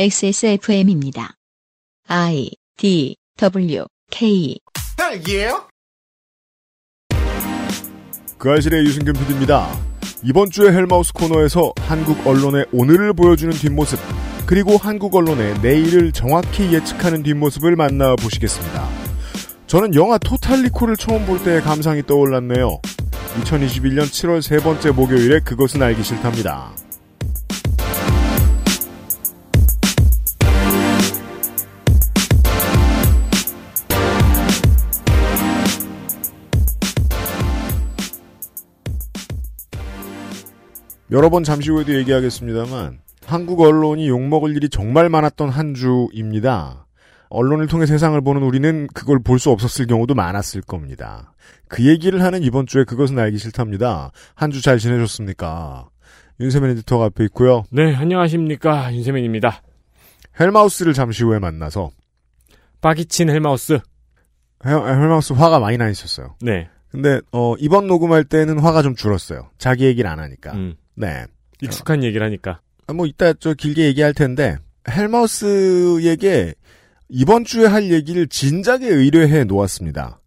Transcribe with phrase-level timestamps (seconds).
[0.00, 1.34] XSFM입니다.
[2.06, 4.56] I D W K
[4.96, 5.66] 딸기예요?
[8.38, 9.68] 그 아실의 유승균 PD입니다.
[10.22, 13.98] 이번 주에 헬마우스 코너에서 한국 언론의 오늘을 보여주는 뒷모습,
[14.46, 18.88] 그리고 한국 언론의 내일을 정확히 예측하는 뒷모습을 만나보시겠습니다.
[19.66, 22.80] 저는 영화 토탈 리콜을 처음 볼 때의 감상이 떠올랐네요.
[23.40, 26.72] 2021년 7월 세 번째 목요일에 그것은 알기 싫답니다.
[41.10, 46.86] 여러 번 잠시 후에도 얘기하겠습니다만 한국 언론이 욕먹을 일이 정말 많았던 한 주입니다.
[47.30, 51.32] 언론을 통해 세상을 보는 우리는 그걸 볼 수 없었을 경우도 많았을 겁니다.
[51.68, 54.12] 그 얘기를 하는 이번 주에 그것은 알기 싫답니다.
[54.34, 55.88] 한 주 잘 지내셨습니까?
[56.40, 57.64] 윤세민 에디터가 앞에 있고요.
[57.70, 58.94] 네, 안녕하십니까.
[58.94, 59.62] 윤세민입니다.
[60.40, 61.90] 헬마우스를 잠시 후에 만나서
[62.80, 63.80] 빡이 친 헬마우스.
[64.64, 66.36] 헬, 헬마우스 화가 많이 나 있었어요.
[66.40, 66.68] 네.
[66.90, 69.50] 근데 어, 이번 녹음할 때는 화가 좀 줄었어요.
[69.58, 70.52] 자기 얘기를 안 하니까.
[70.54, 71.26] 음, 네.
[71.62, 72.60] 익숙한 얘기를 하니까.
[72.86, 74.56] 아, 뭐 이따 저 길게 얘기할 텐데
[74.88, 76.54] 헬마우스에게
[77.08, 80.20] 이번 주에 할 얘기를 진작에 의뢰해 놓았습니다.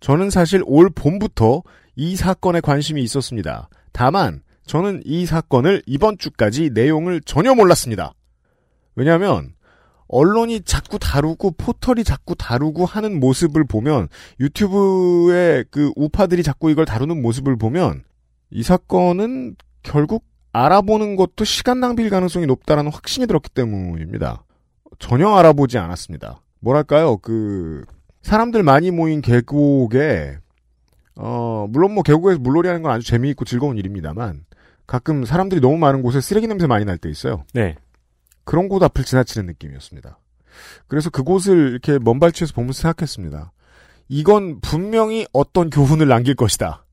[0.00, 1.62] 저는 사실 올 봄부터
[1.96, 3.68] 이 사건에 관심이 있었습니다.
[3.92, 8.14] 다만 저는 이 사건을 이번 주까지 내용을 전혀 몰랐습니다.
[8.94, 9.54] 왜냐하면
[10.08, 14.08] 언론이 자꾸 다루고 포털이 자꾸 다루고 하는 모습을 보면
[14.40, 18.04] 유튜브의 그 우파들이 자꾸 이걸 다루는 모습을 보면
[18.50, 24.44] 이 사건은 결국 알아보는 것도 시간 낭비일 가능성이 높다라는 확신이 들었기 때문입니다.
[24.98, 26.40] 전혀 알아보지 않았습니다.
[26.60, 27.84] 뭐랄까요, 그,
[28.22, 30.38] 사람들 많이 모인 계곡에,
[31.16, 34.44] 어, 물론 뭐 계곡에서 물놀이 하는 건 아주 재미있고 즐거운 일입니다만,
[34.86, 37.44] 가끔 사람들이 너무 많은 곳에 쓰레기 냄새 많이 날 때 있어요.
[37.54, 37.76] 네.
[38.44, 40.18] 그런 곳 앞을 지나치는 느낌이었습니다.
[40.88, 43.52] 그래서 그곳을 이렇게 먼 발치에서 보면서 생각했습니다.
[44.08, 46.84] 이건 분명히 어떤 교훈을 남길 것이다.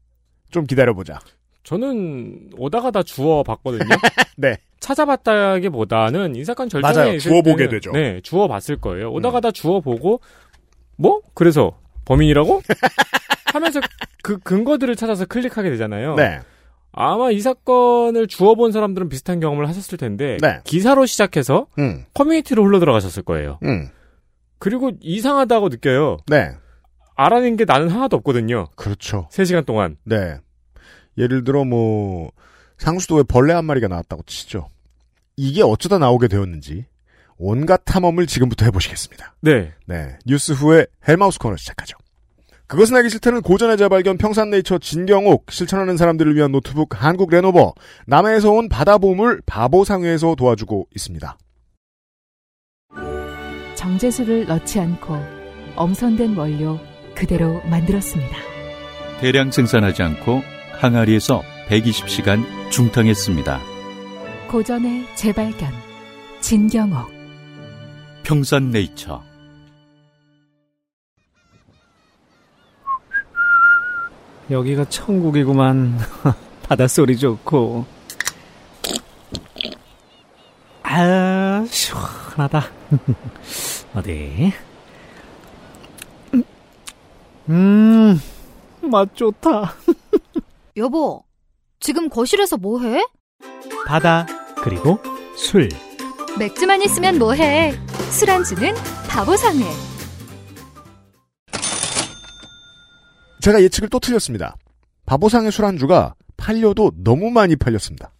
[0.51, 1.19] 좀 기다려보자.
[1.67, 3.89] 저는 오다가 다 주워 봤거든요.
[4.37, 4.55] 네.
[4.79, 7.13] 찾아봤다기보다는 이 사건 절정에 맞아요.
[7.15, 7.89] 있을 주워 보게 때는, 되죠.
[7.89, 7.93] 음.
[7.93, 9.11] 네, 주워 봤을 거예요.
[9.11, 10.21] 오다가다 주워 보고
[10.95, 11.19] 뭐?
[11.33, 12.61] 그래서 범인이라고?
[13.51, 13.81] 하면서
[14.23, 16.15] 그 근거들을 찾아서 클릭하게 되잖아요.
[16.15, 16.39] 네.
[16.93, 20.61] 아마 이 사건을 주워 본 사람들은 비슷한 경험을 하셨을 텐데 네.
[20.63, 23.59] 기사로 시작해서 음, 커뮤니티로 흘러 들어가셨을 거예요.
[23.63, 23.89] 음,
[24.57, 26.15] 그리고 이상하다고 느껴요.
[26.27, 26.49] 네.
[27.17, 28.67] 알아낸 게 나는 하나도 없거든요.
[28.77, 29.27] 그렇죠.
[29.33, 29.97] 3시간 동안.
[30.05, 30.37] 네.
[31.17, 32.31] 예를 들어 뭐
[32.77, 34.69] 상수도에 벌레 한 마리가 나왔다고 치죠.
[35.35, 36.85] 이게 어쩌다 나오게 되었는지
[37.37, 39.35] 온갖 탐험을 지금부터 해보시겠습니다.
[39.41, 39.73] 네.
[39.85, 40.17] 네.
[40.25, 41.97] 뉴스 후에 헬마우스 코너 시작하죠.
[42.67, 47.73] 그것은 알기 싫다는 고전의 재발견 평산네이처 진경옥 실천하는 사람들을 위한 노트북 한국 레노버
[48.07, 51.37] 남해에서 온 바다보물 바보상회에서 도와주고 있습니다.
[53.75, 55.15] 정제수를 넣지 않고
[55.75, 56.79] 엄선된 원료
[57.15, 58.35] 그대로 만들었습니다.
[59.21, 60.41] 대량 생산하지 않고
[60.79, 63.59] 항아리에서 120시간 중탕했습니다.
[64.49, 65.71] 고전의 재발견
[66.39, 67.09] 진경옥
[68.23, 69.27] 평산네이처
[74.49, 75.99] 여기가 천국이구만.
[76.63, 77.85] 바닷소리 좋고.
[80.83, 82.63] 아, 시원하다.
[83.95, 84.53] 어디?
[87.49, 88.19] 음,
[88.81, 89.73] 맛 좋다.
[90.77, 91.23] 여보,
[91.79, 93.03] 지금 거실에서 뭐해?
[93.87, 94.27] 바다,
[94.61, 94.99] 그리고
[95.35, 95.69] 술.
[96.37, 97.71] 맥주만 있으면 뭐해?
[98.11, 98.75] 술안주는
[99.09, 99.65] 바보상회.
[103.41, 104.55] 제가 예측을 또 틀렸습니다.
[105.07, 108.13] 바보상의 술안주가 팔려도 너무 많이 팔렸습니다.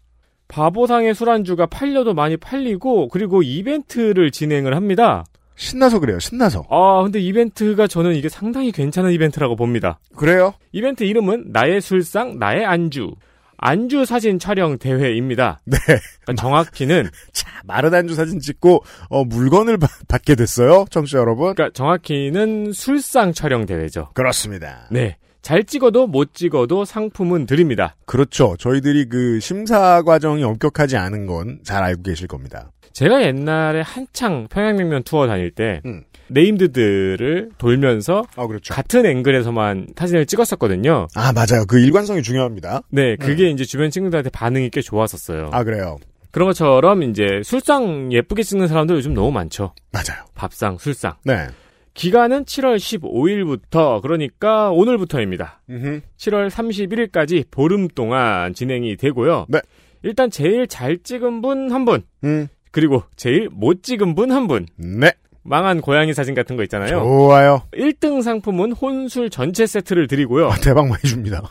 [0.47, 5.25] 바보상의 술안주가 팔려도 많이 팔리고 그리고 이벤트를 진행을 합니다.
[5.57, 6.19] 신나서 그래요.
[6.19, 6.65] 신나서.
[6.69, 9.99] 아, 근데 이벤트가 저는 이게 상당히 괜찮은 이벤트라고 봅니다.
[10.15, 10.53] 그래요?
[10.71, 13.15] 이벤트 이름은 나의 술상, 나의 안주.
[13.59, 15.59] 안주 사진 촬영 대회입니다.
[15.65, 15.77] 네.
[16.21, 20.85] 그러니까 정확히는 자, 마른 안주 사진 찍고 어, 물건을 받- 받게 됐어요.
[20.91, 21.55] 청취자 여러분.
[21.55, 24.09] 그러니까 정확히는 술상 촬영 대회죠.
[24.13, 24.87] 그렇습니다.
[24.91, 25.17] 네.
[25.41, 27.95] 잘 찍어도 못 찍어도 상품은 드립니다.
[28.05, 28.55] 그렇죠.
[28.59, 32.69] 저희들이 그 심사 과정이 엄격하지 않은 건 잘 알고 계실 겁니다.
[32.97, 36.03] 제가 옛날에 한창 평양냉면 투어 다닐 때 음.
[36.29, 38.73] 네임드들을 돌면서 아, 그렇죠.
[38.73, 41.07] 같은 앵글에서만 사진을 찍었었거든요.
[41.13, 41.65] 아, 맞아요.
[41.67, 42.81] 그 일관성이 중요합니다.
[42.89, 45.51] 네, 그게 이제 주변 친구들한테 반응이 꽤 좋았었어요.
[45.53, 45.97] 아, 그래요.
[46.31, 49.75] 그런 것처럼 이제 술상 예쁘게 찍는 사람들 요즘 너무 많죠.
[49.91, 50.25] 맞아요.
[50.33, 51.17] 밥상, 술상.
[51.23, 51.49] 네.
[51.93, 55.61] 기간은 7월 15일부터 그러니까 오늘부터입니다.
[55.69, 56.01] 음흠.
[56.17, 59.45] 7월 31일까지 보름 동안 진행이 되고요.
[59.49, 59.59] 네.
[60.01, 62.01] 일단 제일 잘 찍은 분 한 분.
[62.23, 62.47] 음.
[62.77, 64.67] 그리고 제일 못 찍은 분 한 분.
[64.75, 65.11] 네.
[65.41, 66.99] 망한 고양이 사진 같은 거 있잖아요.
[66.99, 67.63] 좋아요.
[67.73, 70.47] 1등 상품은 혼술 전체 세트를 드리고요.
[70.49, 71.41] 아, 대박 많이 줍니다.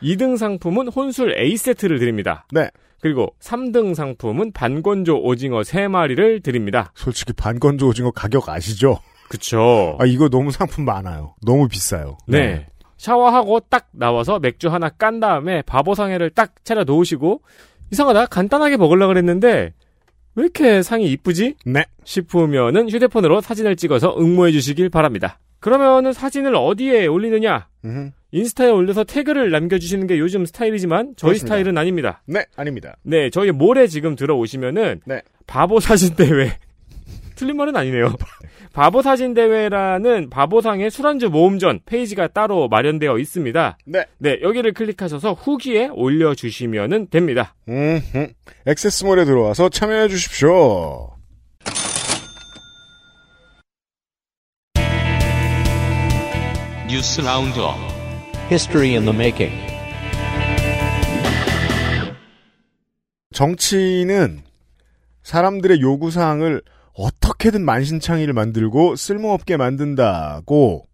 [0.00, 2.46] 2등 상품은 혼술 A 세트를 드립니다.
[2.52, 2.68] 네.
[3.00, 6.92] 그리고 3등 상품은 반건조 오징어 3마리를 드립니다.
[6.94, 9.00] 솔직히 반건조 오징어 가격 아시죠?
[9.28, 9.96] 그쵸.
[9.98, 11.34] 아, 이거 너무 상품 많아요.
[11.44, 12.16] 너무 비싸요.
[12.28, 12.68] 네.
[12.96, 17.42] 샤워하고 딱 나와서 맥주 하나 깐 다음에 바보상회를 딱 차려 놓으시고
[17.90, 19.72] 이상하다 간단하게 먹으려고 그랬는데
[20.34, 21.56] 왜 이렇게 상이 이쁘지?
[21.66, 21.84] 네.
[22.04, 25.38] 싶으면은 휴대폰으로 사진을 찍어서 응모해 주시길 바랍니다.
[25.58, 27.68] 그러면은 사진을 어디에 올리느냐?
[27.84, 28.10] 음흠.
[28.32, 31.46] 인스타에 올려서 태그를 남겨주시는 게 요즘 스타일이지만 저희 그렇습니다.
[31.46, 32.22] 스타일은 아닙니다.
[32.26, 32.96] 네, 아닙니다.
[33.02, 35.22] 네, 저희 모레 지금 들어오시면은 네.
[35.46, 36.56] 바보 사진 대회
[37.40, 38.14] 틀린 말은 아니네요.
[38.74, 43.78] 바보 사진 대회라는 바보상의 술안주 모음전 페이지가 따로 마련되어 있습니다.
[43.86, 44.04] 네.
[44.18, 47.54] 네, 여기를 클릭하셔서 후기에 올려 주시면 됩니다.
[47.66, 48.28] 음흠.
[48.66, 51.14] 액세스몰에 들어와서 참여해 주십시오.
[56.90, 57.74] 뉴스 round-up
[58.50, 59.56] History in the making.
[63.32, 64.42] 정치는
[65.22, 66.60] 사람들의 요구사항을
[67.00, 70.86] 어떻게든 만신창이를 만들고 쓸모없게 만든다고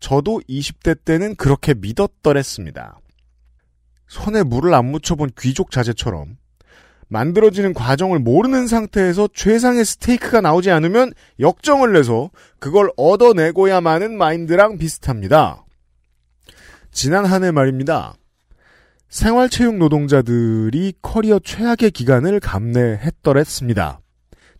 [0.00, 2.98] 저도 20대 때는 그렇게 믿었더랬습니다.
[4.08, 6.38] 손에 물을 안 묻혀본 귀족 자제처럼
[7.08, 15.64] 만들어지는 과정을 모르는 상태에서 최상의 스테이크가 나오지 않으면 역정을 내서 그걸 얻어내고야마는 마인드랑 비슷합니다.
[16.90, 18.14] 지난 한 해 말입니다.
[19.10, 24.00] 생활체육 노동자들이 커리어 최악의 기간을 감내했더랬습니다.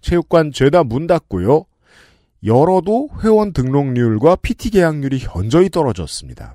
[0.07, 1.65] 체육관 죄다 문 닫고요.
[2.45, 6.55] 열어도 회원 등록률과 PT 계약률이 현저히 떨어졌습니다.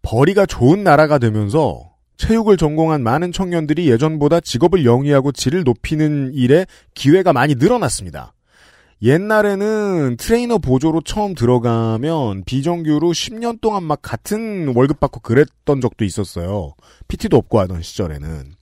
[0.00, 6.64] 벌이가 좋은 나라가 되면서 체육을 전공한 많은 청년들이 예전보다 직업을 영위하고 질을 높이는 일에
[6.94, 8.32] 기회가 많이 늘어났습니다.
[9.02, 16.72] 옛날에는 트레이너 보조로 처음 들어가면 비정규로 10년 동안 막 같은 월급 받고 그랬던 적도 있었어요.
[17.08, 18.61] PT도 없고 하던 시절에는.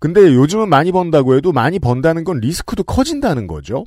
[0.00, 3.84] 근데 요즘은 많이 번다고 해도 많이 번다는 건 리스크도 커진다는 거죠.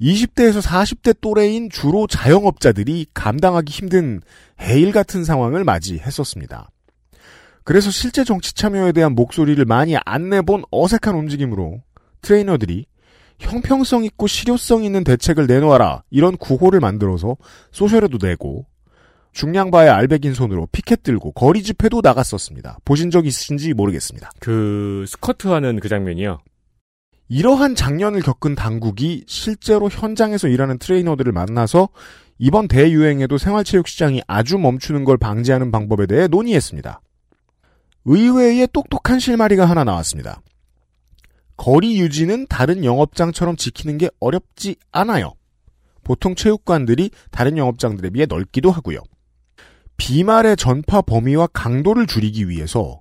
[0.00, 4.20] 20대에서 40대 또래인 주로 자영업자들이 감당하기 힘든
[4.60, 6.70] 해일 같은 상황을 맞이했었습니다.
[7.64, 11.82] 그래서 실제 정치 참여에 대한 목소리를 많이 안 내본 어색한 움직임으로
[12.20, 12.84] 트레이너들이
[13.38, 17.36] 형평성 있고 실효성 있는 대책을 내놓아라 이런 구호를 만들어서
[17.72, 18.66] 소셜에도 내고
[19.36, 22.78] 중량바의 알백인 손으로 피켓 들고 거리 집회도 나갔었습니다.
[22.86, 24.30] 보신 적 있으신지 모르겠습니다.
[24.40, 26.38] 그 스쿼트 하는 그 장면이요.
[27.28, 31.90] 이러한 장년을 겪은 당국이 실제로 현장에서 일하는 트레이너들을 만나서
[32.38, 37.02] 이번 대유행에도 생활체육 시장이 아주 멈추는 걸 방지하는 방법에 대해 논의했습니다.
[38.06, 40.40] 의외의 똑똑한 실마리가 하나 나왔습니다.
[41.58, 45.34] 거리 유지는 다른 영업장처럼 지키는 게 어렵지 않아요.
[46.04, 49.00] 보통 체육관들이 다른 영업장들에 비해 넓기도 하고요.
[49.96, 53.00] 비말의 전파 범위와 강도를 줄이기 위해서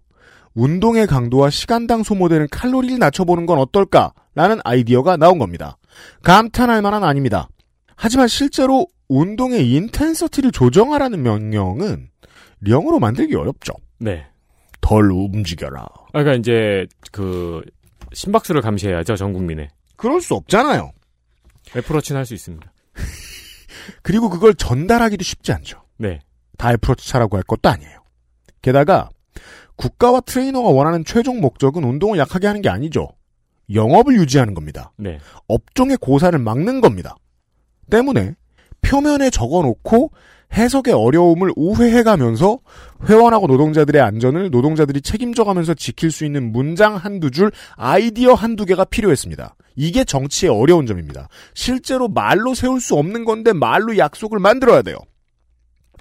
[0.54, 5.78] 운동의 강도와 시간당 소모되는 칼로리를 낮춰보는 건 어떨까라는 아이디어가 나온 겁니다.
[6.24, 7.50] 감탄할 만한 아닙니다.
[7.98, 12.10] 하지만 실제로 운동의 인텐서티를 조정하라는 명령은
[12.62, 13.74] 령으로 만들기 어렵죠.
[14.00, 14.26] 네.
[14.82, 15.82] 덜 움직여라.
[15.82, 17.62] 아, 그러니까 이제 그
[18.14, 19.70] 심박수를 감시해야죠 전 국민의.
[19.98, 20.92] 그럴 수 없잖아요.
[21.76, 22.72] 애플워치는 할 수 있습니다.
[24.02, 25.82] 그리고 그걸 전달하기도 쉽지 않죠.
[25.98, 26.20] 네.
[26.58, 28.00] 다 애플워치 차라고 할 것도 아니에요.
[28.62, 29.10] 게다가
[29.76, 33.10] 국가와 트레이너가 원하는 최종 목적은 운동을 약하게 하는 게 아니죠.
[33.74, 34.92] 영업을 유지하는 겁니다.
[34.98, 35.20] 네.
[35.48, 37.16] 업종의 고사를 막는 겁니다.
[37.90, 38.36] 때문에
[38.82, 40.12] 표면에 적어놓고
[40.54, 42.60] 해석의 어려움을 우회해가면서
[43.10, 49.56] 회원하고 노동자들의 안전을 노동자들이 책임져가면서 지킬 수 있는 문장 한두 줄, 아이디어 한두 개가 필요했습니다.
[49.76, 51.28] 이게 정치의 어려운 점입니다.
[51.54, 54.98] 실제로 말로 세울 수 없는 건데 말로 약속을 만들어야 돼요.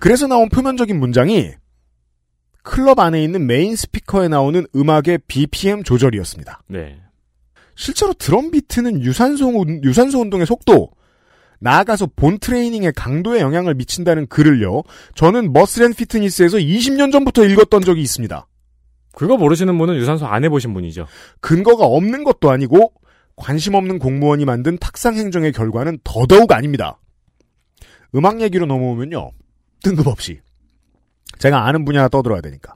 [0.01, 1.51] 그래서 나온 표면적인 문장이
[2.63, 6.63] 클럽 안에 있는 메인 스피커에 나오는 음악의 BPM 조절이었습니다.
[6.69, 6.99] 네.
[7.77, 10.91] 실제로 드럼 비트는 유산소, 운- 유산소 운동의 속도,
[11.61, 14.83] 나아가서 본 트레이닝의 강도에 영향을 미친다는 글을요,
[15.15, 18.47] 저는 머슬앤 피트니스에서 20년 전부터 읽었던 적이 있습니다.
[19.15, 21.07] 그거 모르시는 분은 유산소 안 해보신 분이죠.
[21.41, 22.93] 근거가 없는 것도 아니고,
[23.37, 27.01] 관심 없는 공무원이 만든 탁상 행정의 결과는 더더욱 아닙니다.
[28.15, 29.31] 음악 얘기로 넘어오면요,
[29.85, 30.41] 뜬금없이.
[31.39, 32.75] 제가 아는 분야 떠들어야 되니까.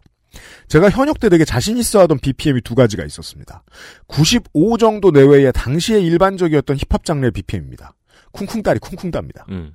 [0.68, 3.64] 제가 현역 때 되게 자신 있어 하던 BPM이 두 가지가 있었습니다.
[4.06, 7.94] 95 정도 내외의 당시에 일반적이었던 힙합 장르의 BPM입니다.
[8.32, 9.46] 쿵쿵따리 쿵쿵따입니다.
[9.48, 9.74] 음.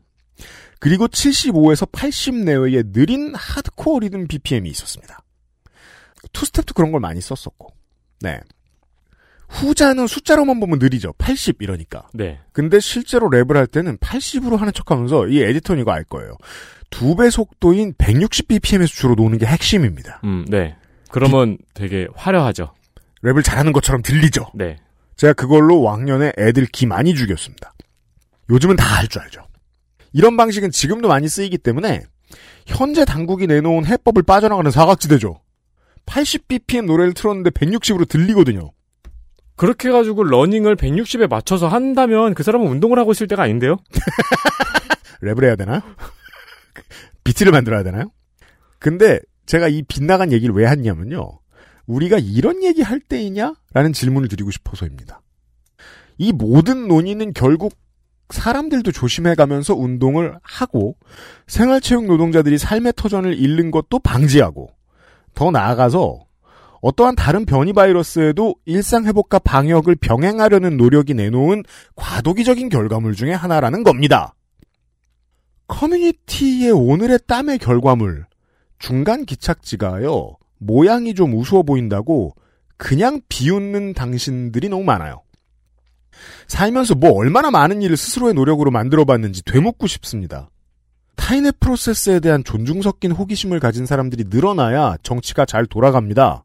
[0.80, 5.24] 그리고 75에서 80 내외의 느린 하드코어 리듬 BPM이 있었습니다.
[6.32, 7.74] 투스텝도 그런 걸 많이 썼었고.
[8.22, 8.40] 네.
[9.53, 11.13] 후자는 숫자로만 보면 느리죠.
[11.17, 12.07] 80 이러니까.
[12.13, 12.39] 네.
[12.51, 16.36] 근데 실제로 랩을 할 때는 80으로 하는 척 하면서 이 에디터는 이거 알 거예요.
[16.89, 20.22] 두 배 속도인 160bpm의 수치로 노는 게 핵심입니다.
[20.24, 20.75] 음, 네.
[21.10, 22.74] 그러면 되게 화려하죠.
[23.24, 24.51] 랩을 잘하는 것처럼 들리죠.
[24.55, 24.77] 네.
[25.15, 27.74] 제가 그걸로 왕년에 애들 기 많이 죽였습니다.
[28.50, 29.41] 요즘은 다 할 줄 알죠.
[30.13, 32.03] 이런 방식은 지금도 많이 쓰이기 때문에
[32.65, 35.39] 현재 당국이 내놓은 해법을 빠져나가는 사각지대죠.
[36.05, 38.72] 80bpm 노래를 틀었는데 160으로 들리거든요.
[39.55, 43.77] 그렇게 해가지고 러닝을 160에 맞춰서 한다면 그 사람은 운동을 하고 있을 때가 아닌데요?
[45.22, 45.81] 랩을 해야 되나요?
[47.24, 48.12] 비트를 만들어야 되나요?
[48.79, 51.39] 근데 제가 이 빗나간 얘기를 왜 했냐면요.
[51.86, 53.53] 우리가 이런 얘기 할 때이냐?
[53.74, 55.22] 라는 질문을 드리고 싶어서입니다.
[56.17, 57.74] 이 모든 논의는 결국
[58.29, 60.95] 사람들도 조심해가면서 운동을 하고
[61.48, 64.69] 생활체육 노동자들이 삶의 터전을 잃는 것도 방지하고
[65.36, 66.25] 더 나아가서
[66.84, 71.63] 어떠한 다른 변이 바이러스에도 일상 회복과 방역을 병행하려는 노력이 내놓은
[71.96, 74.36] 과도기적인 결과물 중의 하나라는 겁니다.
[75.68, 78.25] 커뮤니티의 오늘의 땀의 결과물
[78.80, 82.36] 중간 기착지가요 모양이 좀 우스워 보인다고
[82.75, 85.24] 그냥 비웃는 당신들이 너무 많아요.
[86.48, 90.50] 살면서 뭐 얼마나 많은 일을 스스로의 노력으로 만들어봤는지 되묻고 싶습니다.
[91.16, 96.44] 타인의 프로세스에 대한 존중 섞인 호기심을 가진 사람들이 늘어나야 정치가 잘 돌아갑니다.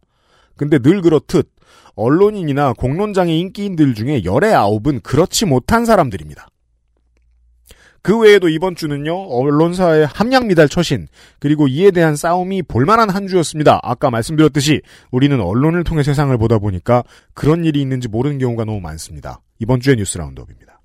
[0.59, 1.49] 근데 늘 그렇듯
[1.95, 6.49] 언론인이나 공론장의 인기인들 중에 열의 아홉은 그렇지 못한 사람들입니다.
[8.03, 11.09] 그 외에도 이번 주는요, 언론사의 함량 미달 처신,
[11.41, 13.81] 그리고 이에 대한 싸움이 볼만한 한 주였습니다.
[13.83, 17.03] 아까 말씀드렸듯이 우리는 언론을 통해 세상을 보다 보니까
[17.35, 19.41] 그런 일이 있는지 모르는 경우가 너무 많습니다.
[19.59, 20.81] 이번 주의 뉴스 라운드업입니다.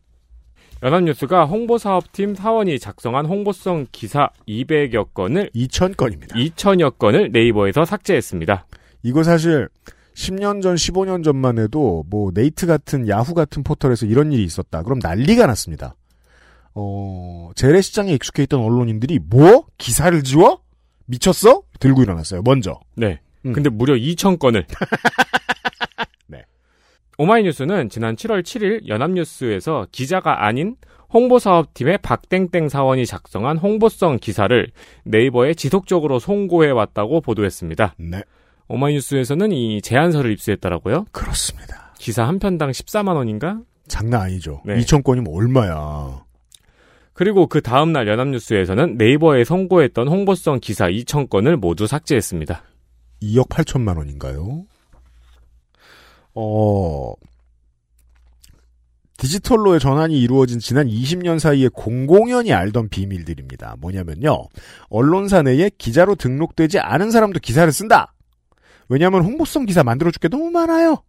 [0.81, 6.33] 연합뉴스가 홍보사업팀 사원이 작성한 홍보성 기사 200여 건을 2,000건입니다.
[6.33, 8.65] 2천여 건을 네이버에서 삭제했습니다.
[9.03, 9.69] 이거 사실
[10.15, 14.83] 10년 전, 15년 전만 해도 뭐 네이트 같은 야후 같은 포털에서 이런 일이 있었다.
[14.83, 15.95] 그럼 난리가 났습니다.
[16.75, 19.65] 어, 재래시장에 익숙해 있던 언론인들이 뭐?
[19.77, 20.61] 기사를 지워?
[21.05, 21.63] 미쳤어?
[21.79, 22.41] 들고 일어났어요.
[22.43, 22.79] 먼저.
[22.95, 23.19] 네.
[23.45, 23.53] 음.
[23.53, 24.65] 근데 무려 2천 건을.
[26.27, 26.45] 네.
[27.17, 30.77] 오마이뉴스는 지난 7월 7일 연합뉴스에서 기자가 아닌
[31.13, 34.71] 홍보사업팀의 박땡땡 사원이 작성한 홍보성 기사를
[35.03, 37.95] 네이버에 지속적으로 송고해 왔다고 보도했습니다.
[37.99, 38.23] 네.
[38.73, 41.05] 오마이뉴스에서는 이 제안서를 입수했더라고요.
[41.11, 41.93] 그렇습니다.
[41.97, 43.61] 기사 한 편당 14만 원인가?
[43.87, 44.61] 장난 아니죠.
[44.65, 44.75] 네.
[44.79, 46.23] 2,000건이면 얼마야.
[47.13, 52.63] 그리고 그 다음날 연합뉴스에서는 네이버에 송고했던 홍보성 기사 2,000건을 모두 삭제했습니다.
[53.21, 54.63] 2억 8천만 원인가요?
[56.33, 57.13] 어,
[59.17, 63.75] 디지털로의 전환이 이루어진 지난 20년 사이에 공공연히 알던 비밀들입니다.
[63.79, 64.47] 뭐냐면요.
[64.89, 68.13] 언론사 내에 기자로 등록되지 않은 사람도 기사를 쓴다.
[68.89, 71.03] 왜냐하면 홍보성 기사 만들어줄 게 너무 많아요.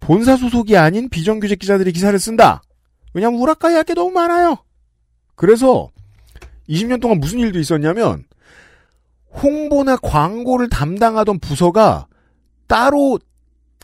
[0.00, 2.62] 본사 소속이 아닌 비정규직 기자들이 기사를 쓴다.
[3.12, 4.56] 왜냐하면 우라카이 할 게 너무 많아요.
[5.34, 5.90] 그래서
[6.68, 8.24] 20년 동안 무슨 일도 있었냐면
[9.42, 12.06] 홍보나 광고를 담당하던 부서가
[12.66, 13.18] 따로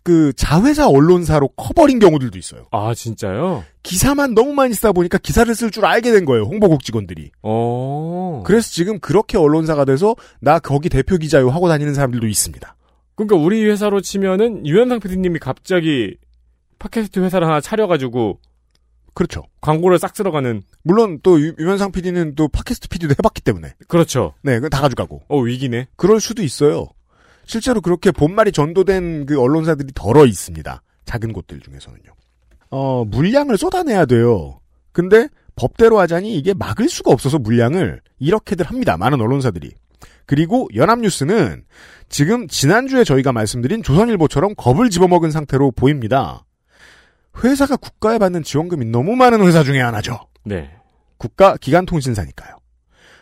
[0.07, 2.67] 그 자회사 언론사로 커버린 경우들도 있어요.
[2.71, 3.65] 아, 진짜요?
[3.83, 6.45] 기사만 너무 많이 쓰다 보니까 기사를 쓸 줄 알게 된 거예요.
[6.45, 7.33] 홍보국 직원들이.
[7.43, 8.45] 어.
[8.47, 12.77] 그래서 지금 그렇게 언론사가 돼서 나 거기 대표 기자요 하고 다니는 사람들도 있습니다.
[13.17, 16.17] 그러니까 우리 회사로 치면은 유현상 PD님이 갑자기
[16.79, 18.39] 팟캐스트 회사를 하나 차려가지고
[19.13, 19.43] 그렇죠.
[19.61, 24.35] 광고를 싹 들어가는 물론 또 유- 유현상 PD는 또 팟캐스트 PD도 해봤기 때문에 그렇죠.
[24.43, 25.89] 네, 다 가져가고 어 위기네.
[25.97, 26.87] 그럴 수도 있어요.
[27.47, 30.83] 실제로 그렇게 본말이 전도된 그 언론사들이 덜어 있습니다.
[31.05, 32.13] 작은 곳들 중에서는요.
[32.71, 34.61] 어, 물량을 쏟아내야 돼요.
[34.93, 38.97] 근데 법대로 하자니 이게 막을 수가 없어서 물량을 이렇게들 합니다.
[38.97, 39.73] 많은 언론사들이.
[40.27, 41.65] 그리고 연합뉴스는
[42.09, 46.45] 지금 지난주에 저희가 말씀드린 조선일보처럼 겁을 집어먹은 상태로 보입니다.
[47.43, 50.19] 회사가 국가에 받는 지원금이 너무 많은 회사 중에 하나죠.
[50.45, 50.71] 네.
[51.19, 52.57] 국가 기관통신사니까요.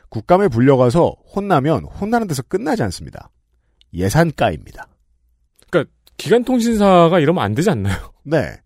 [0.08, 3.30] 국감에 불려가서 혼나면 혼나는 데서 끝나지 않습니다.
[3.94, 4.88] 예산가입니다.
[6.16, 7.96] 기간통신사가 이러면 안 되지 않나요?
[8.22, 8.56] 네.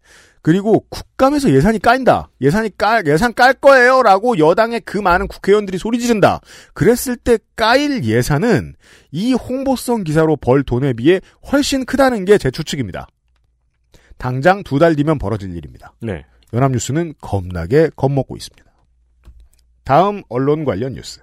[0.42, 2.30] 그리고 국감에서 예산이 까인다.
[2.42, 4.02] 예산이 깔, 예산 깔 거예요.
[4.02, 6.40] 라고 여당의 그 많은 국회의원들이 소리 지른다.
[6.74, 8.74] 그랬을 때 까일 예산은
[9.12, 11.20] 이 홍보성 기사로 벌 돈에 비해
[11.50, 13.06] 훨씬 크다는 게 제 추측입니다.
[14.18, 15.94] 당장 두 달 뒤면 벌어질 일입니다.
[16.02, 16.24] 네.
[16.52, 18.64] 연합뉴스는 겁나게 겁먹고 있습니다.
[19.84, 21.20] 다음 언론 관련 뉴스.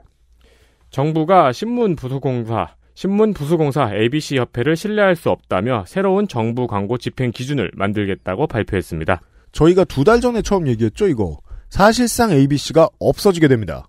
[0.90, 7.72] 정부가 신문 부수공사 신문 부수공사 ABC 협회를 신뢰할 수 없다며 새로운 정부 광고 집행 기준을
[7.76, 9.22] 만들겠다고 발표했습니다.
[9.52, 11.38] 저희가 두 달 전에 처음 얘기했죠, 이거.
[11.70, 13.88] 사실상 ABC가 없어지게 됩니다.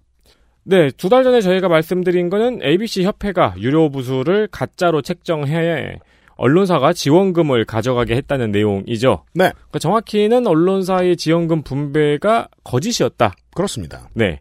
[0.65, 5.99] 네, 두 달 전에 저희가 말씀드린 거는 ABC 협회가 유료 부수를 가짜로 책정해
[6.37, 9.25] 언론사가 지원금을 가져가게 했다는 내용이죠.
[9.35, 9.53] 네.
[9.55, 13.33] 그러니까 정확히는 언론사의 지원금 분배가 거짓이었다.
[13.55, 14.09] 그렇습니다.
[14.15, 14.41] 네.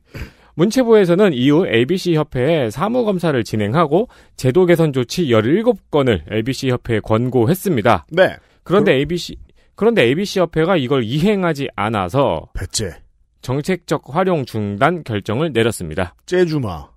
[0.56, 8.08] 문체부에서는 이후 ABC 협회에 사무 검사를 진행하고 제도 개선 조치 17건을 ABC 협회에 권고했습니다.
[8.12, 8.36] 네.
[8.64, 9.36] 그런데 ABC
[9.76, 12.96] 그런데 ABC 협회가 이걸 이행하지 않아서 배째.
[13.42, 16.16] 정책적 활용 중단 결정을 내렸습니다.
[16.26, 16.90] 째주마.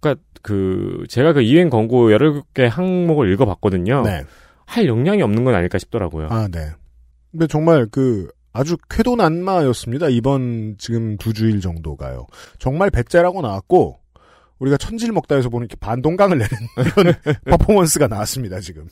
[0.00, 4.02] 그러니까 그 제가 그 이행 권고 여러 개 항목을 읽어봤거든요.
[4.02, 4.24] 네.
[4.64, 6.28] 할 역량이 없는 건 아닐까 싶더라고요.
[6.30, 6.70] 아, 네.
[7.30, 10.08] 근데 정말 그 아주 쾌도난마였습니다.
[10.08, 12.26] 이번 지금 두 주일 정도가요.
[12.58, 13.98] 정말 배째라고 나왔고
[14.58, 16.50] 우리가 천질 먹다에서 보는 이렇게 반동강을 내는
[17.02, 17.14] 이런
[17.48, 18.60] 퍼포먼스가 나왔습니다.
[18.60, 18.88] 지금.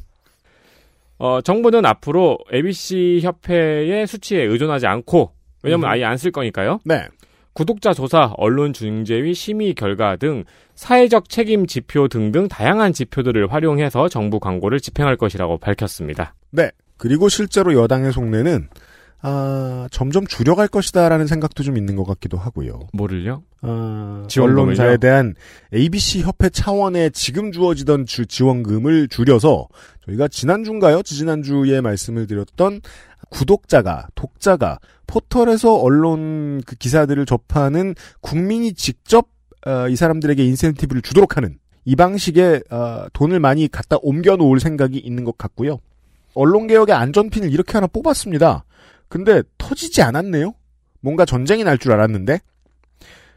[1.18, 5.92] 어, 정부는 앞으로 ABC 협회의 수치에 의존하지 않고 왜냐면 음.
[5.92, 6.78] 아예 안 쓸 거니까요.
[6.84, 7.06] 네.
[7.52, 10.44] 구독자 조사, 언론 중재위 심의 결과 등
[10.76, 16.34] 사회적 책임 지표 등등 다양한 지표들을 활용해서 정부 광고를 집행할 것이라고 밝혔습니다.
[16.52, 16.70] 네.
[16.96, 18.68] 그리고 실제로 여당의 속내는
[19.20, 22.80] 아, 점점 줄여갈 것이다라는 생각도 좀 있는 것 같기도 하고요.
[22.92, 23.42] 뭐를요?
[23.62, 24.26] 아?
[24.40, 25.34] 언론사에 대한
[25.75, 29.66] ABC 협회 차원의 지금 주어지던 주, 지원금을 줄여서
[30.06, 31.02] 저희가 지난주인가요?
[31.02, 32.80] 지지난주에 말씀을 드렸던
[33.30, 39.28] 구독자가, 독자가 포털에서 언론 그 기사들을 접하는 국민이 직접
[39.66, 44.98] 어, 이 사람들에게 인센티브를 주도록 하는 이 방식의 어, 돈을 많이 갖다 옮겨 놓을 생각이
[44.98, 45.80] 있는 것 같고요.
[46.34, 48.64] 언론개혁의 안전핀을 이렇게 하나 뽑았습니다.
[49.08, 50.54] 근데 터지지 않았네요?
[51.00, 52.40] 뭔가 전쟁이 날 줄 알았는데?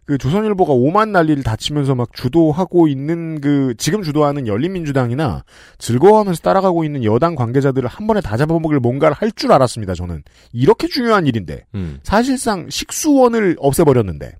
[0.03, 5.43] 그 조선일보가 오만 난리를 다치면서 막 주도하고 있는 그 지금 주도하는 열린민주당이나
[5.77, 9.93] 즐거워하면서 따라가고 있는 여당 관계자들을 한 번에 다 잡아먹을 뭔가를 할 줄 알았습니다.
[9.93, 11.99] 저는 이렇게 중요한 일인데 음.
[12.03, 14.33] 사실상 식수원을 없애버렸는데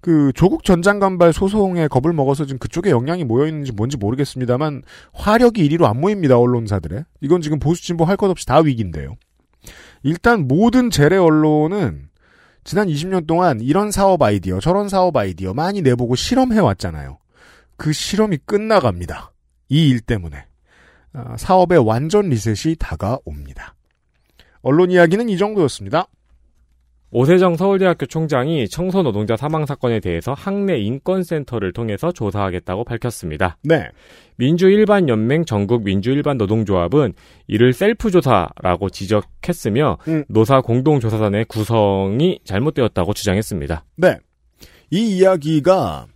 [0.00, 5.64] 그 조국 전 장관발 소송에 겁을 먹어서 지금 그쪽에 영향이 모여 있는지 뭔지 모르겠습니다만 화력이
[5.64, 9.16] 이리로 안 모입니다 언론사들의 이건 지금 보수 진보 할 것 없이 다 위기인데요.
[10.02, 12.08] 일단 모든 재래 언론은
[12.64, 17.18] 지난 20년 동안 이런 사업 아이디어 저런 사업 아이디어 많이 내보고 실험해 왔잖아요.
[17.76, 19.32] 그 실험이 끝나갑니다.
[19.68, 20.44] 이 일 때문에
[21.14, 23.74] 아, 사업의 완전 리셋이 다가옵니다.
[24.62, 26.06] 언론 이야기는 이 정도였습니다.
[27.10, 33.58] 오세정 서울대학교 총장이 청소 노동자 사망 사건에 대해서 학내 인권센터를 통해서 조사하겠다고 밝혔습니다.
[33.62, 33.90] 네.
[34.36, 37.14] 민주일반연맹 전국 민주일반노동조합은
[37.46, 40.24] 이를 셀프조사라고 지적했으며 음.
[40.28, 43.84] 노사 공동조사단의 구성이 잘못되었다고 주장했습니다.
[43.96, 44.18] 네.
[44.90, 46.06] 이 이야기가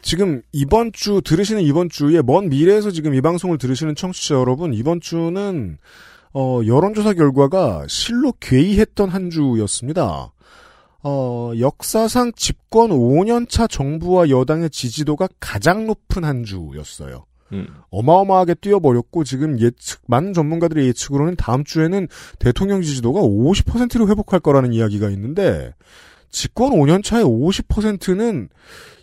[0.00, 5.00] 지금 이번 주 들으시는 이번 주에 먼 미래에서 지금 이 방송을 들으시는 청취자 여러분 이번
[5.00, 5.78] 주는
[6.34, 10.32] 어, 여론조사 결과가 실로 괴이했던 한 주였습니다.
[11.04, 17.26] 어, 역사상 집권 5년차 정부와 여당의 지지도가 가장 높은 한 주였어요.
[17.52, 17.66] 음.
[17.90, 25.10] 어마어마하게 뛰어버렸고 지금 예측 많은 전문가들의 예측으로는 다음 주에는 대통령 지지도가 50%로 회복할 거라는 이야기가
[25.10, 25.74] 있는데
[26.30, 28.48] 집권 5년 차의 50%는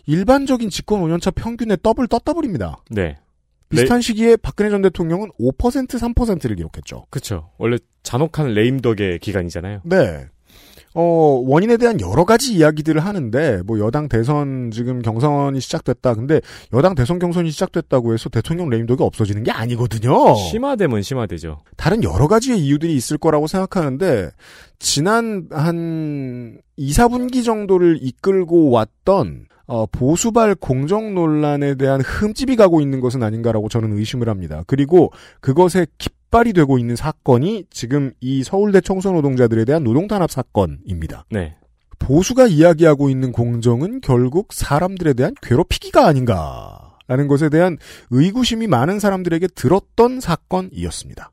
[0.06, 2.82] 일반적인 집권 5년 차 평균의 더블 떴더블입니다.
[2.90, 3.18] 네.
[3.68, 7.06] 비슷한 시기에 박근혜 전 대통령은 5% 3%를 기록했죠.
[7.08, 7.50] 그렇죠.
[7.56, 9.82] 원래 잔혹한 레임덕의 기간이잖아요.
[9.84, 10.26] 네.
[10.94, 16.14] 어, 원인에 대한 여러 가지 이야기들을 하는데, 뭐, 여당 대선 지금 경선이 시작됐다.
[16.14, 16.40] 근데,
[16.72, 20.34] 여당 대선 경선이 시작됐다고 해서 대통령 레임덕이 없어지는 게 아니거든요.
[20.34, 21.60] 심화되면 심화되죠.
[21.76, 24.30] 다른 여러 가지의 이유들이 있을 거라고 생각하는데,
[24.80, 32.98] 지난 한 2, 4분기 정도를 이끌고 왔던, 어, 보수발 공정 논란에 대한 흠집이 가고 있는
[32.98, 34.64] 것은 아닌가라고 저는 의심을 합니다.
[34.66, 35.86] 그리고 그것에
[36.30, 41.26] 깃발이 되고 있는 사건이 지금 이 서울대 청소 노동자들에 대한 노동 탄압 사건입니다.
[41.30, 41.56] 네.
[41.98, 46.96] 보수가 이야기하고 있는 공정은 결국 사람들에 대한 괴롭히기가 아닌가.
[47.08, 47.76] 라는 것에 대한
[48.10, 51.32] 의구심이 많은 사람들에게 들었던 사건이었습니다.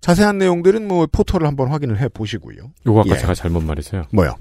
[0.00, 2.70] 자세한 내용들은 뭐 포털을 한번 확인을 해 보시고요.
[2.86, 3.18] 요거 아까 예.
[3.18, 4.04] 제가 잘못 말했어요.
[4.12, 4.36] 뭐요?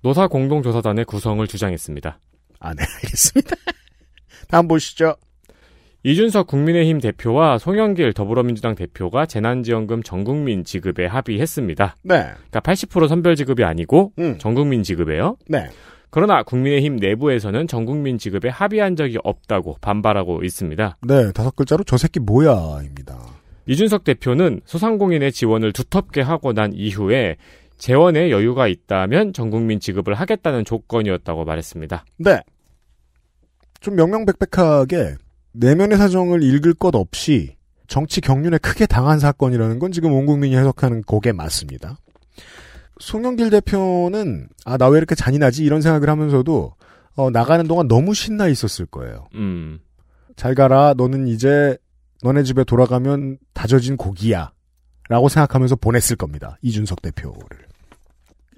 [0.00, 2.18] 노사 공동조사단의 구성을 주장했습니다.
[2.60, 3.54] 아, 네, 알겠습니다.
[4.48, 5.14] 다음 보시죠.
[6.04, 11.96] 이준석 국민의힘 대표와 송영길 더불어민주당 대표가 재난지원금 전국민 지급에 합의했습니다.
[12.02, 12.14] 네.
[12.14, 14.38] 그러니까 80% 선별 지급이 아니고 음.
[14.38, 15.36] 전국민 지급이에요.
[15.48, 15.68] 네.
[16.10, 20.98] 그러나 국민의힘 내부에서는 전국민 지급에 합의한 적이 없다고 반발하고 있습니다.
[21.06, 23.18] 네, 다섯 글자로 저 새끼 뭐야입니다.
[23.66, 27.36] 이준석 대표는 소상공인의 지원을 두텁게 하고 난 이후에
[27.76, 32.04] 재원에 여유가 있다면 전국민 지급을 하겠다는 조건이었다고 말했습니다.
[32.18, 32.40] 네.
[33.80, 35.16] 좀 명명백백하게
[35.52, 37.56] 내면의 사정을 읽을 것 없이
[37.86, 41.98] 정치 경륜에 크게 당한 사건이라는 건 지금 온 국민이 해석하는 곡에 맞습니다.
[43.00, 46.72] 송영길 대표는 아 나 왜 이렇게 잔인하지 이런 생각을 하면서도
[47.16, 49.28] 어, 나가는 동안 너무 신나 있었을 거예요.
[49.34, 49.78] 음,
[50.36, 51.76] 잘 가라 너는 이제
[52.22, 54.52] 너네 집에 돌아가면 다져진 고기야.
[55.08, 56.58] 라고 생각하면서 보냈을 겁니다.
[56.60, 57.57] 이준석 대표를.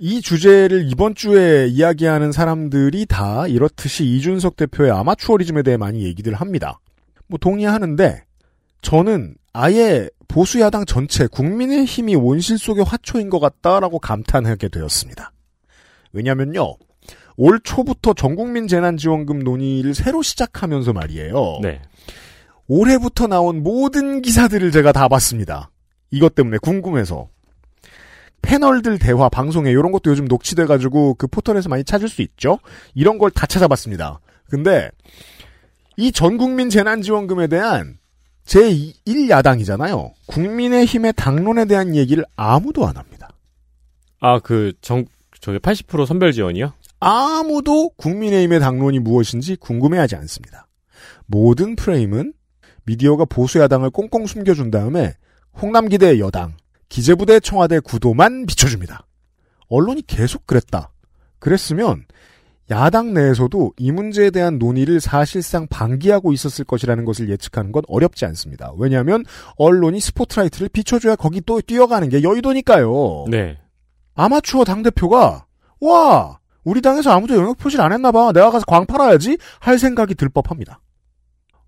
[0.02, 6.80] 이 주제를 이번 주에 이야기하는 사람들이 다 이렇듯이 이준석 대표의 아마추어리즘에 대해 많이 얘기들 합니다.
[7.26, 8.24] 뭐 동의하는데
[8.80, 15.32] 저는 아예 보수 야당 전체 국민의 힘이 온실 속의 화초인 것 같다라고 감탄하게 되었습니다.
[16.14, 16.76] 왜냐면요.
[17.36, 21.58] 올 초부터 전국민 재난지원금 논의를 새로 시작하면서 말이에요.
[21.62, 21.82] 네.
[22.68, 25.70] 올해부터 나온 모든 기사들을 제가 다 봤습니다.
[26.10, 27.28] 이것 때문에 궁금해서.
[28.42, 32.58] 패널들 대화 방송에 이런 것도 요즘 녹취돼가지고 그 포털에서 많이 찾을 수 있죠.
[32.94, 34.20] 이런 걸 다 찾아봤습니다.
[34.48, 34.90] 근데
[35.96, 37.98] 이 전국민 재난지원금에 대한
[38.46, 40.12] 제1야당이잖아요.
[40.26, 43.28] 국민의힘의 당론에 대한 얘기를 아무도 안 합니다.
[44.20, 45.04] 아, 그, 정,
[45.40, 46.72] 저기 80% 선별 지원이요?
[47.00, 50.66] 아무도 국민의힘의 당론이 무엇인지 궁금해하지 않습니다.
[51.26, 52.32] 모든 프레임은
[52.84, 55.14] 미디어가 보수야당을 꽁꽁 숨겨준 다음에
[55.62, 56.54] 홍남기대 여당,
[56.90, 59.06] 기재부대 청와대 구도만 비춰줍니다.
[59.68, 60.90] 언론이 계속 그랬다.
[61.38, 62.04] 그랬으면
[62.70, 68.72] 야당 내에서도 이 문제에 대한 논의를 사실상 방기하고 있었을 것이라는 것을 예측하는 건 어렵지 않습니다.
[68.76, 69.24] 왜냐하면
[69.56, 73.24] 언론이 스포트라이트를 비춰줘야 거기 또 뛰어가는 게 여의도니까요.
[73.30, 73.58] 네.
[74.14, 75.46] 아마추어 당대표가
[75.80, 78.32] 와 우리 당에서 아무도 영역 표시를 안 했나 봐.
[78.32, 80.80] 내가 가서 광 팔아야지 할 생각이 들 법합니다.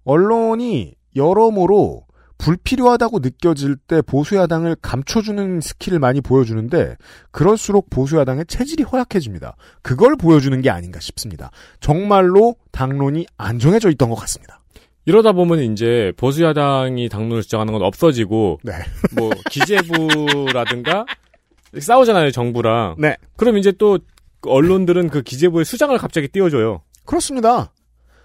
[0.04, 2.06] 언론이 여러모로
[2.42, 6.96] 불필요하다고 느껴질 때 보수야당을 감춰주는 스킬을 많이 보여주는데
[7.30, 9.54] 그럴수록 보수야당의 체질이 허약해집니다.
[9.80, 11.52] 그걸 보여주는 게 아닌가 싶습니다.
[11.78, 14.60] 정말로 당론이 안 정해져 있던 것 같습니다.
[15.04, 18.72] 이러다 보면 이제 보수야당이 당론을 주장하는 건 없어지고 네.
[19.16, 21.06] 뭐 기재부라든가
[21.78, 22.96] 싸우잖아요 정부랑.
[22.98, 23.16] 네.
[23.36, 24.00] 그럼 이제 또
[24.44, 26.82] 언론들은 그 기재부의 수장을 갑자기 띄워줘요.
[27.04, 27.72] 그렇습니다.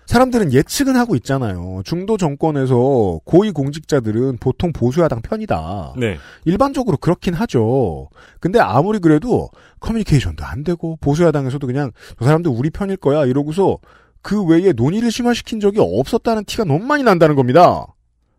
[0.07, 1.81] 사람들은 예측은 하고 있잖아요.
[1.83, 5.95] 중도 정권에서 고위 공직자들은 보통 보수야당 편이다.
[5.97, 6.17] 네.
[6.45, 8.09] 일반적으로 그렇긴 하죠.
[8.39, 9.49] 근데 아무리 그래도
[9.81, 13.79] 커뮤니케이션도 안 되고 보수야당에서도 그냥 저 사람들 우리 편일 거야 이러고서
[14.21, 17.85] 그 외에 논의를 심화시킨 적이 없었다는 티가 너무 많이 난다는 겁니다.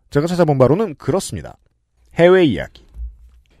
[0.09, 1.57] 제가 찾아본 바로는 그렇습니다.
[2.15, 2.83] 해외 이야기.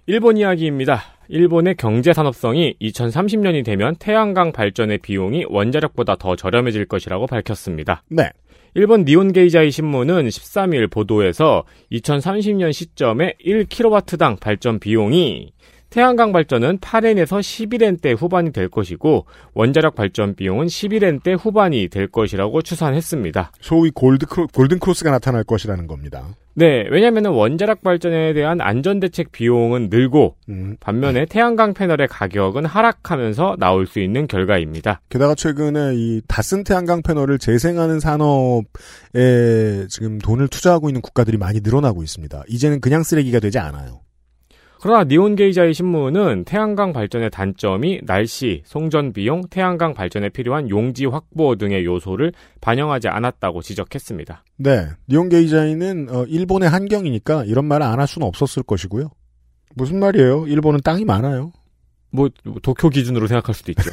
[0.07, 1.03] 일본 이야기입니다.
[1.29, 8.03] 일본의 경제 산업성이 2030년이 되면 태양광 발전의 비용이 원자력보다 더 저렴해질 것이라고 밝혔습니다.
[8.09, 8.31] 네.
[8.73, 15.53] 일본 니온게이자이 신문은 13일 보도에서 2030년 시점에 1kW당 발전 비용이
[15.89, 23.51] 태양광 발전은 8엔에서 11엔대 후반이 될 것이고 원자력 발전 비용은 11엔대 후반이 될 것이라고 추산했습니다.
[23.61, 26.27] 소위 골드 크로, 골든 크로스가 나타날 것이라는 겁니다.
[26.55, 30.75] 네, 왜냐하면 원자력 발전에 대한 안전 대책 비용은 늘고 음.
[30.81, 34.99] 반면에 태양광 패널의 가격은 하락하면서 나올 수 있는 결과입니다.
[35.09, 41.61] 게다가 최근에 이 다 쓴 태양광 패널을 재생하는 산업에 지금 돈을 투자하고 있는 국가들이 많이
[41.61, 42.43] 늘어나고 있습니다.
[42.49, 44.01] 이제는 그냥 쓰레기가 되지 않아요.
[44.81, 51.55] 그러나 니온 게이자의 신문은 태양광 발전의 단점이 날씨, 송전 비용, 태양광 발전에 필요한 용지 확보
[51.57, 54.43] 등의 요소를 반영하지 않았다고 지적했습니다.
[54.57, 54.87] 네.
[55.09, 59.09] 니온 게이자이는 어, 일본의 한경이니까 이런 말을 안 할 수는 없었을 것이고요.
[59.75, 60.47] 무슨 말이에요?
[60.47, 61.51] 일본은 땅이 많아요.
[62.11, 62.29] 뭐
[62.63, 63.83] 도쿄 기준으로 생각할 수도 있죠.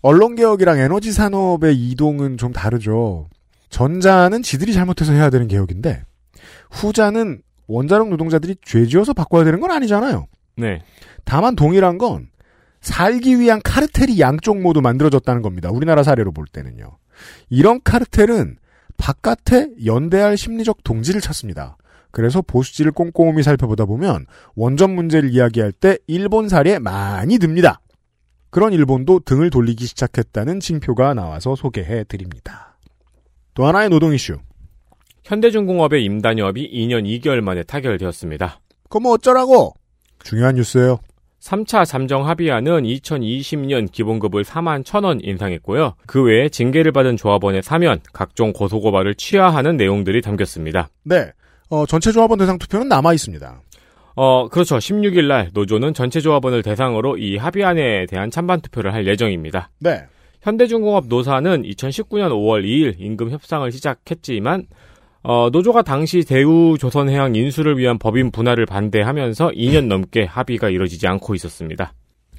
[0.00, 3.28] 언론 개혁이랑 에너지 산업의 이동은 좀 다르죠.
[3.70, 6.02] 전자는 지들이 잘못해서 해야 되는 개혁인데
[6.70, 10.26] 후자는 원자력 노동자들이 죄지어서 바꿔야 되는 건 아니잖아요.
[10.56, 10.82] 네.
[11.24, 12.28] 다만 동일한 건
[12.80, 15.70] 살기 위한 카르텔이 양쪽 모두 만들어졌다는 겁니다.
[15.70, 16.98] 우리나라 사례로 볼 때는요.
[17.48, 18.56] 이런 카르텔은
[18.96, 21.76] 바깥에 연대할 심리적 동지를 찾습니다.
[22.10, 27.80] 그래서 보수지를 꼼꼼히 살펴보다 보면 원전 문제를 이야기할 때 일본 사례 많이 듭니다.
[28.50, 32.76] 그런 일본도 등을 돌리기 시작했다는 징표가 나와서 소개해 드립니다.
[33.54, 34.38] 또 하나의 노동 이슈.
[35.32, 38.60] 현대중공업의 임단협이 2년 2개월 만에 타결되었습니다.
[38.90, 39.72] 그럼 뭐 어쩌라고?
[40.22, 40.98] 중요한 뉴스예요.
[41.40, 45.94] 3차 잠정 합의안은 2020년 기본급을 4만 1천원 인상했고요.
[46.06, 50.90] 그 외에 징계를 받은 조합원의 사면, 각종 고소고발을 취하하는 내용들이 담겼습니다.
[51.04, 51.32] 네.
[51.70, 53.62] 어, 전체 조합원 대상 투표는 남아 있습니다.
[54.14, 54.76] 어, 그렇죠.
[54.76, 59.70] 16일 날 노조는 전체 조합원을 대상으로 이 합의안에 대한 찬반 투표를 할 예정입니다.
[59.80, 60.02] 네.
[60.42, 64.66] 현대중공업 노사는 2019년 5월 2일 임금 협상을 시작했지만
[65.24, 71.92] 어, 노조가 당시 대우조선해양 인수를 위한 법인 분할을 반대하면서 2년 넘게 합의가 이뤄지지 않고 있었습니다.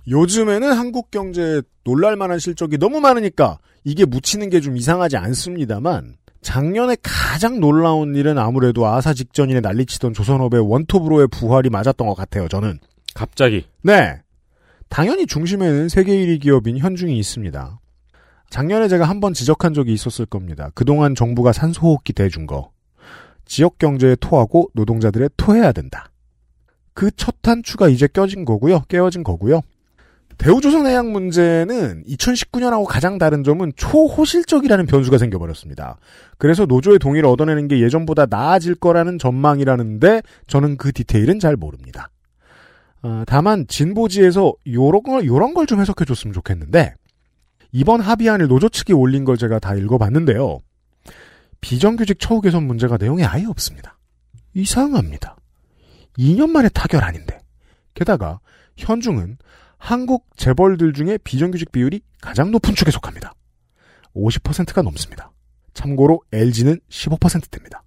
[0.08, 7.62] 요즘에는 한국 경제에 놀랄만한 실적이 너무 많으니까 이게 묻히는 게 좀 이상하지 않습니다만 작년에 가장
[7.62, 12.50] 놀라운 일은 아무래도 아사 직전인에 난리치던 조선업의 원톱으로의 부활이 맞았던 것 같아요.
[12.50, 12.80] 저는.
[13.14, 13.66] 갑자기.
[13.82, 14.18] 네.
[14.90, 17.80] 당연히 중심에는 세계 1위 기업인 현중이 있습니다.
[18.50, 20.70] 작년에 제가 한 번 지적한 적이 있었을 겁니다.
[20.76, 22.72] 그동안 정부가 산소호흡기 대준 거.
[23.46, 26.10] 지역 경제에 토하고 노동자들의 토해야 된다.
[26.94, 28.84] 그 첫 단추가 이제 껴진 거고요.
[28.88, 29.62] 깨어진 거고요.
[30.38, 35.98] 대우조선 해양 문제는 2019년하고 가장 다른 점은 초호실적이라는 변수가 생겨버렸습니다.
[36.40, 42.10] 그래서 노조의 동의를 얻어내는 게 예전보다 나아질 거라는 전망이라는데 저는 그 디테일은 잘 모릅니다.
[43.04, 46.96] 아, 다만 진보지에서 요런 걸 요런 걸 좀 해석해 줬으면 좋겠는데
[47.72, 50.60] 이번 합의안을 노조 측이 올린 걸 제가 다 읽어봤는데요.
[51.64, 53.98] 비정규직 처우 개선 문제가 내용에 아예 없습니다.
[54.54, 55.38] 이상합니다.
[56.20, 57.40] 2년 만에 타결 아닌데.
[57.94, 58.42] 게다가
[58.76, 59.38] 현중은
[59.78, 63.34] 한국 재벌들 중에 비정규직 비율이 가장 높은 축에 속합니다.
[64.14, 65.32] 50%가 넘습니다.
[65.74, 67.82] 참고로 LG는 15%대입니다.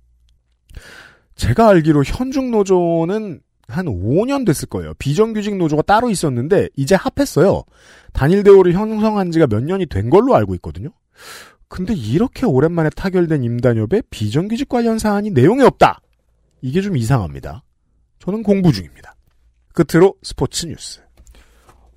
[1.35, 4.95] 제가 알기로 현중 노조는 한 5년 됐을 거예요.
[4.95, 7.63] 비정규직 노조가 따로 있었는데 이제 합했어요.
[8.15, 10.89] 단일 대우를 형성한 지가 몇 년이 된 걸로 알고 있거든요.
[11.69, 16.01] 근데 이렇게 오랜만에 타결된 임단협에 비정규직 관련 사안이 내용에 없다.
[16.63, 17.63] 이게 좀 이상합니다.
[18.19, 19.15] 저는 공부 중입니다.
[19.73, 21.01] 끝으로 스포츠 뉴스.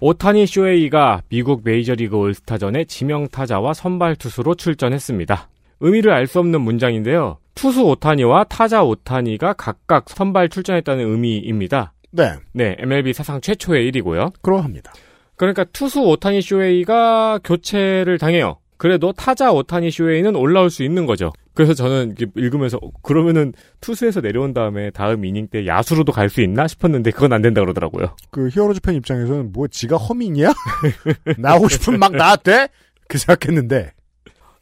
[0.01, 5.49] 오타니 쇼헤이가 미국 메이저리그 올스타전에 지명타자와 선발 투수로 출전했습니다.
[5.81, 7.37] 의미를 알 수 없는 문장인데요.
[7.55, 11.93] 투수 오타니와 타자 오타니가 각각 선발 출전했다는 의미입니다.
[12.11, 12.31] 네.
[12.53, 14.31] 네, MLB 사상 최초의 일이고요.
[14.41, 14.93] 그러합니다.
[15.35, 18.57] 그러니까 투수 오타니 쇼헤이가 교체를 당해요.
[18.79, 21.33] 그래도 타자 오타니 쇼헤이는 올라올 수 있는 거죠.
[21.53, 26.65] 그래서 저는 읽으면서 어, 그러면은 투수에서 내려온 다음에 다음 이닝 때 야수로도 갈 수 있나
[26.67, 28.15] 싶었는데 그건 안 된다 그러더라고요.
[28.31, 30.53] 그 히어로즈 팬 입장에서는 뭐 지가 허민이야?
[31.37, 32.69] 나오고 싶으면 막 나왔대?
[33.09, 33.91] 그 생각했는데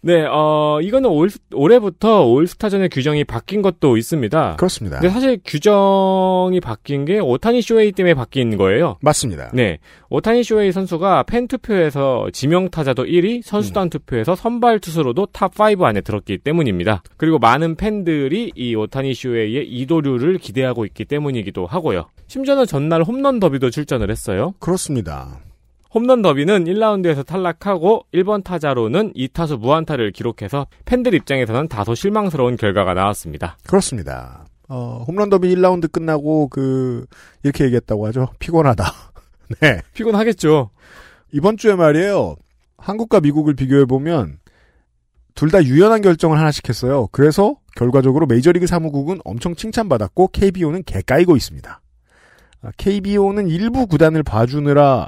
[0.01, 4.55] 네, 어, 이거는 올, 올해부터 올스타전의 규정이 바뀐 것도 있습니다.
[4.57, 4.99] 그렇습니다.
[4.99, 8.97] 근데 사실 규정이 바뀐 게 오타니 쇼헤이 때문에 바뀐 거예요.
[9.01, 9.49] 맞습니다.
[9.53, 9.79] 네.
[10.09, 13.89] 오타니 쇼헤이 선수가 팬 투표에서 지명 타자도 1위, 선수단 음.
[13.89, 17.01] 투표에서 선발 투수로도 탑 5 안에 들었기 때문입니다.
[17.17, 22.05] 그리고 많은 팬들이 이 오타니 쇼헤이의 이도류를 기대하고 있기 때문이기도 하고요.
[22.27, 24.53] 심지어는 전날 홈런 더비도 출전을 했어요.
[24.59, 25.39] 그렇습니다.
[25.93, 33.57] 홈런 더비는 1라운드에서 탈락하고 1번 타자로는 2타수 무안타를 기록해서 팬들 입장에서는 다소 실망스러운 결과가 나왔습니다.
[33.67, 34.45] 그렇습니다.
[34.69, 37.05] 어, 홈런 더비 1라운드 끝나고 그
[37.43, 38.29] 이렇게 얘기했다고 하죠.
[38.39, 38.83] 피곤하다.
[39.61, 39.81] 네.
[39.93, 40.69] 피곤하겠죠.
[41.31, 42.35] 이번 주에 말이에요.
[42.77, 44.39] 한국과 미국을 비교해 보면
[45.35, 47.07] 둘 다 유연한 결정을 하나씩 했어요.
[47.11, 51.79] 그래서 결과적으로 메이저리그 사무국은 엄청 칭찬받았고 KBO는 개까이고 있습니다.
[52.63, 55.07] 아, KBO는 일부 구단을 봐주느라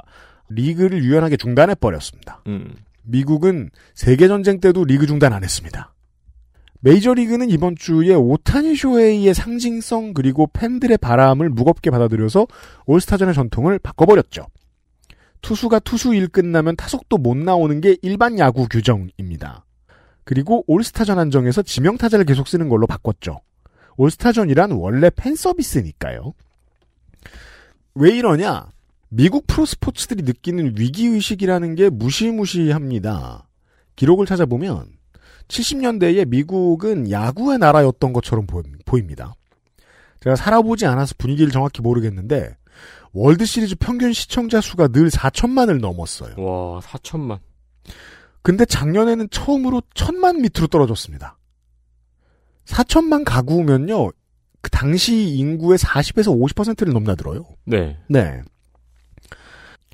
[0.50, 2.42] 리그를 유연하게 중단해 버렸습니다.
[2.46, 2.74] 음.
[3.04, 5.94] 미국은 세계 전쟁 때도 리그 중단 안 했습니다.
[6.80, 12.46] 메이저리그는 이번 주에 오타니 쇼헤이의 상징성 그리고 팬들의 바람을 무겁게 받아들여서
[12.86, 14.46] 올스타전의 전통을 바꿔버렸죠.
[15.42, 19.64] 투수가 투수 일 끝나면 타석도 못 나오는 게 일반 야구 규정입니다.
[20.24, 23.40] 그리고 올스타전 한정에서 지명타자를 계속 쓰는 걸로 바꿨죠.
[23.96, 26.32] 올스타전이란 원래 팬 서비스니까요.
[27.94, 28.68] 왜 이러냐?
[29.10, 33.48] 미국 프로스포츠들이 느끼는 위기의식이라는 게 무시무시합니다.
[33.96, 34.86] 기록을 찾아보면
[35.48, 38.46] 70년대에 미국은 야구의 나라였던 것처럼
[38.86, 39.34] 보입니다.
[40.20, 42.56] 제가 살아보지 않아서 분위기를 정확히 모르겠는데
[43.12, 46.34] 월드 시리즈 평균 시청자 수가 늘 4천만을 넘었어요.
[46.38, 47.40] 와, 4천만.
[48.42, 51.36] 근데 작년에는 처음으로 천만 밑으로 떨어졌습니다.
[52.64, 54.12] 4천만 가구면요.
[54.60, 57.44] 그 당시 인구의 40에서 50%를 넘나들어요.
[57.64, 57.98] 네.
[58.08, 58.42] 네.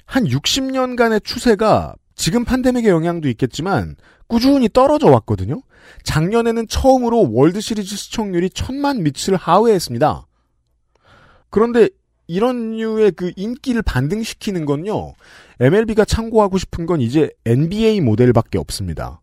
[0.07, 5.61] 한 60년간의 추세가 지금 팬데믹의 영향도 있겠지만 꾸준히 떨어져 왔거든요.
[6.03, 10.27] 작년에는 처음으로 월드 시리즈 시청률이 천만 밑을 하회했습니다.
[11.51, 11.89] 그런데
[12.27, 15.15] 이런 류의 그 인기를 반등시키는 건요.
[15.61, 19.21] MLB가 참고하고 싶은 건 이제 NBA 모델밖에 없습니다.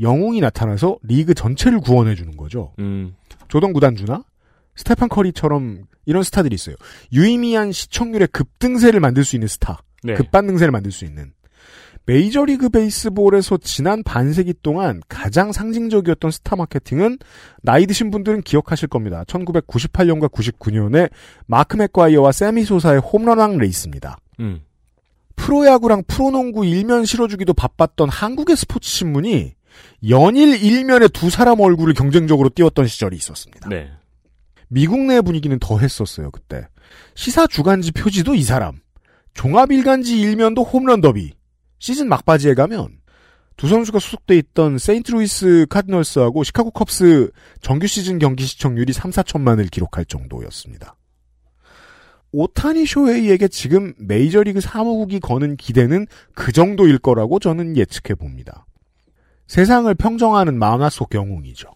[0.00, 2.72] 영웅이 나타나서 리그 전체를 구원해 주는 거죠.
[2.78, 3.16] 음.
[3.48, 4.22] 조던 구단주나
[4.76, 6.76] 스테판 커리처럼 이런 스타들이 있어요.
[7.12, 9.82] 유의미한 시청률의 급등세를 만들 수 있는 스타.
[10.02, 10.14] 네.
[10.14, 11.32] 급반등세를 만들 수 있는.
[12.06, 17.18] 메이저리그 베이스볼에서 지난 반세기 동안 가장 상징적이었던 스타 마케팅은
[17.62, 19.24] 나이 드신 분들은 기억하실 겁니다.
[19.26, 21.10] 1998년과 99년에
[21.46, 24.16] 마크 맥과이어와 새미 소사의 홈런왕 레이스입니다.
[24.40, 24.60] 음.
[25.36, 29.54] 프로야구랑 프로농구 일면 실어주기도 바빴던 한국의 스포츠 신문이
[30.08, 33.68] 연일 일면에 두 사람 얼굴을 경쟁적으로 띄웠던 시절이 있었습니다.
[33.68, 33.90] 네.
[34.68, 36.66] 미국 내 분위기는 더 했었어요, 그때.
[37.14, 38.80] 시사 주간지 표지도 이 사람.
[39.38, 41.32] 종합 일간지 일면도 홈런 더비.
[41.78, 42.98] 시즌 막바지에 가면
[43.56, 50.06] 두 선수가 소속돼 있던 세인트루이스 카디널스하고 시카고 컵스 정규 시즌 경기 시청률이 3, 4천만을 기록할
[50.06, 50.96] 정도였습니다.
[52.32, 58.66] 오타니 쇼헤이에게 지금 메이저리그 사무국이 거는 기대는 그 정도일 거라고 저는 예측해 봅니다.
[59.46, 61.68] 세상을 평정하는 만화 속 영웅이죠.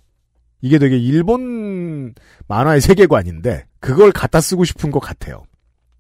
[0.63, 2.13] 이게 되게 일본
[2.49, 5.45] 만화의 세계관인데 그걸 갖다 쓰고 싶은 것 같아요.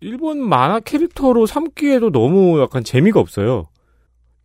[0.03, 3.69] 일본 만화 캐릭터로 삼기에도 너무 약간 재미가 없어요.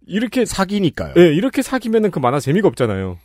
[0.05, 1.13] 이렇게 사기니까요.
[1.17, 3.17] 예, 이렇게 사기면은 그 만화 재미가 없잖아요.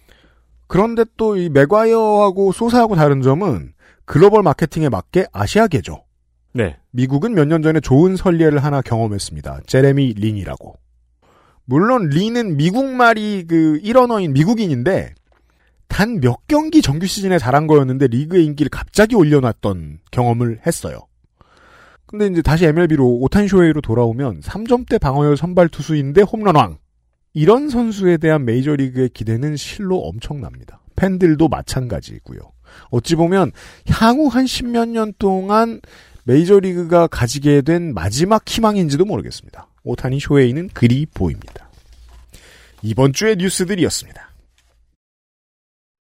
[0.66, 3.72] 그런데 또 이 맥과이어하고 소사하고 다른 점은
[4.06, 6.04] 글로벌 마케팅에 맞게 아시아계죠.
[6.54, 6.76] 네.
[6.90, 9.60] 미국은 몇 년 전에 좋은 설례를 하나 경험했습니다.
[9.66, 10.74] 제레미 린이라고.
[11.66, 15.14] 물론 린은 미국말이 그 일언어인 미국인인데
[15.88, 20.98] 단 몇 경기 정규 시즌에 잘한 거였는데 리그의 인기를 갑자기 올려놨던 경험을 했어요.
[22.12, 26.76] 근데 이제 다시 MLB로 오탄 쇼헤이로 돌아오면 3점대 방어율 선발 투수인데 홈런왕.
[27.32, 30.82] 이런 선수에 대한 메이저리그의 기대는 실로 엄청납니다.
[30.94, 32.40] 팬들도 마찬가지고요.
[32.90, 33.50] 어찌 보면
[33.88, 35.80] 향후 한 십몇 년 동안
[36.24, 39.68] 메이저리그가 가지게 된 마지막 희망인지도 모르겠습니다.
[39.82, 41.70] 오타니 쇼헤이는 그리 보입니다.
[42.82, 44.30] 이번 주의 뉴스들이었습니다.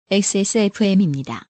[0.10, 1.50] XSFM입니다.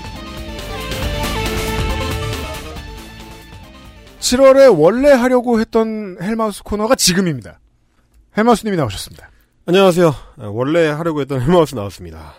[4.21, 7.59] 7월에 원래 하려고 했던 헬마우스 코너가 지금입니다.
[8.37, 9.29] 헬마우스님이 나오셨습니다.
[9.65, 12.33] 안녕하세요 원래 하려고 했던 헬마우스 나왔습니다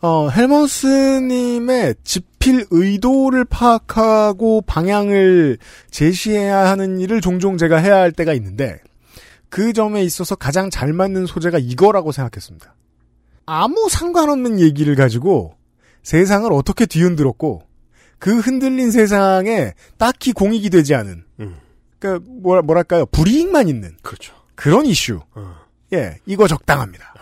[0.00, 5.58] 어, 헬마우스님의 집필 의도를 파악하고 방향을
[5.90, 8.78] 제시해야 하는 일을 종종 제가 해야 할 때가 있는데,
[9.48, 12.74] 그 점에 있어서 가장 잘 맞는 소재가 이거라고 생각했습니다.
[13.46, 15.54] 아무 상관없는 얘기를 가지고
[16.02, 17.62] 세상을 어떻게 뒤흔들었고,
[18.18, 21.56] 그 흔들린 세상에 딱히 공익이 되지 않은, 음.
[21.98, 25.20] 그, 뭐라, 뭐랄까요, 불이익만 있는 그렇죠 그런 이슈.
[25.34, 25.56] 어.
[25.92, 27.14] 예, 이거 적당합니다.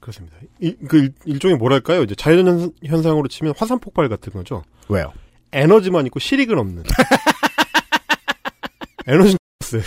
[0.00, 5.12] 그렇습니다 이, 그 일- 일종의 뭐랄까요 이제 자연 현상으로 치면 화산 폭발 같은 거죠 왜요?
[5.52, 6.82] 에너지만 있고 실익은 없는.
[9.06, 9.82] 에너지 스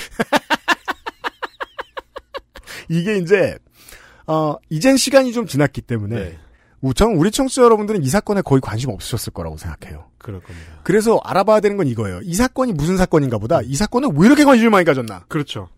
[2.89, 3.57] 이게 이제
[4.27, 6.37] 어 이젠 시간이 좀 지났기 때문에 네,
[6.83, 10.03] 우선 우리 청취자 여러분들은 이 사건에 거의 관심 없으셨을 거라고 생각해요.
[10.17, 10.67] 그럴 겁니다.
[10.83, 12.19] 그래서 알아봐야 되는 건 이거예요.
[12.23, 15.23] 이 사건이 무슨 사건인가 보다 이 사건에 왜 이렇게 관심을 많이 가졌나?
[15.29, 15.69] 그렇죠.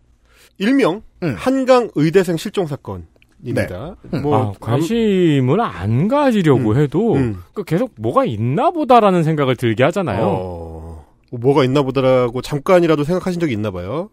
[0.58, 1.34] 일명 음.
[1.38, 3.06] 한강 의대생 실종 사건
[3.44, 3.94] 입니다.
[4.14, 4.22] 음.
[4.22, 6.76] 뭐 아, 관심을 안 가지려고 음.
[6.76, 7.40] 해도 음.
[7.54, 10.24] 그 계속 뭐가 있나 보다라는 생각을 들게 하잖아요.
[10.26, 14.10] 어, 뭐가 있나 보다라고 잠깐이라도 생각하신 적이 있나 봐요.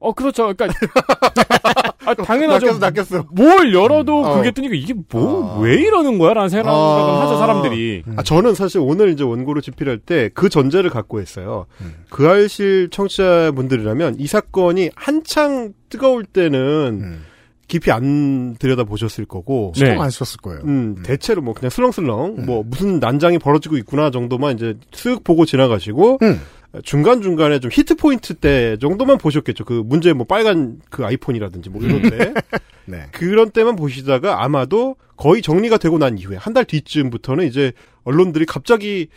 [0.00, 0.52] 어, 그렇죠.
[0.54, 0.68] 그러니까
[2.06, 2.78] 아, 당연하죠.
[2.78, 3.26] 낚였어, 낚였어.
[3.32, 4.36] 뭘 열어도 음.
[4.36, 4.52] 그게 어.
[4.52, 5.60] 뜨니까 이게 뭐 아.
[5.60, 7.20] 왜 이러는 거야라는 생각을 아.
[7.22, 8.04] 하죠 사람들이.
[8.16, 11.66] 아, 저는 사실 오늘 이제 원고를 집필할 때 그 전제를 갖고 했어요.
[11.80, 11.94] 음.
[12.10, 17.24] 그 알실 청취자분들이라면 이 사건이 한창 뜨거울 때는 음.
[17.66, 19.80] 깊이 안 들여다 보셨을 거고, 네.
[19.80, 20.60] 신경 안 썼을 거예요.
[20.64, 21.02] 음, 음.
[21.02, 22.46] 대체로 뭐 그냥 슬렁슬렁 음.
[22.46, 26.40] 뭐 무슨 난장이 벌어지고 있구나 정도만 이제 쓱 보고 지나가시고 음.
[26.84, 29.64] 중간 중간에 좀 히트 포인트 때 정도만 보셨겠죠.
[29.64, 32.34] 그 문제 뭐 빨간 그 아이폰이라든지 뭐 이런 때
[32.84, 33.06] 네.
[33.12, 37.72] 그런 때만 보시다가 아마도 거의 정리가 되고 난 이후에 한 달 뒤쯤부터는 이제
[38.04, 39.08] 언론들이 갑자기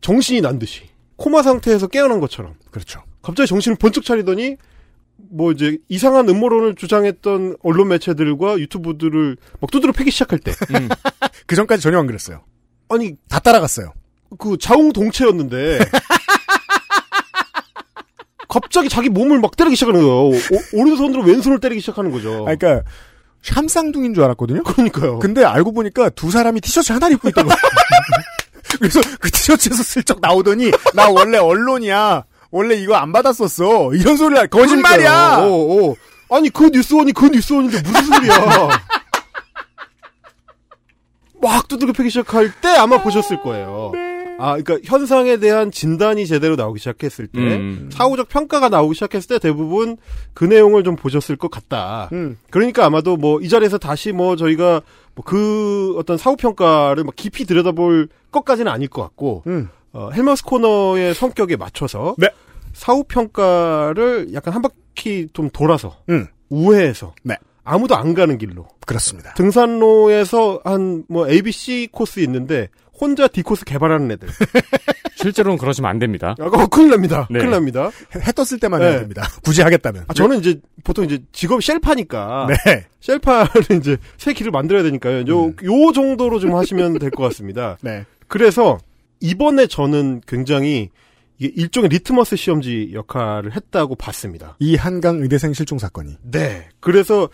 [0.00, 0.82] 정신이 난 듯이
[1.16, 3.02] 코마 상태에서 깨어난 것처럼 그렇죠.
[3.22, 4.56] 갑자기 정신을 번쩍 차리더니
[5.30, 10.88] 뭐 이제 이상한 음모론을 주장했던 언론 매체들과 유튜브들을 막 두드려 패기 시작할 때 음.
[11.46, 12.42] 그 전까지 전혀 안 그랬어요.
[12.88, 13.92] 아니 다 따라갔어요.
[14.38, 15.78] 그 자웅동체였는데
[18.60, 20.28] 갑자기 자기 몸을 막 때리기 시작하는 거예요.
[20.30, 20.32] 오,
[20.72, 22.46] 오른손으로 왼손을 때리기 시작하는 거죠.
[22.48, 22.82] 아, 그러니까
[23.42, 24.62] 샴쌍둥인 줄 알았거든요.
[24.64, 25.18] 그러니까요.
[25.18, 27.56] 근데 알고 보니까 두 사람이 티셔츠 하나를 입고 있던 거예요.
[28.78, 32.24] 그래서 그 티셔츠에서 슬쩍 나오더니 나 원래 언론이야.
[32.50, 33.92] 원래 이거 안 받았었어.
[33.94, 35.38] 이런 소리를 할- 거짓말이야.
[35.42, 35.94] 어, 어.
[36.34, 38.68] 아니 그 뉴스원이 그 뉴스원인데 무슨 소리야.
[41.40, 43.92] 막 두들겨 패기 시작할 때 아마 보셨을 거예요.
[44.38, 47.88] 아, 그러니까 현상에 대한 진단이 제대로 나오기 시작했을 때, 음.
[47.92, 49.96] 사후적 평가가 나오기 시작했을 때 대부분
[50.34, 52.08] 그 내용을 좀 보셨을 것 같다.
[52.12, 52.36] 음.
[52.50, 54.82] 그러니까 아마도 뭐 이 자리에서 다시 뭐 저희가
[55.14, 59.68] 뭐 그 어떤 사후 평가를 막 깊이 들여다볼 것까지는 아닐 것 같고, 음.
[59.92, 62.28] 어, 헬마우스 코너의 성격에 맞춰서 네.
[62.74, 66.26] 사후 평가를 약간 한 바퀴 좀 돌아서 음.
[66.50, 67.36] 우회해서 네.
[67.64, 69.32] 아무도 안 가는 길로 그렇습니다.
[69.34, 72.68] 등산로에서 한 뭐 ABC 코스 있는데
[73.00, 74.28] 혼자 D 코스 개발하는 애들.
[75.16, 76.34] 실제로는 그러시면 안 됩니다.
[76.38, 77.26] 아, 어, 큰일 납니다.
[77.30, 77.38] 네.
[77.38, 77.90] 큰일 납니다.
[78.14, 78.86] 해 떴을 때만 네.
[78.88, 79.26] 해야 됩니다.
[79.42, 80.04] 굳이 하겠다면.
[80.08, 82.84] 아, 저는 이제 보통 이제 직업 셀파니까 네.
[83.00, 85.24] 셀파를 이제 새 길을 만들어야 되니까요.
[85.28, 87.78] 요, 요 정도로 좀 하시면 될 것 같습니다.
[87.82, 88.04] 네.
[88.28, 88.78] 그래서
[89.20, 90.90] 이번에 저는 굉장히
[91.38, 94.56] 이게 일종의 리트머스 시험지 역할을 했다고 봤습니다.
[94.58, 96.16] 이 한강 의대생 실종 사건이.
[96.22, 96.68] 네.
[96.80, 97.28] 그래서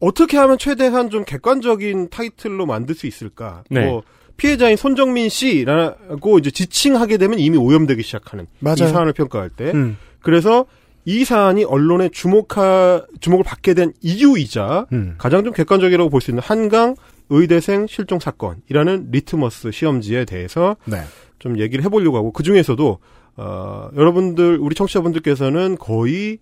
[0.00, 3.62] 어떻게 하면 최대한 좀 객관적인 타이틀로 만들 수 있을까?
[3.70, 3.84] 네.
[3.86, 4.02] 뭐
[4.36, 8.76] 피해자인 손정민 씨라고 이제 지칭하게 되면 이미 오염되기 시작하는 맞아요.
[8.76, 9.72] 이 사안을 평가할 때.
[9.72, 9.96] 음.
[10.20, 10.66] 그래서
[11.04, 15.14] 이 사안이 언론의 주목하 주목을 받게 된 이유이자 음.
[15.18, 16.94] 가장 좀 객관적이라고 볼 수 있는 한강
[17.30, 20.98] 의대생 실종 사건이라는 리트머스 시험지에 대해서 네.
[21.38, 22.98] 좀 얘기를 해보려고 하고 그 중에서도
[23.36, 26.38] 어, 여러분들 우리 청취자분들께서는 거의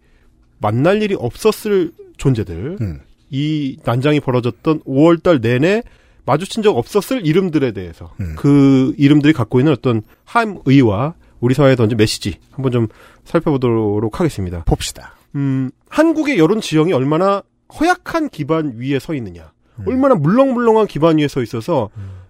[0.58, 3.00] 만날 일이 없었을 존재들 음.
[3.30, 5.82] 이 난장이 벌어졌던 5월달 내내
[6.30, 8.34] 마주친 적 없었을 이름들에 대해서 음.
[8.38, 12.86] 그 이름들이 갖고 있는 어떤 함의와 우리 사회에 던진 메시지 한번 좀
[13.24, 14.62] 살펴보도록 하겠습니다.
[14.64, 15.16] 봅시다.
[15.34, 17.42] 음, 한국의 여론 지형이 얼마나
[17.80, 19.50] 허약한 기반 위에 서 있느냐.
[19.80, 19.84] 음.
[19.88, 21.88] 얼마나 물렁물렁한 기반 위에 서 있어서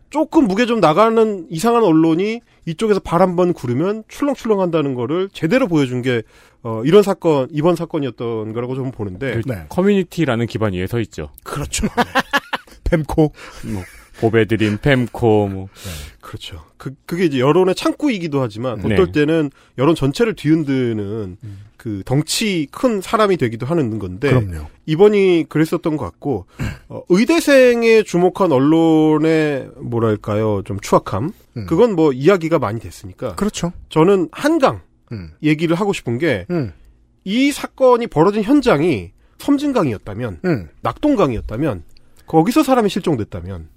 [0.09, 5.69] 조금 무게 좀 나가는 이상한 언론이 이쪽에서 발 한 번 구르면 출렁출렁 한다는 거를 제대로
[5.69, 6.23] 보여준 게,
[6.63, 9.41] 어, 이런 사건, 이번 사건이었던 거라고 저는 보는데.
[9.47, 11.31] 그 커뮤니티라는 기반 위에 서 있죠.
[11.45, 11.87] 그렇죠.
[12.91, 13.33] fem코,
[13.73, 13.83] 뭐
[14.21, 15.69] 보배드림, fem코, 뭐
[16.21, 16.63] 그렇죠.
[16.77, 18.95] 그, 그게 이제 여론의 창구이기도 하지만, 네.
[18.95, 21.37] 어떨 때는 여론 전체를 뒤흔드는
[21.77, 24.29] 그 덩치 큰 사람이 되기도 하는 건데.
[24.29, 24.67] 그럼요.
[24.85, 26.47] 이번이 그랬었던 것 같고,
[26.89, 31.33] 어, 의대생에 주목한 언론의 뭐랄까요, 좀 추악함.
[31.57, 31.67] 음.
[31.67, 33.35] 그건 뭐 이야기가 많이 됐으니까.
[33.37, 33.73] 그렇죠.
[33.89, 34.83] 저는 한강
[35.13, 35.31] 음.
[35.43, 36.73] 얘기를 하고 싶은 게, 음.
[37.25, 40.69] 이 사건이 벌어진 현장이 섬진강이었다면, 음.
[40.83, 41.85] 낙동강이었다면,
[42.31, 43.69] 거기서 사람이 실종됐다면,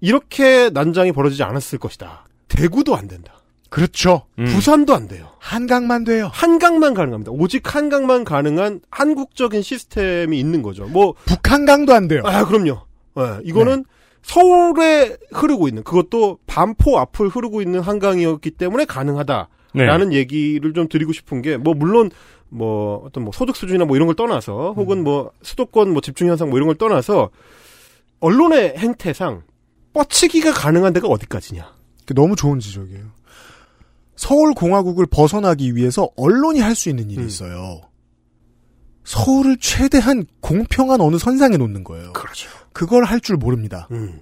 [0.00, 2.26] 이렇게 난장이 벌어지지 않았을 것이다.
[2.46, 3.34] 대구도 안 된다.
[3.70, 4.26] 그렇죠.
[4.38, 4.44] 음.
[4.44, 5.30] 부산도 안 돼요.
[5.40, 6.30] 한강만 돼요.
[6.32, 7.32] 한강만 가능합니다.
[7.32, 10.84] 오직 한강만 가능한 한국적인 시스템이 있는 거죠.
[10.86, 12.22] 뭐 북한강도 안 돼요.
[12.24, 12.82] 아, 그럼요.
[13.18, 13.84] 예, 이거는
[14.22, 20.16] 서울에 흐르고 있는 그것도 반포 앞을 흐르고 있는 한강이었기 때문에 가능하다라는 네.
[20.16, 22.10] 얘기를 좀 드리고 싶은 게 뭐 물론
[22.48, 26.50] 뭐 어떤 뭐 소득 수준이나 뭐 이런 걸 떠나서 혹은 뭐 수도권 뭐 집중 현상
[26.50, 27.30] 뭐 이런 걸 떠나서
[28.22, 29.42] 언론의 행태상
[29.92, 31.74] 뻗치기가 가능한 데가 어디까지냐.
[32.06, 33.04] 그 너무 좋은 지적이에요.
[34.16, 37.26] 서울 공화국을 벗어나기 위해서 언론이 할 수 있는 일이 음.
[37.26, 37.80] 있어요.
[39.04, 42.12] 서울을 최대한 공평한 어느 선상에 놓는 거예요.
[42.12, 42.48] 그렇죠.
[42.72, 43.88] 그걸 할 줄 모릅니다.
[43.90, 44.20] 음.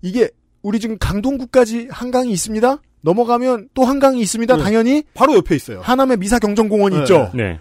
[0.00, 0.30] 이게
[0.62, 2.78] 우리 지금 강동구까지 한강이 있습니다.
[3.00, 4.56] 넘어가면 또 한강이 있습니다.
[4.56, 4.62] 네.
[4.62, 5.80] 당연히 바로 옆에 있어요.
[5.80, 7.02] 하남의 미사 경정공원이 네.
[7.02, 7.30] 있죠.
[7.34, 7.58] 네.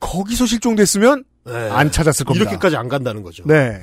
[0.00, 1.52] 거기서 실종됐으면 네.
[1.70, 2.42] 안 찾았을 겁니다.
[2.50, 3.44] 이렇게까지 안 간다는 거죠.
[3.46, 3.80] 네.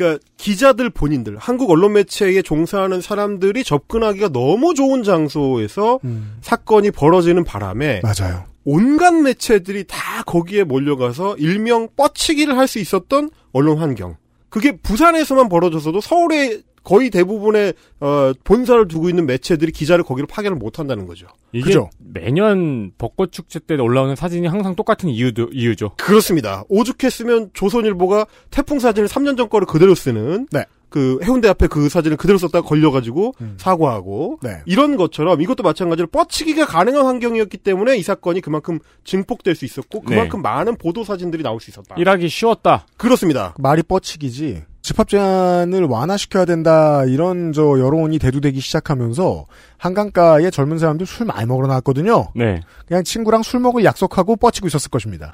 [0.00, 7.44] 그러니까 기자들 본인들, 한국 언론 매체에 종사하는 사람들이 접근하기가 너무 좋은 장소에서 음, 사건이 벌어지는
[7.44, 8.44] 바람에 맞아요.
[8.64, 14.16] 온갖 매체들이 다 거기에 몰려가서 일명 뻗치기를 할 수 있었던 언론 환경.
[14.48, 20.78] 그게 부산에서만 벌어졌어도 서울에 거의 대부분의 어, 본사를 두고 있는 매체들이 기자를 거기로 파견을 못
[20.78, 21.26] 한다는 거죠.
[21.52, 21.90] 이게 그죠?
[21.98, 25.92] 매년 벚꽃 축제 때 올라오는 사진이 항상 똑같은 이유도 이유죠.
[25.96, 26.64] 그렇습니다.
[26.68, 30.64] 오죽했으면 조선일보가 태풍 사진을 3년 전 거를 그대로 쓰는 네.
[30.90, 33.54] 그 해운대 앞에 그 사진을 그대로 썼다가 걸려가지고 음.
[33.58, 34.58] 사과하고 네.
[34.66, 40.42] 이런 것처럼 이것도 마찬가지로 뻗치기가 가능한 환경이었기 때문에 이 사건이 그만큼 증폭될 수 있었고 그만큼
[40.42, 41.94] 많은 보도 사진들이 나올 수 있었다.
[41.96, 42.86] 일하기 쉬웠다.
[42.96, 43.54] 그렇습니다.
[43.58, 44.64] 말이 뻗치기지.
[44.90, 49.46] 집합 제한을 완화시켜야 된다 이런 저 여론이 대두되기 시작하면서
[49.78, 52.32] 한강가에 젊은 사람들 술 많이 먹으러 나왔거든요.
[52.34, 52.60] 네.
[52.88, 55.32] 그냥 친구랑 술 먹을 약속하고 뻗치고 있었을 것입니다.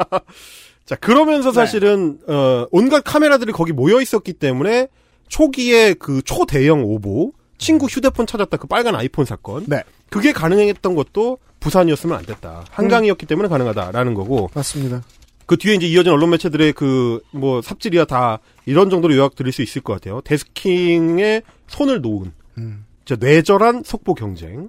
[0.84, 1.54] 자 그러면서 네.
[1.54, 4.88] 사실은 어, 온갖 카메라들이 거기 모여 있었기 때문에
[5.28, 9.84] 초기에 그 초대형 오보 친구 휴대폰 찾았다 그 빨간 아이폰 사건 네.
[10.10, 15.02] 그게 가능했던 것도 부산이었으면 안 됐다 한강이었기 때문에 가능하다라는 거고 맞습니다.
[15.46, 19.62] 그 뒤에 이제 이어진 언론 매체들의 그 뭐 삽질이야 다 이런 정도로 요약 드릴 수
[19.62, 20.20] 있을 것 같아요.
[20.22, 22.84] 데스킹에 손을 놓은 음.
[23.04, 24.68] 저 뇌절한 속보 경쟁.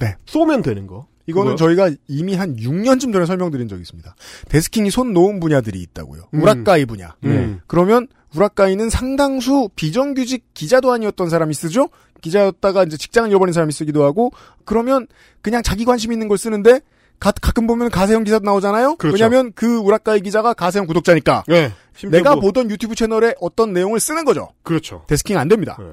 [0.00, 0.14] 네.
[0.26, 1.06] 쏘면 되는 거.
[1.26, 1.56] 이거는 그거요?
[1.56, 4.14] 저희가 이미 한 6년쯤 전에 설명드린 적이 있습니다.
[4.48, 6.22] 데스킹이 손 놓은 분야들이 있다고요.
[6.34, 6.42] 음.
[6.42, 7.14] 우라카이 분야.
[7.24, 7.60] 음.
[7.66, 11.88] 그러면 우라카이는 상당수 비정규직 기자도 아니었던 사람이 쓰죠.
[12.20, 14.32] 기자였다가 이제 직장을 잃어버린 사람이 쓰기도 하고
[14.64, 15.06] 그러면
[15.42, 16.80] 그냥 자기 관심 있는 걸 쓰는데
[17.20, 18.96] 가, 끔 보면 가세형 기사도 나오잖아요.
[18.96, 19.14] 그렇죠.
[19.14, 21.44] 왜냐하면 그 우라카이 기자가 가세형 구독자니까.
[21.48, 21.72] 네.
[22.10, 24.50] 내가 뭐- 보던 유튜브 채널에 어떤 내용을 쓰는 거죠.
[24.62, 25.04] 그렇죠.
[25.08, 25.76] 데스킹 안 됩니다.
[25.80, 25.86] 네.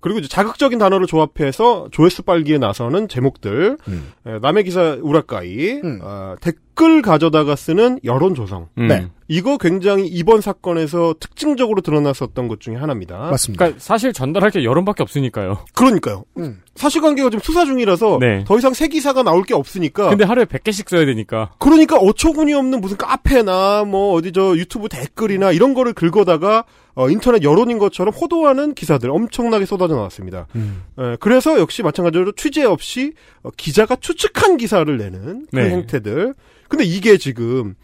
[0.00, 4.12] 그리고 이제 자극적인 단어를 조합해서 조회수 빨기에 나서는 제목들, 음.
[4.26, 8.68] 에, 남의 기사 우라카이, 어, 댓 글 가져다가 쓰는 여론 조성.
[8.78, 8.88] 음.
[8.88, 9.06] 네.
[9.26, 13.16] 이거 굉장히 이번 사건에서 특징적으로 드러났었던 것 중에 하나입니다.
[13.30, 13.64] 맞습니다.
[13.64, 15.64] 그러니까 사실 전달할 게 여론밖에 없으니까.
[15.74, 16.24] 그러니까요.
[16.36, 16.60] 음.
[16.74, 18.44] 사실관계가 지금 수사 중이라서 네.
[18.44, 20.08] 더 이상 새 기사가 나올 게 없으니까.
[20.10, 21.52] 근데 하루에 100개씩 써야 되니까.
[21.58, 26.64] 그러니까 어처구니 없는 무슨 카페나 뭐 어디 저 유튜브 댓글이나 이런 거를 긁어다가
[26.94, 30.46] 어, 인터넷 여론인 것처럼 호도하는 기사들 엄청나게 쏟아져 나왔습니다.
[30.54, 30.82] 음.
[30.98, 35.70] 에, 그래서 역시 마찬가지로 취재 없이 어, 기자가 추측한 기사를 내는 그 네.
[35.70, 36.34] 행태들.
[36.68, 37.74] 근데 이게 지금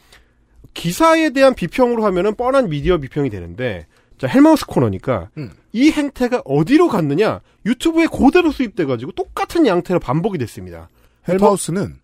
[0.74, 3.86] 기사에 대한 비평으로 하면은 뻔한 미디어 비평이 되는데
[4.18, 5.50] 자 헬마우스 코너니까 음.
[5.72, 10.88] 이 행태가 어디로 갔느냐 유튜브에 그대로 수입돼가지고 똑같은 양태로 반복이 됐습니다.
[11.28, 11.98] 헬마우스는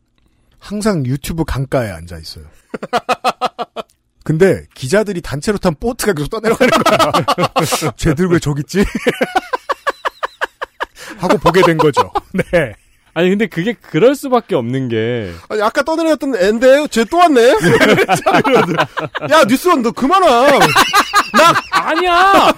[0.58, 2.44] 항상 유튜브 강가에 앉아 있어요.
[4.24, 7.92] 근데 기자들이 단체로 탄 보트가 계속 떠내려가는 거야.
[7.96, 8.84] 쟤들 왜 저기 있지?
[11.18, 12.10] 하고 보게 된 거죠.
[12.32, 12.74] 네.
[13.16, 17.48] 아니 근데 그게 그럴 수밖에 없는 게 아니, 아까 떠내려갔던 앤데 쟤 또 왔네.
[19.32, 20.46] 야 뉴스원 너 그만 와.
[20.50, 22.52] 나 아니야.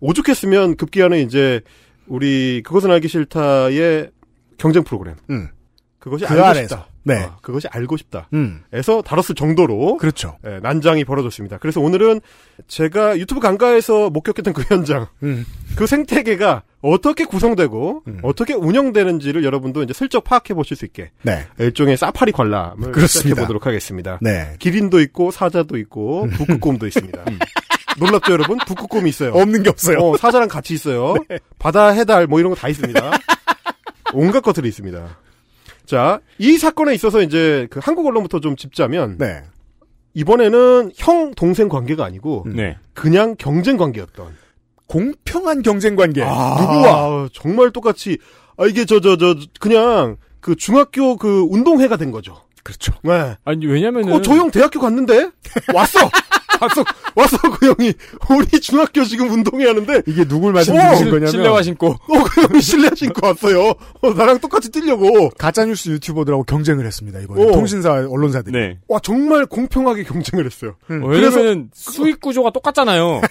[0.00, 1.60] 오죽했으면 급기야는 이제
[2.08, 4.10] 우리 그것은 알기 싫다의
[4.58, 5.14] 경쟁 프로그램.
[5.30, 5.48] 음.
[6.00, 6.62] 그것이 그 알고 안에서.
[6.76, 6.86] 싶다.
[7.02, 7.22] 네.
[7.24, 8.28] 어, 그것이 알고 싶다.
[8.34, 8.62] 음.
[8.72, 10.36] 에서 다뤘을 정도로 그렇죠.
[10.46, 11.58] 예, 난장이 벌어졌습니다.
[11.58, 12.20] 그래서 오늘은
[12.68, 15.44] 제가 유튜브 강가에서 목격했던 그 현장, 음.
[15.76, 21.46] 그 생태계가 어떻게 구성되고 어떻게 운영되는지를 여러분도 이제 슬쩍 파악해 보실 수 있게 네.
[21.58, 22.92] 일종의 사파리 관람을.
[23.06, 24.18] 시작해 보도록 하겠습니다.
[24.22, 24.54] 네.
[24.58, 27.22] 기린도 있고 사자도 있고 북극곰도 있습니다.
[27.98, 28.56] 놀랍죠 여러분?
[28.66, 29.32] 북극곰이 있어요.
[29.32, 29.98] 없는 게 없어요.
[29.98, 31.14] 어, 사자랑 같이 있어요.
[31.58, 33.10] 바다 해달 뭐 이런 거 다 있습니다.
[34.14, 35.18] 온갖 것들이 있습니다.
[35.90, 39.42] 자, 이 사건에 있어서 이제 그 한국 언론부터 좀 짚자면 네.
[40.14, 42.76] 이번에는 형 동생 관계가 아니고 네.
[42.94, 44.36] 그냥 경쟁 관계였던
[44.86, 46.22] 공평한 경쟁 관계.
[46.22, 47.28] 아, 누구와?
[47.32, 48.18] 정말 똑같이
[48.56, 52.36] 아 이게 저 저 저 그냥 그 중학교 그 운동회가 된 거죠.
[52.62, 52.92] 그렇죠.
[53.02, 53.36] 네.
[53.44, 55.30] 아니 왜냐면은 어, 저 형 대학교 갔는데
[55.74, 55.98] 왔어.
[56.60, 56.84] 왔어.
[57.14, 57.92] 왔어 그 형이
[58.30, 62.42] 우리 중학교 지금 운동회 하는데 이게 누굴 어, 말씀드리는 실- 거냐면 실내화 신고 어, 그
[62.42, 63.68] 형이 실내 신고 왔어요.
[64.02, 65.30] 어, 나랑 똑같이 뛰려고.
[65.30, 67.18] 가짜 뉴스 유튜버들하고 경쟁을 했습니다.
[67.20, 67.52] 이거 어.
[67.52, 68.52] 통신사 언론사들이.
[68.58, 68.78] 네.
[68.88, 70.74] 와, 정말 공평하게 경쟁을 했어요.
[70.90, 71.02] 음.
[71.04, 73.20] 어, 왜냐면은 수익 구조가 똑같잖아요.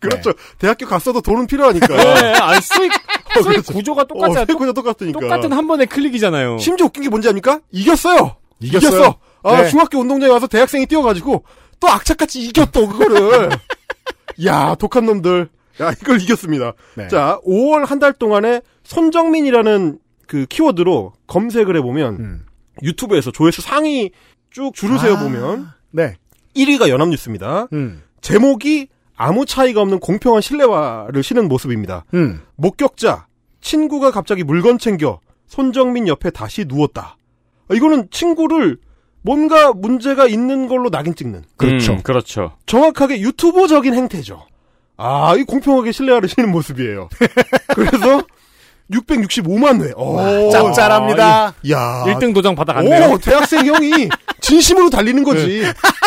[0.00, 0.32] 그렇죠.
[0.58, 1.86] 대학교 갔어도 돈은 필요하니까.
[1.88, 2.32] 네.
[2.32, 2.90] 아니 수익
[3.34, 3.72] 수익 그렇죠.
[3.74, 4.46] 구조가 어, 똑같잖아요.
[4.46, 5.20] 세구자 똑같으니까.
[5.20, 6.56] 똑같은 한 번의 클릭이잖아요.
[6.58, 7.60] 심지어 웃긴 게 뭔지 압니까?
[7.70, 8.36] 이겼어요.
[8.60, 8.90] 이겼어요.
[8.96, 9.18] 이겼어.
[9.42, 9.68] 아, 네.
[9.68, 11.44] 중학교 운동장에 와서 대학생이 뛰어가지고
[11.80, 13.50] 또 악착같이 이겼어, 그거를.
[14.44, 15.48] 야, 독한 놈들.
[15.80, 16.74] 야, 이걸 이겼습니다.
[16.96, 17.08] 네.
[17.08, 22.46] 자, 5월 한 달 동안에 손정민이라는 그 키워드로 검색을 해보면 음.
[22.82, 24.10] 유튜브에서 조회수 상위
[24.50, 24.98] 쭉 줄을 아.
[24.98, 26.16] 세어보면 네.
[26.54, 27.68] 1위가 연합뉴스입니다.
[27.72, 28.02] 음.
[28.20, 32.04] 제목이 아무 차이가 없는 공평한 신뢰화를 실은 모습입니다.
[32.14, 32.40] 음.
[32.56, 33.26] 목격자,
[33.60, 37.16] 친구가 갑자기 물건 챙겨 손정민 옆에 다시 누웠다.
[37.68, 38.78] 아, 이거는 친구를
[39.22, 41.92] 뭔가 문제가 있는 걸로 낙인 찍는 그렇죠.
[41.94, 42.52] 음, 그렇죠.
[42.66, 44.46] 정확하게 유튜버적인 행태죠.
[44.96, 47.08] 아, 이 공평하게 신뢰화를 실는 모습이에요.
[47.74, 48.22] 그래서
[48.90, 49.92] 665만 회.
[49.96, 51.54] 오, 짭짤합니다.
[51.70, 53.12] 야, 1등 도장 받아갔네요.
[53.12, 54.08] 오, 대학생 형이
[54.40, 55.62] 진심으로 달리는 거지.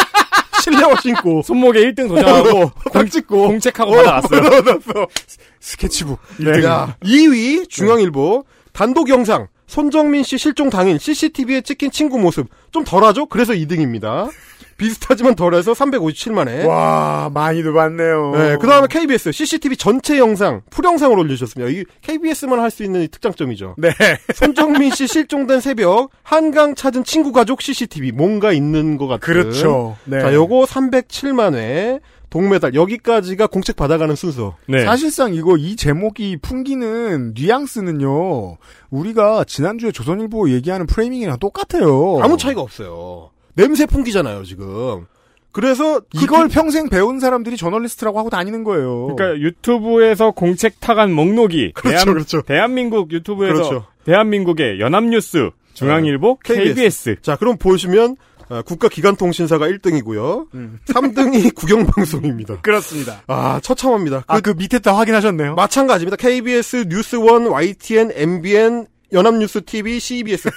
[0.64, 1.41] 신뢰화 신고.
[1.43, 3.47] 손목에 1등 도장하고 딱 찍고.
[3.47, 4.41] 공책하고 어, 받아갔어요.
[4.41, 5.07] 받아갔어.
[5.59, 6.20] 스케치북.
[6.38, 6.64] 네.
[6.66, 13.26] 야, 2위 중앙일보 단독 영상 손정민 씨 실종 당일 CCTV에 찍힌 친구 모습 좀 덜하죠?
[13.28, 14.30] 그래서 2등입니다.
[14.76, 16.66] 비슷하지만 덜해서 357만 회.
[16.66, 18.32] 와, 많이도 봤네요.
[18.36, 21.72] 네, 그 다음에 KBS CCTV 전체 영상 풀영상을 올려주셨습니다.
[21.72, 23.76] 이 KBS만 할 수 있는 특장점이죠.
[23.78, 23.91] 네.
[24.34, 29.20] 손정민 씨 실종된 새벽 한강 찾은 친구 가족 CCTV 뭔가 있는 것 같은.
[29.22, 29.95] 그렇죠.
[30.05, 30.20] 네.
[30.20, 31.99] 자, 요거 307만 회.
[32.34, 34.55] 동메달 여기까지가 공책 받아가는 순서.
[34.67, 34.84] 네.
[34.84, 38.57] 사실상 이거 이 제목이 풍기는 뉘앙스는요.
[38.89, 42.19] 우리가 지난주에 조선일보 얘기하는 프레이밍이랑 똑같아요.
[42.23, 43.29] 아무 차이가 없어요.
[43.53, 45.05] 냄새 풍기잖아요, 지금.
[45.51, 49.15] 그래서 그 이걸 뒤- 평생 배운 사람들이 저널리스트라고 하고 다니는 거예요.
[49.15, 52.41] 그러니까 유튜브에서 공책 타간 목록이 그렇죠, 대한, 그렇죠.
[52.41, 53.86] 대한민국 유튜브에서 그렇죠.
[54.05, 56.73] 대한민국의 연합뉴스, 중앙일보, KBS.
[56.73, 57.15] KBS.
[57.21, 58.32] 자, 그럼 보시면 아,
[58.65, 60.47] 국가기관통신사가 1등이고요.
[60.53, 60.79] 음.
[60.87, 62.61] 3등이 국영방송입니다.
[62.61, 63.21] 그렇습니다.
[63.27, 64.23] 아, 처참합니다.
[64.27, 65.55] 아, 그 밑에 다 확인하셨네요.
[65.55, 66.17] 마찬가지입니다.
[66.17, 70.49] KBS, 뉴스원, YTN, MBN, 연합뉴스 TV, CBS.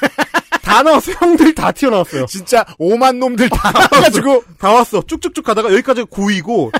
[0.62, 1.16] 다 나왔어요.
[1.20, 2.26] 형들 다 튀어나왔어요.
[2.28, 5.01] 진짜 오만 놈들 다 가지고 다 왔어.
[5.07, 6.72] 쭉쭉쭉 가다가 여기까지 9위고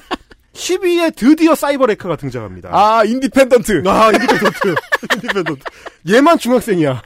[0.55, 2.71] 10위에 드디어 사이버레카가 등장합니다.
[2.73, 3.83] 아, independent.
[3.87, 4.75] 아, independent.
[5.15, 5.63] independent.
[6.11, 7.03] 얘만 중학생이야.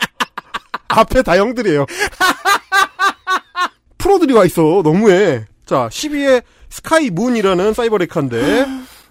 [0.89, 1.85] 앞에 다 형들이에요.
[4.01, 4.81] 프로들이 와 있어.
[4.83, 5.45] 너무해.
[5.67, 8.67] 자, 10위에 스카이 문이라는 사이버레카인데,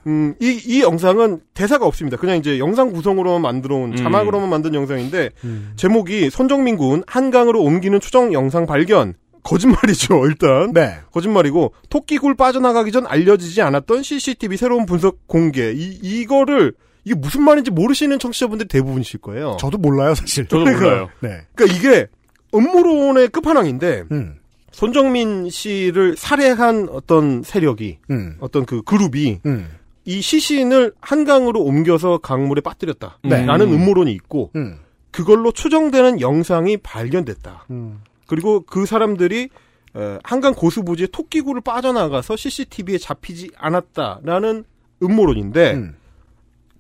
[0.07, 2.17] 음, 이, 이 영상은 대사가 없습니다.
[2.17, 3.95] 그냥 이제 영상 구성으로만 만들어 온, 음.
[3.95, 5.73] 자막으로만 만든 영상인데, 음.
[5.75, 9.13] 제목이 손정민 군 한강으로 옮기는 추정 영상 발견.
[9.43, 10.73] 거짓말이죠, 일단.
[10.73, 10.95] 네.
[11.11, 15.71] 거짓말이고, 토끼굴 빠져나가기 전 알려지지 않았던 CCTV 새로운 분석 공개.
[15.71, 16.73] 이, 이거를,
[17.05, 19.55] 이게 무슨 말인지 모르시는 청취자분들이 대부분이실 거예요.
[19.59, 20.47] 저도 몰라요, 사실.
[20.47, 21.09] 저도 몰라요.
[21.21, 21.41] 네.
[21.55, 22.07] 그러니까 이게
[22.53, 24.35] 음모론의 끝판왕인데, 음.
[24.72, 28.38] 손정민 씨를 살해한 어떤 세력이, 음.
[28.39, 29.70] 어떤 그 그룹이, 음.
[30.05, 33.20] 이 시신을 한강으로 옮겨서 강물에 빠뜨렸다.
[33.24, 33.45] 네.
[33.45, 34.80] 라는 음모론이 있고, 음.
[35.11, 37.65] 그걸로 추정되는 영상이 발견됐다.
[37.72, 38.01] 음.
[38.28, 39.49] 그리고 그 사람들이
[39.95, 44.63] 에, 한강 고수부지에 토끼굴을 빠져나가서 CCTV에 잡히지 않았다라는
[45.01, 45.95] 음모론인데, 음.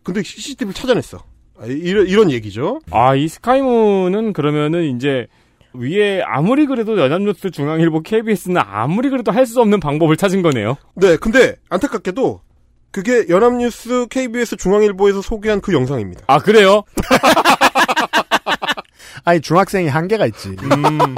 [0.03, 1.23] 근데 CCTV를 찾아냈어.
[1.59, 2.79] 아, 이런, 이런 얘기죠.
[2.91, 5.27] 아, 이 스카이문은 그러면은 이제
[5.73, 10.75] 위에 아무리 그래도 연합뉴스, 중앙일보, KBS는 아무리 그래도 할 수 없는 방법을 찾은 거네요.
[10.95, 12.41] 네, 근데 안타깝게도
[12.91, 16.23] 그게 연합뉴스, KBS, 중앙일보에서 소개한 그 영상입니다.
[16.27, 16.83] 아, 그래요?
[19.25, 20.49] 아니, 중학생이 한계가 있지.
[20.49, 21.15] 음,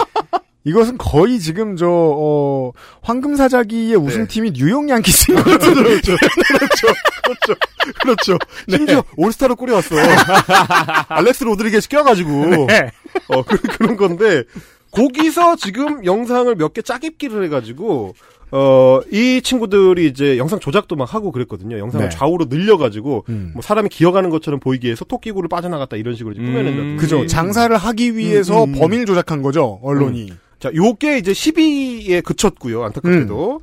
[0.64, 5.74] 이것은 거의 지금 저, 어, 황금사자기의 우승팀이 뉴욕 양키스인 것 그렇죠.
[5.74, 6.88] 그렇죠, 그렇죠,
[7.24, 7.56] 그렇죠,
[8.02, 8.38] 그렇죠.
[8.70, 9.96] 심지어 올스타로 꾸려왔어.
[11.10, 12.68] 알렉스 로드리게스 껴가지고.
[12.68, 12.92] 네.
[13.30, 14.44] 어, 그, 그런 건데,
[14.92, 18.14] 거기서 지금 영상을 몇개 짜깁기를 해가지고,
[18.52, 21.80] 어, 이 친구들이 이제 영상 조작도 막 하고 그랬거든요.
[21.80, 22.16] 영상을 네.
[22.16, 23.52] 좌우로 늘려가지고, 음.
[23.54, 26.98] 뭐 사람이 기어가는 것처럼 보이기 위해서 토끼굴을 빠져나갔다 이런 식으로 이제 꾸며낸다든지.
[26.98, 27.26] 그죠.
[27.26, 28.80] 장사를 하기 위해서 음, 음.
[28.80, 30.34] 범인을 조작한 거죠, 언론이.
[30.62, 32.84] 자, 요게 이제 10위에 그쳤고요.
[32.84, 33.62] 안타깝게도.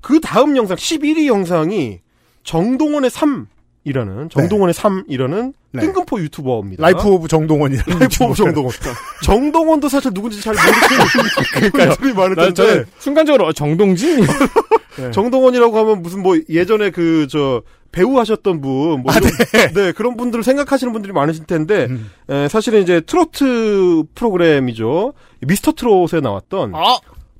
[0.00, 1.98] 그 다음 영상, 11위 영상이
[2.44, 3.48] 정동원의 삶
[3.84, 5.80] 이라는, 정동원의 삶이라는 네.
[5.82, 6.82] 뜬금포 유튜버입니다.
[6.82, 7.98] Life of 정동원이라는.
[7.98, 8.72] Life of 정동원.
[9.24, 12.54] 정동원도 사실 누군지 잘 모르겠는 많을 텐데.
[12.54, 14.24] 저는 순간적으로 어, 정동진?
[15.12, 17.62] 정동원이라고 하면 무슨 뭐 예전에 그 저
[17.92, 19.92] 배우 하셨던 분, 뭐 이런- 네.
[19.92, 22.10] 그런 분들을 생각하시는 분들이 많으실 텐데 음.
[22.28, 26.72] 에, 사실은 이제 트로트 프로그램이죠 미스터 트롯에 나왔던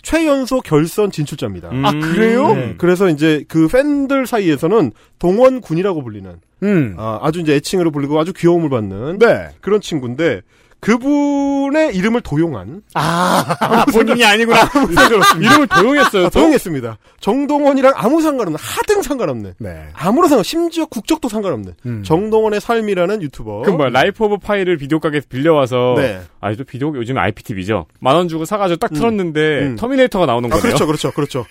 [0.03, 1.71] 최연소 결선 진출자입니다.
[1.71, 1.85] 음.
[1.85, 2.55] 아, 그래요?
[2.55, 6.95] 네, 그래서 이제 그 팬들 사이에서는 동원군이라고 불리는 음.
[6.97, 9.49] 아, 아주 이제 애칭으로 불리고 아주 귀여움을 받는 네.
[9.61, 10.43] 그런 친구인데
[10.87, 14.61] 그분의 이름을 도용한 아, 본인이 아니구나.
[15.41, 16.27] 이름을 도용했어요.
[16.27, 16.99] 아, 도용했습니다.
[17.19, 19.89] 정동원이랑 아무 상관없는 하등 상관없는 네.
[19.95, 22.03] 아무런 상관 심지어 국적도 상관없는 음.
[22.05, 23.63] 정동원의 삶이라는 유튜버.
[23.63, 26.21] 그 뭐야 Life of Pi를 비디오 가게에서 빌려와서 네.
[26.41, 27.87] 아직도 비디오 요즘 IPTV죠.
[27.99, 29.77] 만 원 주고 사가지고 딱 틀었는데 음.
[29.77, 30.63] 터미네이터가 나오는 아, 거네요.
[30.63, 31.45] 그렇죠, 그렇죠, 그렇죠.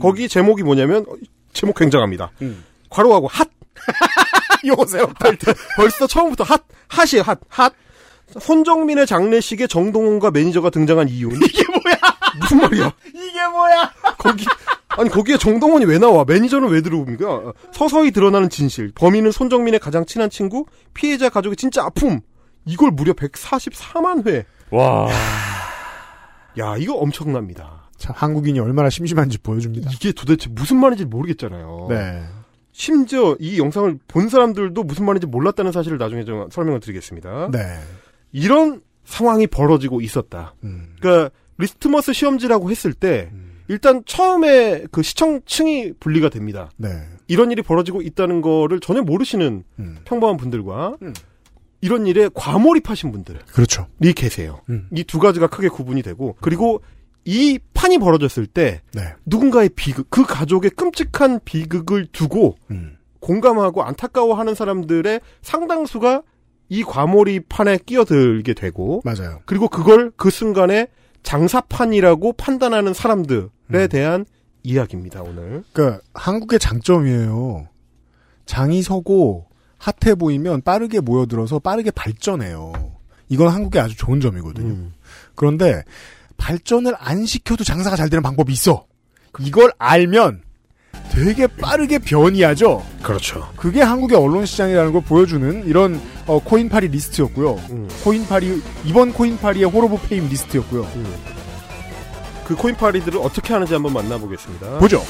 [0.00, 1.14] 거기 제목이 뭐냐면 어,
[1.52, 2.30] 제목 굉장합니다.
[2.40, 2.62] 음.
[2.88, 3.48] 괄호하고 핫.
[4.64, 5.12] 요새요.
[5.76, 7.72] 벌써 처음부터 핫 핫이에요 핫 핫.
[8.40, 11.96] 손정민의 장례식에 정동원과 매니저가 등장한 이유는 이게 뭐야?
[12.40, 12.92] 무슨 말이야?
[13.08, 13.92] 이게 뭐야?
[14.18, 14.44] 거기
[14.88, 16.24] 아니 거기에 정동원이 왜 나와?
[16.24, 17.52] 매니저는 왜 들어옵니까?
[17.72, 18.92] 서서히 드러나는 진실.
[18.94, 22.20] 범인은 손정민의 가장 친한 친구, 피해자 가족의 진짜 아픔.
[22.64, 24.44] 이걸 무려 144만 회.
[24.70, 25.08] 와.
[26.58, 27.90] 야, 이거 엄청납니다.
[27.98, 29.90] 참, 한국인이 얼마나 심심한지 보여줍니다.
[29.92, 31.86] 이게 도대체 무슨 말인지 모르겠잖아요.
[31.90, 32.24] 네.
[32.72, 37.50] 심지어 이 영상을 본 사람들도 무슨 말인지 몰랐다는 사실을 나중에 좀 설명을 드리겠습니다.
[37.50, 37.58] 네.
[38.36, 40.54] 이런 상황이 벌어지고 있었다.
[40.62, 40.94] 음.
[41.00, 43.30] 그러니까 리스트머스 시험지라고 했을 때
[43.66, 46.70] 일단 처음에 그 시청층이 분리가 됩니다.
[46.76, 46.88] 네.
[47.28, 49.96] 이런 일이 벌어지고 있다는 거를 전혀 모르시는 음.
[50.04, 51.14] 평범한 분들과 음.
[51.80, 53.86] 이런 일에 과몰입하신 분들이 그렇죠.
[54.14, 54.60] 계세요.
[54.68, 54.86] 음.
[54.92, 56.82] 이두 가지가 크게 구분이 되고 그리고
[57.24, 59.14] 이 판이 벌어졌을 때 네.
[59.24, 62.98] 누군가의 비극, 그 가족의 끔찍한 비극을 두고 음.
[63.20, 66.22] 공감하고 안타까워하는 사람들의 상당수가
[66.68, 69.40] 이 과몰입판에 끼어들게 되고 맞아요.
[69.44, 70.88] 그리고 그걸 그 순간에
[71.22, 73.88] 장사판이라고 판단하는 사람들에 음.
[73.88, 74.26] 대한
[74.62, 75.62] 이야기입니다, 오늘.
[75.72, 77.68] 그러니까 한국의 장점이에요.
[78.46, 79.46] 장이 서고
[79.78, 82.72] 핫해 보이면 빠르게 모여들어서 빠르게 발전해요.
[83.28, 84.68] 이건 한국의 아주 좋은 점이거든요.
[84.68, 84.92] 음.
[85.34, 85.82] 그런데
[86.36, 88.86] 발전을 안 시켜도 장사가 잘 되는 방법이 있어.
[89.40, 90.42] 이걸 알면
[91.12, 92.84] 되게 빠르게 변이하죠.
[93.02, 93.48] 그렇죠.
[93.56, 97.54] 그게 한국의 언론 시장이라는 걸 보여주는 이런 어, 코인파리 리스트였고요.
[97.70, 97.88] 음.
[98.02, 100.88] 코인파리 이번 코인파리의 Hall of Fame 리스트였고요.
[102.44, 104.78] 그 코인파리들을 어떻게 하는지 한번 만나보겠습니다.
[104.78, 105.02] 보죠.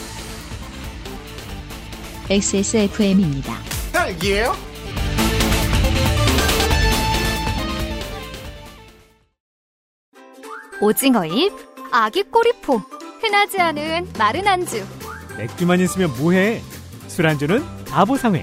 [2.29, 3.55] XSFM입니다.
[3.93, 4.55] 딸기예요?
[10.81, 11.53] 오징어입,
[11.91, 12.79] 아귀 꼬리포,
[13.21, 14.85] 흔하지 않은 마른 안주.
[15.39, 16.63] 맥주만 있으면 뭐해?
[17.09, 18.43] 술안주는 바보상회.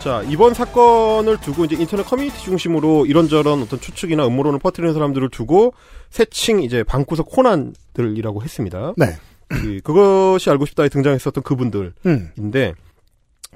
[0.00, 5.74] 자 이번 사건을 두고 이제 인터넷 커뮤니티 중심으로 이런저런 어떤 추측이나 음모론을 퍼뜨리는 사람들을 두고
[6.08, 8.94] 새칭 이제 방구석 코난들이라고 했습니다.
[8.96, 9.18] 네.
[9.48, 12.74] 그, 그것이 알고 싶다에 등장했었던 그분들인데 음.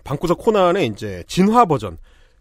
[0.04, 1.96] 방구석 코난의 이제 진화 버전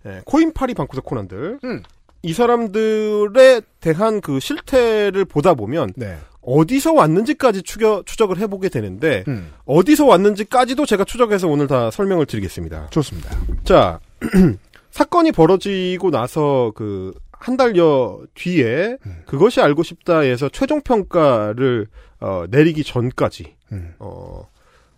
[0.06, 1.84] 예, 코인파리 방구석 코난들 음.
[2.24, 6.18] 이 사람들에 대한 그 실태를 보다 보면 네.
[6.46, 9.52] 어디서 왔는지까지 추겨, 추적을 해보게 되는데 음.
[9.66, 12.88] 어디서 왔는지까지도 제가 추적해서 오늘 다 설명을 드리겠습니다.
[12.90, 13.30] 좋습니다.
[13.64, 14.00] 자
[14.92, 17.14] 사건이 벌어지고 나서 그
[17.44, 19.24] 한 달여 뒤에 음.
[19.26, 21.88] 그것이 알고 싶다에서 최종 평가를
[22.22, 23.94] 어, 내리기 전까지 음.
[24.00, 24.48] 어,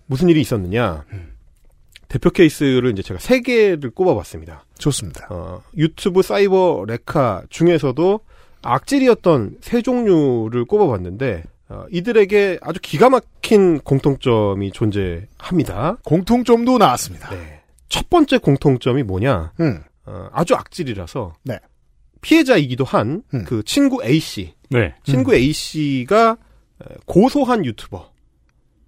[0.05, 1.05] 무슨 일이 있었느냐
[2.07, 4.63] 대표 케이스를 이제 제가 세 개를 꼽아봤습니다.
[4.77, 5.25] 좋습니다.
[5.31, 8.19] 어, 유튜브 사이버 레카 중에서도
[8.65, 15.97] 악질이었던 세 종류를 꼽아봤는데 어, 이들에게 아주 기가 막힌 공통점이 존재합니다.
[16.03, 17.29] 공통점도 나왔습니다.
[17.31, 17.61] 네.
[17.89, 19.53] 첫 번째 공통점이 뭐냐?
[19.59, 19.81] 음.
[20.05, 21.59] 어, 아주 악질이라서 네.
[22.21, 23.63] 피해자이기도 한그 음.
[23.65, 24.95] 친구 A 씨, 네.
[25.03, 26.37] 친구 A 씨가
[27.05, 28.11] 고소한 유튜버.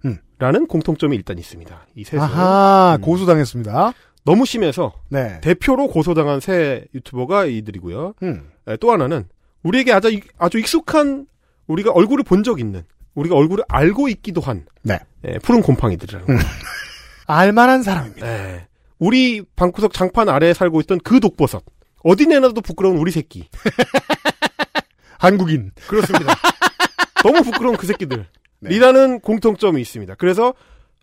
[0.04, 0.18] 음.
[0.38, 1.86] 라는 공통점이 일단 있습니다.
[1.94, 3.00] 이 셋은 아하, 음.
[3.00, 3.92] 고소당했습니다.
[4.24, 5.40] 너무 심해서 네.
[5.40, 8.14] 대표로 고소당한 새 유튜버가 이들이고요.
[8.22, 8.50] 음.
[8.68, 9.26] 에, 또 하나는
[9.62, 11.26] 우리에게 아주 익- 아주 익숙한
[11.66, 12.84] 우리가 얼굴을 본 적 있는
[13.14, 14.98] 우리가 얼굴을 알고 있기도 한 네.
[15.24, 16.40] 에, 푸른 곰팡이들이라는 거예요.
[17.26, 18.26] 알만한 사람입니다.
[18.26, 18.66] 에,
[18.98, 21.62] 우리 방구석 장판 아래에 살고 있던 그 독버섯
[22.04, 23.48] 어디 내놔도 부끄러운 우리 새끼
[25.18, 25.72] 한국인.
[25.88, 26.34] 그렇습니다.
[27.24, 28.26] 너무 부끄러운 그 새끼들
[28.60, 28.74] 네.
[28.74, 30.14] 이라는 공통점이 있습니다.
[30.14, 30.54] 그래서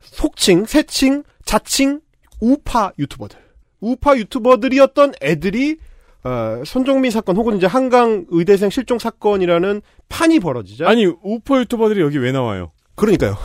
[0.01, 1.99] 속칭, 세칭, 자칭
[2.39, 3.38] 우파 유튜버들
[3.82, 5.78] 우파 유튜버들이었던 애들이
[6.26, 12.18] 어, 손정민 사건 혹은 이제 한강 의대생 실종 사건이라는 판이 벌어지자 아니 우퍼 유튜버들이 여기
[12.18, 12.72] 왜 나와요?
[12.96, 13.38] 그러니까요.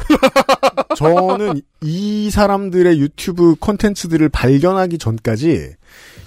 [0.96, 5.74] 저는 이 사람들의 유튜브 콘텐츠들을 발견하기 전까지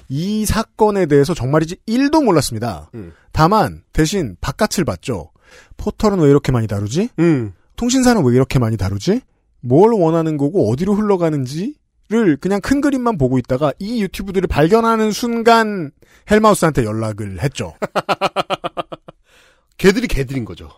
[0.10, 2.92] 이 사건에 대해서 정말이지 1도 몰랐습니다.
[2.94, 3.14] 음.
[3.32, 5.32] 다만 대신 바깥을 봤죠.
[5.78, 7.10] 포털은 왜 이렇게 많이 다루지?
[7.18, 7.54] 음.
[7.78, 9.22] 통신사는 왜 이렇게 많이 다루지?
[9.62, 11.76] 뭘 원하는 거고 어디로 흘러가는지
[12.10, 15.92] 를 그냥 큰 그림만 보고 있다가 이 유튜브들을 발견하는 순간
[16.30, 17.76] 헬마우스한테 연락을 했죠.
[19.78, 20.70] 걔들이 걔들인 거죠.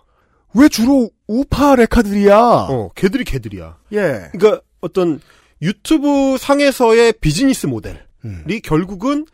[0.53, 2.37] 왜 주로 우파 레카들이야?
[2.37, 3.77] 어, 걔들이 걔들이야.
[3.93, 4.29] 예.
[4.31, 5.19] 그러니까 어떤
[5.61, 8.45] 유튜브 상에서의 비즈니스 모델이 음.
[8.63, 9.25] 결국은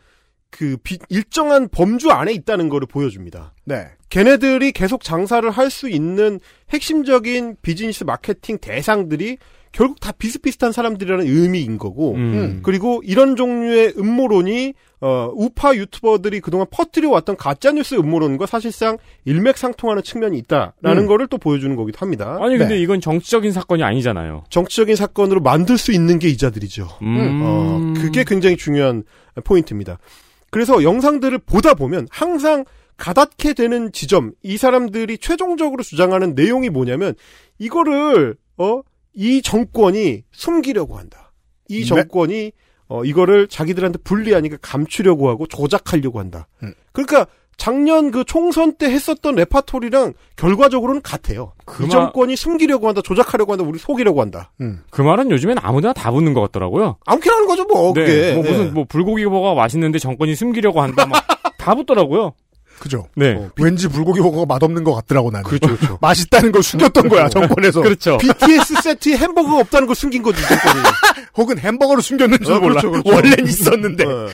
[0.50, 3.54] 그 비- 일정한 범주 안에 있다는 거를 보여줍니다.
[3.64, 3.86] 네.
[4.08, 6.40] 걔네들이 계속 장사를 할 수 있는
[6.70, 9.38] 핵심적인 비즈니스 마케팅 대상들이
[9.72, 12.60] 결국 다 비슷비슷한 사람들이라는 의미인 거고, 음.
[12.62, 20.04] 그리고 이런 종류의 음모론이 어, 우파 유튜버들이 그동안 퍼뜨려 왔던 가짜 뉴스 음모론과 사실상 일맥상통하는
[20.04, 21.06] 측면이 있다라는 음.
[21.08, 22.38] 거를 또 보여주는 거기도 합니다.
[22.40, 22.80] 아니 근데 네.
[22.80, 24.44] 이건 정치적인 사건이 아니잖아요.
[24.48, 26.86] 정치적인 사건으로 만들 수 있는 게 이자들이죠.
[27.02, 27.40] 음.
[27.42, 29.02] 어, 그게 굉장히 중요한
[29.42, 29.98] 포인트입니다.
[30.50, 32.64] 그래서 영상들을 보다 보면 항상
[32.96, 37.14] 가닿게 되는 지점, 이 사람들이 최종적으로 주장하는 내용이 뭐냐면
[37.58, 38.82] 이거를 어,
[39.14, 41.32] 이 정권이 숨기려고 한다.
[41.68, 41.84] 이 네.
[41.86, 42.52] 정권이
[42.88, 46.46] 어, 이거를 자기들한테 불리하니까 감추려고 하고 조작하려고 한다.
[46.62, 46.74] 음.
[46.92, 51.52] 그러니까 작년 그 총선 때 했었던 레파토리랑 결과적으로는 같아요.
[51.64, 54.50] 그이 말- 정권이 숨기려고 한다, 조작하려고 한다, 우리 속이려고 한다.
[54.60, 54.82] 음.
[54.90, 56.96] 그 말은 요즘엔 아무나 다 붙는 것 같더라고요.
[57.06, 58.34] 아무렇게나 하는 거죠, 뭐, 네, 그게.
[58.34, 58.70] 뭐 무슨 예.
[58.70, 61.24] 뭐 불고기 버거가 맛있는데 정권이 숨기려고 한다 막
[61.62, 62.32] 다 붙더라고요.
[62.78, 63.06] 그죠.
[63.14, 63.34] 네.
[63.34, 65.44] 어, 왠지 불고기 버거가 맛없는 것 같더라고 나는.
[65.44, 65.98] 그렇죠, 그렇죠.
[66.02, 67.80] 맛있다는 걸 숨겼던 거야 정권에서.
[67.82, 68.18] 그렇죠.
[68.18, 70.82] BTS 세트에 햄버거가 없다는 걸 숨긴 거지, 이 정권이.
[71.36, 72.80] 혹은 햄버거를 숨겼는지도 어, 몰라.
[72.80, 73.14] 그렇죠, 그렇죠.
[73.14, 74.04] 원래는 있었는데.
[74.04, 74.28] 어.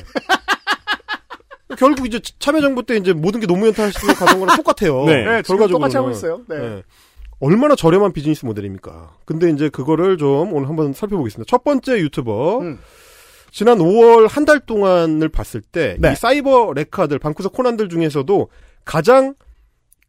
[1.78, 5.04] 결국 이제 참여정부 때 이제 모든 게 노무현 탓으로 가던 거랑 똑같아요.
[5.04, 5.24] 네.
[5.24, 5.70] 네, 지금 결과적으로는.
[5.70, 6.40] 똑같이 하고 있어요.
[6.48, 6.56] 네.
[6.56, 6.82] 예.
[7.40, 9.10] 얼마나 저렴한 비즈니스 모델입니까?
[9.24, 11.48] 근데 이제 그거를 좀 오늘 한번 살펴보겠습니다.
[11.48, 12.60] 첫 번째 유튜버.
[12.60, 12.78] 음.
[13.50, 16.12] 지난 5월 한 달 동안을 봤을 때, 네.
[16.12, 18.48] 이 사이버 레카들, 방구석 코난들 중에서도
[18.84, 19.34] 가장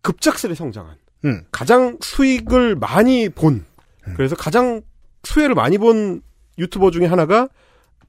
[0.01, 1.43] 급작스레 성장한, 음.
[1.51, 3.65] 가장 수익을 많이 본,
[4.15, 4.81] 그래서 가장
[5.23, 6.21] 수혜를 많이 본
[6.57, 7.47] 유튜버 중에 하나가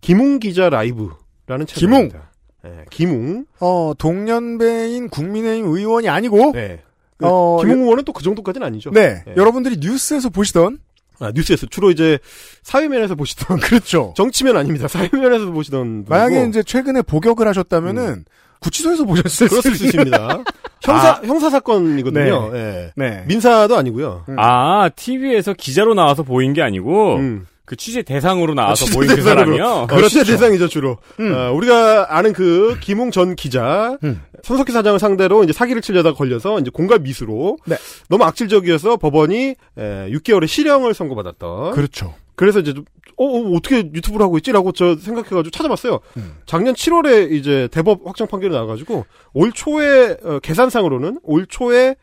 [0.00, 2.30] 김웅 기자 라이브라는 채널입니다.
[2.64, 3.46] 예, 김웅.
[3.60, 6.82] 어 동년배인 국민의힘 의원이 아니고 네.
[7.22, 8.90] 어, 김웅 의원은 또 그 정도까지는 아니죠.
[8.92, 9.34] 네, 네.
[9.36, 10.78] 여러분들이 뉴스에서 보시던
[11.20, 12.18] 아, 뉴스에서 주로 이제
[12.62, 14.14] 사회면에서 보시던 그렇죠.
[14.16, 14.88] 정치면 아닙니다.
[14.88, 18.24] 사회면에서 보시던 만약에 분이고 이제 최근에 복역을 하셨다면은
[18.60, 20.44] 구치소에서 보셨을 그렇을 수 있습니다.
[20.82, 22.50] 형사 형사 사건이거든요.
[22.54, 22.92] 예.
[22.94, 23.24] 네.
[23.26, 24.24] 민사도 아니고요.
[24.28, 24.36] 음.
[24.38, 27.46] 아 TV에서 기자로 나와서 보인 게 아니고 음.
[27.70, 29.22] 그 취재 대상으로 나와서 취재 모인 그.
[29.22, 29.86] 사람이요.
[29.88, 30.98] 어, 취재 대상이죠 주로.
[31.20, 31.32] 음.
[31.32, 34.20] 어, 우리가 아는 그 김웅 전 기자 음.
[34.42, 37.76] 손석희 사장을 상대로 이제 사기를 치려다 걸려서 이제 공갈 미수로 네.
[38.08, 41.70] 너무 악질적이어서 법원이 에, 6개월의 실형을 선고받았던.
[41.70, 42.12] 그렇죠.
[42.34, 42.84] 그래서 이제 좀,
[43.16, 46.00] 어, 어, 어떻게 유튜브를 하고 있지라고 저 생각해가지고 찾아봤어요.
[46.16, 46.38] 음.
[46.46, 51.94] 작년 7월에 이제 대법 확정 판결이 나와가지고 올 초에 어, 계산상으로는 올 초에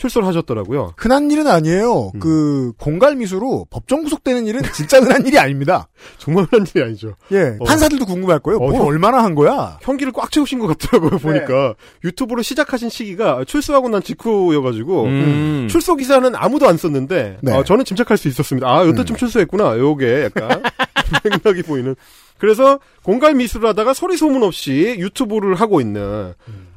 [0.00, 0.94] 출소를 하셨더라고요.
[0.96, 2.12] 흔한 일은 아니에요.
[2.14, 2.20] 음.
[2.20, 5.88] 그 공갈 미수로 법정 구속되는 일은 진짜 흔한 일이 아닙니다.
[6.16, 7.14] 정말 흔한 일이 아니죠.
[7.32, 7.64] 예, 어.
[7.64, 8.56] 판사들도 궁금할 거예요.
[8.58, 9.78] 어, 뭘 형- 얼마나 한 거야?
[9.82, 11.18] 형기를 꽉 채우신 것 같더라고요, 네.
[11.18, 11.74] 보니까.
[12.02, 15.68] 유튜브를 시작하신 시기가 출소하고 난 직후여가지고, 음.
[15.70, 17.52] 출소 기사는 아무도 안 썼는데, 네.
[17.52, 18.66] 어, 저는 짐작할 수 있었습니다.
[18.68, 19.16] 아, 요때쯤 음.
[19.18, 19.78] 출소했구나.
[19.78, 20.62] 요게 약간,
[21.22, 21.94] 생각이 보이는.
[22.38, 26.32] 그래서, 공갈 미술을 하다가 소리 소문 없이 유튜브를 하고 있는,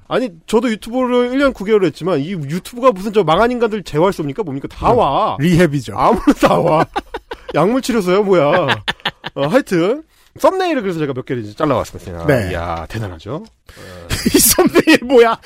[0.07, 4.43] 아니, 저도 유튜브를 1년 9개월 했지만, 이 유튜브가 무슨 저 망한 인간들 재활소입니까?
[4.43, 4.67] 뭡니까?
[4.67, 5.37] 다 와.
[5.39, 5.93] 리헵이죠.
[5.97, 6.85] 아무나 다 와.
[7.55, 8.67] 약물 치료소야, 뭐야.
[9.35, 10.03] 어, 하여튼,
[10.39, 12.25] 썸네일을 그래서 제가 몇 개를 이제 잘라왔습니다.
[12.25, 12.51] 네.
[12.51, 13.43] 이야, 대단하죠?
[14.35, 15.39] 이 썸네일 뭐야?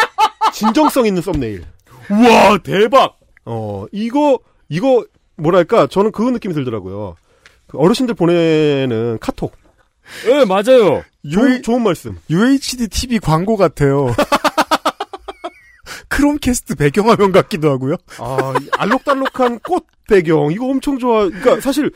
[0.52, 1.64] 진정성 있는 썸네일.
[2.10, 3.18] 우와 대박.
[3.44, 4.38] 어, 이거,
[4.68, 5.04] 이거,
[5.36, 7.16] 뭐랄까, 저는 그 느낌이 들더라고요.
[7.66, 9.52] 그 어르신들 보내는 카톡.
[10.26, 11.04] 예 맞아요.
[11.30, 12.18] 좋은, 좋은 말씀.
[12.30, 14.14] UHD TV 광고 같아요.
[16.08, 17.96] 크롬캐스트 배경화면 같기도 하고요.
[18.18, 20.50] 아, 이 알록달록한 꽃 배경.
[20.52, 21.28] 이거 엄청 좋아.
[21.28, 21.90] 그러니까 사실,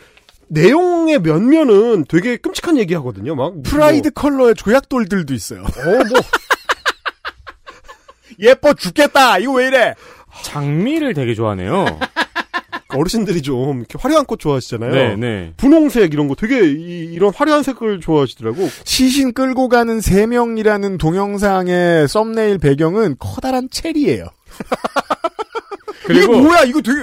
[0.48, 3.34] 내용의 면면은 되게 끔찍한 얘기 하거든요.
[3.34, 3.54] 막.
[3.62, 5.62] pride 컬러의 조약돌들도 있어요.
[5.62, 6.20] 뭐, 어, 뭐.
[8.38, 9.38] 예뻐 죽겠다.
[9.38, 9.94] 이거 왜 이래?
[10.42, 11.86] 장미를 되게 좋아하네요.
[12.94, 14.92] 어르신들이 좀 이렇게 화려한 꽃 좋아하시잖아요.
[14.92, 15.52] 네, 네.
[15.56, 18.68] 분홍색 이런 거 되게 이, 런 화려한 색을 좋아하시더라고.
[18.84, 24.26] 시신 끌고 가는 세 명이라는 동영상의 썸네일 배경은 커다란 체리예요.
[26.04, 26.62] 그리고 이게 뭐야?
[26.64, 26.98] 이거 되게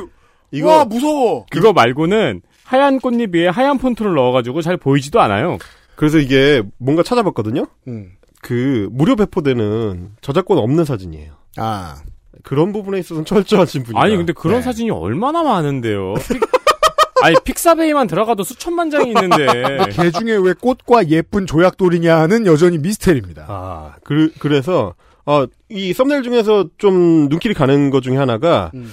[0.52, 1.46] 이거 와 무서워.
[1.50, 5.58] 그거 말고는 하얀 꽃잎 위에 하얀 폰트를 넣어가지고 잘 보이지도 않아요.
[5.96, 7.66] 그래서 이게 뭔가 찾아봤거든요.
[7.88, 8.12] 음.
[8.42, 11.34] 그 무료 배포되는 저작권 없는 사진이에요.
[11.58, 12.02] 아
[12.44, 14.02] 그런 부분에 있어서는 철저하신 분이다.
[14.02, 14.62] 아니 근데 그런 네.
[14.62, 16.14] 사진이 얼마나 많은데요.
[16.16, 16.42] 픽-
[17.22, 19.46] 아니 픽사베이만 들어가도 수천만 장이 있는데.
[19.92, 23.46] 개 중에 왜 꽃과 예쁜 조약돌이냐는 여전히 미스테리입니다.
[23.50, 24.94] 아, 그, 그래서,
[25.26, 28.90] 어, 이 썸네일 중에서 좀 눈길이 가는 것 중에 하나가, 음.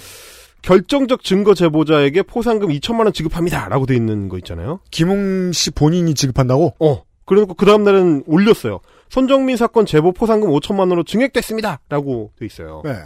[0.63, 3.69] 결정적 증거 제보자에게 포상금 2천만 원 지급합니다.
[3.69, 4.81] 라고 돼 있는 거 있잖아요.
[4.91, 6.75] 김웅 씨 본인이 지급한다고?
[6.81, 7.03] 어.
[7.27, 8.81] 그래놓고 그 다음 날은 올렸어요.
[9.09, 11.79] 손정민 사건 제보 포상금 5천만 원으로 증액됐습니다.
[11.89, 12.83] 라고 돼 있어요.
[12.85, 12.97] 네.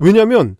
[0.00, 0.56] 왜냐면,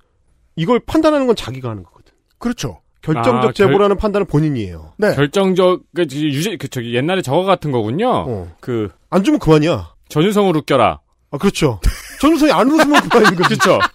[0.56, 2.12] 이걸 판단하는 건 자기가 하는 거거든.
[2.38, 2.80] 그렇죠.
[3.02, 4.92] 결정적 아, 제보라는 판단은 본인이에요.
[4.98, 5.14] 네.
[5.14, 8.08] 결정적 그 유재 그 저기 옛날에 저거 같은 거군요.
[8.10, 8.56] 어.
[8.60, 9.94] 그안 주면 그만이야.
[10.08, 11.00] 전유성으로 웃겨라.
[11.30, 11.80] 아, 그렇죠.
[12.20, 13.56] 전우성이 안 웃으면 그만인 거지.
[13.56, 13.78] 그렇죠.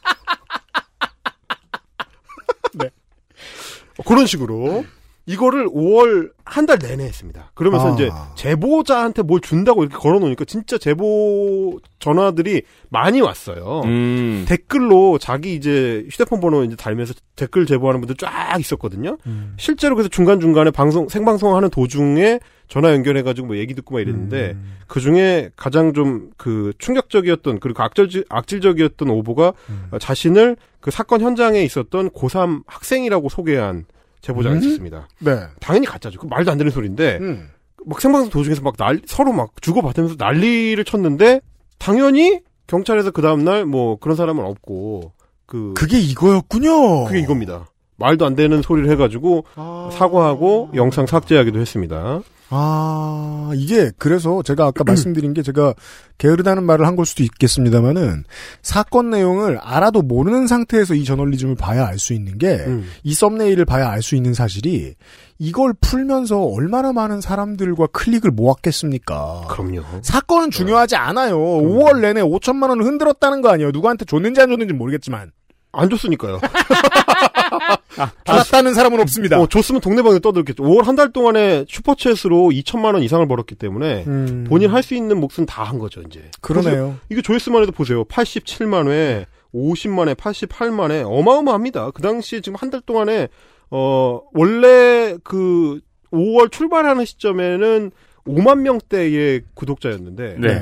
[4.06, 4.86] 그런 식으로
[5.26, 7.52] 이거를 5월 한 달 내내 했습니다.
[7.56, 7.94] 그러면서 아.
[7.94, 13.82] 이제 제보자한테 뭘 준다고 이렇게 걸어놓으니까 진짜 제보 전화들이 많이 왔어요.
[13.86, 14.46] 음.
[14.48, 19.18] 댓글로 자기 이제 휴대폰 번호 이제 달면서 댓글 제보하는 분들 쫙 있었거든요.
[19.26, 19.56] 음.
[19.58, 24.52] 실제로 그래서 중간 중간에 방송 생방송 하는 도중에 전화 연결해가지고 뭐 얘기 듣고 막 이랬는데
[24.52, 24.78] 음.
[24.88, 29.88] 그 중에 가장 좀 그 충격적이었던 그리고 악질 악질적이었던 오보가 음.
[29.92, 33.86] 어, 자신을 그 사건 현장에 있었던 고3 학생이라고 소개한
[34.24, 34.62] 제보자가 음?
[34.62, 35.08] 있었습니다.
[35.20, 35.42] 네.
[35.60, 36.20] 당연히 가짜죠.
[36.20, 37.50] 그 말도 안 되는 소리인데 음.
[37.86, 41.42] 막 생방송 도중에서 막 날, 서로 막 주고받으면서 난리를 쳤는데
[41.78, 45.12] 당연히 경찰에서 그 다음날 뭐 그런 사람은 없고
[45.46, 47.06] 그 그게 이거였군요.
[47.06, 47.68] 그게 이겁니다.
[48.04, 49.46] 말도 안 되는 소리를 해가지고
[49.92, 52.22] 사과하고 영상 삭제하기도 했습니다.
[52.56, 55.74] 아, 이게, 그래서 제가 아까 말씀드린 게 제가
[56.20, 58.26] 게으르다는 말을 한 걸 수도 있겠습니다만은,
[58.62, 62.86] 사건 내용을 알아도 모르는 상태에서 이 저널리즘을 봐야 알 수 있는 게, 음.
[63.02, 64.94] 이 썸네일을 봐야 알 수 있는 사실이,
[65.40, 69.48] 이걸 풀면서 얼마나 많은 사람들과 클릭을 모았겠습니까?
[69.50, 69.82] 그럼요.
[70.04, 71.40] 사건은 중요하지 않아요.
[71.40, 73.72] 5월 내내 5천만 원을 흔들었다는 거 아니에요.
[73.72, 75.32] 누구한테 줬는지 안 줬는지 모르겠지만.
[75.74, 76.40] 안 줬으니까요.
[78.26, 79.40] 받았다는 사람은 없습니다.
[79.40, 80.64] 어, 줬으면 동네방에 떠들겠죠.
[80.64, 85.20] 5월 한 달 동안에 슈퍼챗으로 2천만 원 이상을 벌었기 때문에 음, 본인 할 수 있는
[85.20, 86.30] 몫은 다 한 거죠, 이제.
[86.42, 86.98] 그러네요.
[87.10, 88.04] 이거 조회수만 해도 보세요.
[88.06, 91.02] 87만 회, 50만 회, 88만 회.
[91.04, 91.92] 어마어마합니다.
[91.92, 93.28] 그 당시에 지금 한 달 동안에
[93.72, 95.80] 어 원래 그
[96.12, 97.92] 5월 출발하는 시점에는
[98.28, 100.62] 5만 명대의 구독자였는데 네.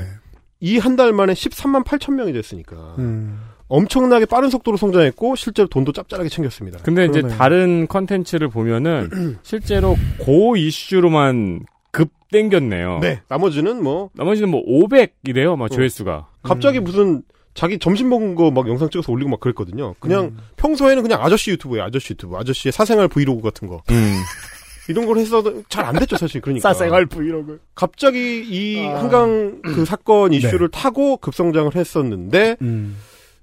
[0.62, 3.42] 이한 달 만에 13만 8천 명이 됐으니까 음.
[3.72, 6.80] 엄청나게 빠른 속도로 성장했고 실제로 돈도 짭짤하게 챙겼습니다.
[6.84, 7.38] 근데 이제 그러네요.
[7.38, 9.10] 다른 컨텐츠를 보면은
[9.44, 11.62] 실제로 고 이슈로만
[11.92, 13.00] 급 땡겼네요.
[13.00, 15.70] 네, 나머지는 뭐 나머지는 뭐 500이래요, 막 어.
[15.70, 16.28] 조회수가.
[16.44, 16.84] 갑자기 음.
[16.84, 17.22] 무슨
[17.54, 19.96] 자기 점심 먹은 거 막 영상 찍어서 올리고 막 그랬거든요.
[20.00, 20.38] 그냥 음.
[20.58, 21.84] 평소에는 그냥 아저씨 유튜브예요.
[21.86, 22.36] 아저씨 유튜브.
[22.38, 23.82] 아저씨의 사생활 브이로그 같은 거.
[23.90, 24.16] 음.
[24.90, 26.42] 이런 걸 했어도 잘 안 됐죠, 사실.
[26.42, 26.68] 그러니까.
[26.74, 27.62] 싸생활 브이로그.
[27.76, 29.00] 갑자기 이 아.
[29.00, 32.98] 한강 그 사건 이슈를 타고 급성장을 했었는데 음.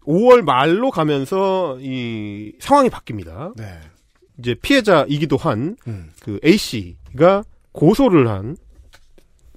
[0.08, 3.52] 5월 말로 가면서 이 상황이 바뀝니다.
[3.56, 3.78] 네.
[4.38, 6.10] 이제 피해자이기도 한 음.
[6.22, 8.56] 그 A 씨가 고소를 한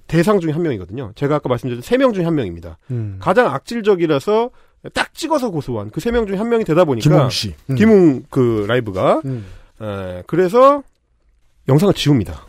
[0.06, 1.12] 대상 중에 한 명이거든요.
[1.14, 2.76] 제가 아까 말씀드린 세 명 중에 한 명입니다.
[2.90, 3.16] 음.
[3.18, 4.50] 가장 악질적이라서
[4.92, 7.54] 딱 찍어서 고소한 그 세 명 중에 한 명이 되다 보니까 김웅 씨.
[7.70, 7.74] 음.
[7.76, 9.46] 김웅 그 라이브가 음.
[9.80, 10.82] 에, 그래서
[11.68, 12.46] 영상을 지웁니다.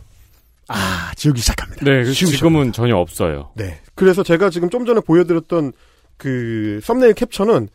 [0.68, 1.86] 아, 지우기 시작합니다.
[1.86, 3.52] 네, 그래서 지금은 전혀 없어요.
[3.56, 3.80] 네.
[3.96, 5.72] 그래서 제가 지금 좀 전에 보여드렸던
[6.18, 7.70] 그 썸네일 캡처는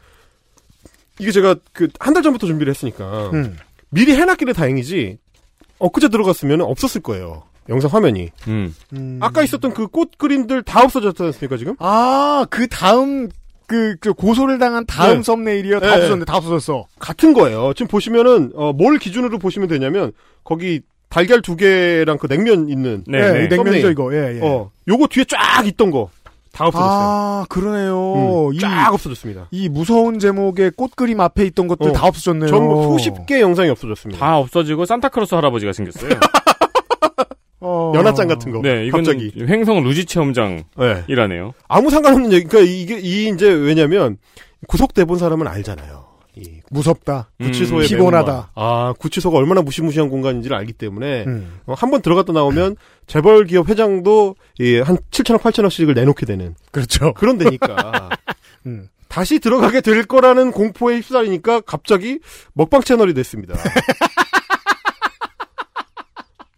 [1.19, 3.57] 이게 제가 그 한 달 전부터 준비를 했으니까 음.
[3.91, 5.19] 미리 해놨길래 다행이지
[5.79, 7.45] 엊그제 들어갔으면 없었을 거예요.
[7.69, 8.31] 영상 화면이.
[8.49, 8.75] 음.
[8.95, 9.19] 음.
[9.21, 11.75] 아까 있었던 그 꽃 그림들 다 없어졌지 않습니까 지금?
[11.79, 13.29] 아, 그 다음
[13.67, 15.23] 그, 그 고소를 당한 다음 네.
[15.23, 15.81] 썸네일이요.
[15.81, 15.93] 다 네.
[15.97, 16.25] 없어졌네.
[16.25, 16.87] 다 없어졌어.
[16.99, 17.73] 같은 거예요.
[17.75, 20.13] 지금 보시면은 어, 뭘 기준으로 보시면 되냐면
[20.45, 23.45] 거기 달걀 두 개랑 그 냉면 있는 네, 예, 네.
[23.45, 23.91] 이 냉면이죠.
[23.91, 24.15] 이거.
[24.15, 24.41] 예, 예.
[24.43, 26.11] 어 요거 뒤에 쫙 있던 거
[26.59, 26.91] 다 없어졌어요.
[26.91, 28.49] 아, 그러네요.
[28.49, 29.47] 음, 이, 쫙 없어졌습니다.
[29.53, 31.93] 이 무서운 제목의 꽃 그림 앞에 있던 것들 어.
[31.93, 32.49] 다 없어졌네요.
[32.49, 34.19] 전부 수십 개 영상이 없어졌습니다.
[34.19, 36.11] 다 없어지고 산타크로스 할아버지가 생겼어요.
[37.61, 37.93] 어.
[37.95, 38.61] 연합장 같은 거.
[38.61, 39.33] 네, 이건 갑자기.
[39.37, 41.45] 횡성 루지 체험장이라네요.
[41.47, 41.53] 네.
[41.69, 42.47] 아무 상관없는 얘기.
[42.47, 44.17] 그러니까 이게 이 이제 왜냐면
[44.67, 46.08] 구속돼 본 사람은 알잖아요.
[46.39, 47.31] 이 무섭다.
[47.41, 48.53] 구치소의 음, 피곤하다.
[48.55, 51.59] 아 구치소가 얼마나 무시무시한 공간인지를 알기 때문에 음.
[51.67, 52.77] 어, 한번 들어갔다 나오면
[53.07, 57.13] 재벌 기업 회장도 이한 7천억 8천억씩을 내놓게 되는 그렇죠.
[57.15, 58.09] 그런 데니까
[58.67, 58.89] 음.
[59.09, 62.21] 다시 들어가게 될 거라는 공포에 휩싸이니까 갑자기
[62.53, 63.55] 먹방 채널이 됐습니다.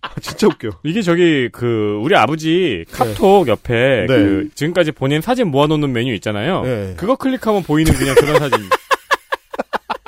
[0.03, 0.71] 아, 진짜 웃겨.
[0.83, 4.07] 이게 저기 그 우리 아버지 카톡 옆에 네.
[4.09, 6.63] 그 지금까지 본인 사진 모아놓는 메뉴 있잖아요.
[6.63, 6.95] 네.
[6.97, 8.69] 그거 클릭하면 보이는 그냥 그런 사진.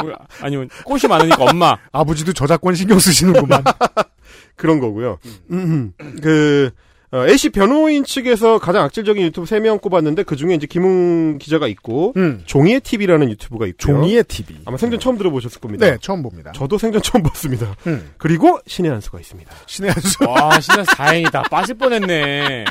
[0.03, 1.77] 우리- 아니면 꽃이 많으니까 엄마.
[1.93, 3.63] 아버지도 저작권 신경 쓰시는구만.
[4.57, 5.19] 그런 거고요.
[5.51, 6.71] 음, 그
[7.11, 12.15] 어, A씨 변호인 측에서 가장 악질적인 유튜브 3명 꼽았는데 그 중에 이제 김웅 기자가 있고
[12.17, 12.43] 음.
[12.47, 13.77] 종이의 TV라는 유튜브가 있고요.
[14.01, 14.61] 종이의 TV.
[14.65, 15.85] 아마 생전 처음 들어보셨을 겁니다.
[15.91, 16.53] 네, 처음 봅니다.
[16.55, 17.77] 저도 생전 처음 봤습니다.
[17.87, 18.13] 음.
[18.17, 19.51] 그리고 신의 한 수가 있습니다.
[19.67, 20.25] 신의 한 수.
[20.27, 21.43] 와, 진짜 다행이다.
[21.51, 22.65] 빠질 뻔했네.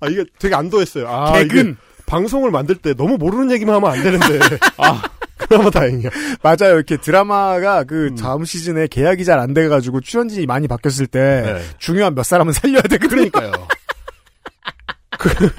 [0.00, 1.06] 아 이게 되게 안도했어요.
[1.08, 1.56] 아 개근.
[1.70, 1.74] 이게
[2.06, 4.38] 방송을 만들 때 너무 모르는 얘기만 하면 안 되는데.
[4.78, 5.02] 아.
[5.36, 6.08] 그나마 다행이야.
[6.42, 6.74] 맞아요.
[6.76, 11.62] 이렇게 드라마가 그 다음 시즌에 계약이 잘 안 돼가지고 출연진이 많이 바뀌었을 때 네.
[11.78, 13.08] 중요한 몇 사람은 살려야 되거든요.
[13.30, 13.52] 그러니까요.
[15.18, 15.50] 그-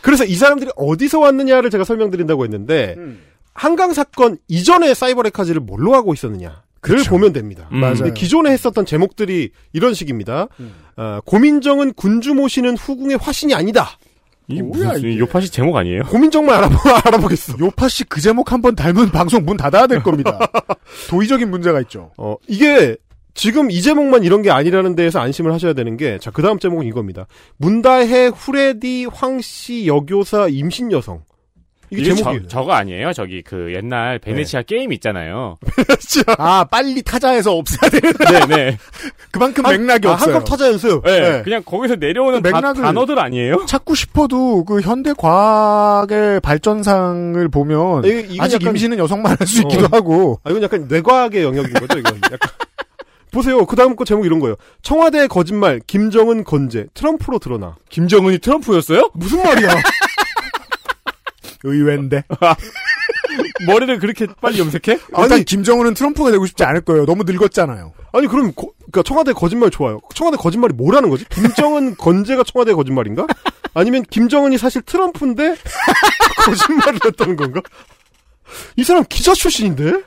[0.00, 2.96] 그래서 이 사람들이 어디서 왔느냐를 제가 설명드린다고 했는데
[3.54, 6.62] 한강 사건 이전에 사이버 레카지를 뭘로 하고 있었느냐.
[6.84, 7.10] 를 그쵸.
[7.10, 7.68] 보면 됩니다.
[7.70, 7.78] 음.
[7.78, 8.12] 맞아요.
[8.12, 10.48] 기존에 했었던 제목들이 이런 식입니다.
[10.96, 13.90] 어, 고민정은 군주 모시는 후궁의 화신이 아니다.
[14.48, 15.18] 이 뭐야, 무슨 이게.
[15.18, 16.02] 요파시 제목 아니에요?
[16.04, 16.76] 고민정만 알아보,
[17.06, 17.58] 알아보겠어.
[17.58, 20.38] 요파 씨그 제목 한번 닮은 방송 문 닫아야 될 겁니다.
[21.08, 22.10] 도의적인 문제가 있죠.
[22.18, 22.96] 어, 이게
[23.34, 26.86] 지금 이 제목만 이런 게 아니라는 데에서 안심을 하셔야 되는 게, 자, 그 다음 제목은
[26.86, 27.26] 이겁니다.
[27.56, 31.22] 문다혜, 후레디, 황씨, 여교사, 임신 여성.
[31.92, 32.40] 이게 이게 제목이.
[32.42, 33.12] 저, 저거 아니에요?
[33.12, 35.58] 저기 그 옛날 베네치아 게임 있잖아요.
[36.38, 38.12] 아 빨리 타자에서 없애야 되는
[38.48, 38.78] 네네.
[39.30, 40.34] 그만큼 맥락이 아, 없어요.
[40.34, 41.02] 한컵 타자 연습.
[41.04, 41.20] 네.
[41.20, 41.42] 네.
[41.42, 43.66] 그냥 거기서 내려오는 그 다- 맥락을- 단어들 아니에요?
[43.66, 49.84] 찾고 싶어도 그 현대 과학의 발전상을 보면 이건 아직 약간- 임신은 여성만 할 수 있기도
[49.84, 49.88] 어.
[49.92, 52.16] 하고 아, 이건 약간 뇌과학의 영역인 거죠, 이건.
[52.24, 52.38] 약간.
[53.32, 53.64] 보세요.
[53.64, 54.56] 그 다음 거 제목 이런 거예요.
[54.82, 57.76] 청와대 거짓말, 김정은 건재, 트럼프로 드러나.
[57.88, 59.10] 김정은이 트럼프였어요?
[59.14, 59.68] 무슨 말이야?
[61.64, 62.24] 의외인데
[63.66, 64.98] 머리를 그렇게 빨리 염색해?
[65.22, 67.06] 일단 김정은은 트럼프가 되고 싶지 않을 거예요.
[67.06, 67.92] 너무 늙었잖아요.
[68.12, 70.00] 아니, 그럼, 거, 그니까 청와대 거짓말 좋아요.
[70.14, 71.24] 청와대 거짓말이 뭐라는 거지?
[71.28, 73.26] 김정은 건재가 청와대 거짓말인가?
[73.74, 75.56] 아니면 김정은이 사실 트럼프인데
[76.44, 77.62] 거짓말을 했다는 건가?
[78.76, 80.02] 이 사람 기자 출신인데?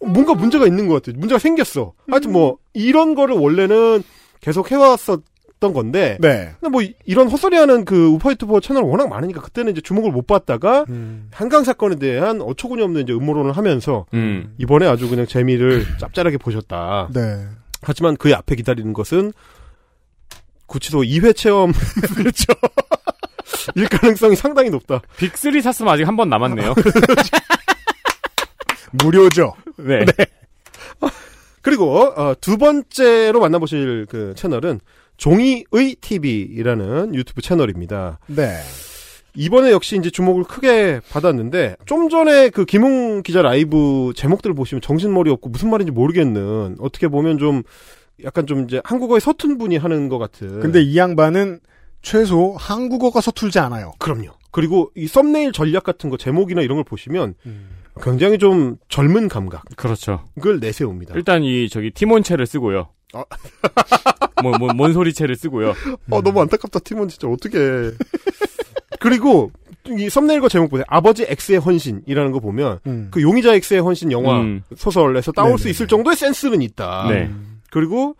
[0.00, 1.18] 뭔가 문제가 있는 것 같아요.
[1.18, 1.92] 문제가 생겼어.
[2.10, 4.02] 하여튼 뭐, 이런 거를 원래는
[4.40, 5.20] 계속 해왔었
[5.60, 6.52] 던 건데, 네.
[6.60, 10.26] 근데 뭐, 이- 이런 헛소리하는 그 우파 유튜버 채널 워낙 많으니까 그때는 이제 주목을 못
[10.26, 10.84] 받다가,
[11.30, 14.54] 한강 사건에 대한 어처구니 없는 이제 음모론을 하면서, 음.
[14.58, 17.08] 이번에 아주 그냥 재미를 짭짤하게 보셨다.
[17.14, 17.46] 네.
[17.82, 19.32] 하지만 그 앞에 기다리는 것은
[20.66, 21.72] 구치소 2회 체험
[22.16, 22.52] 그렇죠.
[23.74, 25.00] 일 가능성이 상당히 높다.
[25.18, 26.74] 빅3 샀으면 아직 한 번 남았네요.
[28.92, 29.54] 무료죠.
[29.78, 30.04] 네.
[31.62, 34.80] 그리고 어, 두 번째로 만나보실 그 채널은
[35.16, 38.18] 종이의 TV라는 유튜브 채널입니다.
[38.26, 38.56] 네.
[39.36, 45.30] 이번에 역시 이제 주목을 크게 받았는데 좀 전에 그 김웅 기자 라이브 제목들을 보시면 정신머리
[45.30, 47.62] 없고 무슨 말인지 모르겠는 어떻게 보면 좀
[48.22, 50.60] 약간 좀 이제 한국어에 서툰 분이 하는 것 같은.
[50.60, 51.58] 근데 이 양반은
[52.00, 53.92] 최소 한국어가 서툴지 않아요.
[53.98, 54.30] 그럼요.
[54.52, 57.70] 그리고 이 썸네일 전략 같은 거 제목이나 이런 걸 보시면 음.
[58.02, 60.24] 굉장히 좀 젊은 감각을 그렇죠.
[60.60, 61.14] 내세웁니다.
[61.16, 62.88] 일단 이 저기 티몬체를 쓰고요.
[64.42, 65.74] 뭐, 뭐, 뭔 소리체를 쓰고요.
[66.10, 67.28] 어, 너무 안타깝다, 팀원 진짜.
[67.28, 67.58] 어떻게
[69.00, 69.50] 그리고,
[69.86, 70.84] 이 썸네일과 제목 보세요.
[70.88, 73.08] 아버지 X의 헌신이라는 거 보면, 음.
[73.10, 74.62] 그 용의자 X의 헌신 영화, 음.
[74.76, 75.62] 소설에서 따올 네네네.
[75.62, 77.06] 수 있을 정도의 센스는 있다.
[77.08, 77.30] 네.
[77.70, 78.16] 그리고,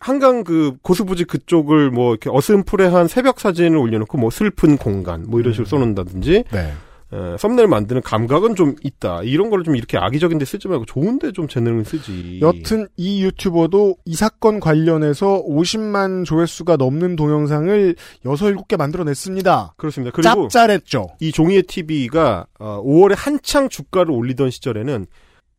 [0.00, 5.52] 한강 그 고수부지 그쪽을 뭐 이렇게 어슴푸레한 새벽 사진을 올려놓고 뭐 슬픈 공간 뭐 이런
[5.52, 6.72] 식으로 써놓는다든지 네.
[7.12, 9.22] 에, 썸네일 만드는 감각은 좀 있다.
[9.24, 12.40] 이런 거를 좀 이렇게 악의적인데 쓰지 말고 좋은데 좀 재능을 쓰지.
[12.40, 19.74] 여튼 이 유튜버도 이 사건 관련해서 50만 조회수가 넘는 동영상을 6, 7개 만들어냈습니다.
[19.76, 20.12] 그렇습니다.
[20.14, 21.08] 그리고 짭짤했죠.
[21.20, 25.06] 이 종이의 TV가 5월에 한창 주가를 올리던 시절에는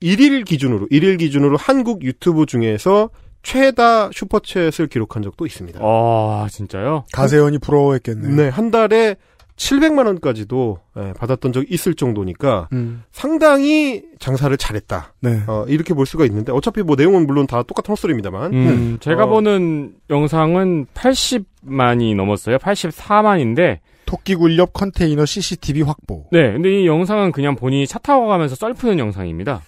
[0.02, 3.10] 1일 기준으로 1일 기준으로 한국 유튜브 중에서
[3.44, 5.80] 최다 슈퍼챗을 기록한 적도 있습니다.
[5.82, 7.06] 아, 진짜요?
[7.12, 8.28] 가세현이 부러워했겠네.
[8.36, 9.16] 네, 한 달에
[9.62, 13.04] 700만 원까지도 예, 받았던 적이 있을 정도니까 음.
[13.12, 15.14] 상당히 장사를 잘했다.
[15.20, 15.44] 네.
[15.46, 19.28] 어, 이렇게 볼 수가 있는데 어차피 뭐 내용은 물론 다 똑같은 헛소리입니다만 음, 제가 어.
[19.28, 22.58] 보는 영상은 80만이 넘었어요.
[22.58, 26.26] 84만인데, 토끼굴 옆 컨테이너 CCTV 확보.
[26.32, 29.62] 네, 근데 이 영상은 그냥 본인이 차 타고 가면서 썰푸는 영상입니다.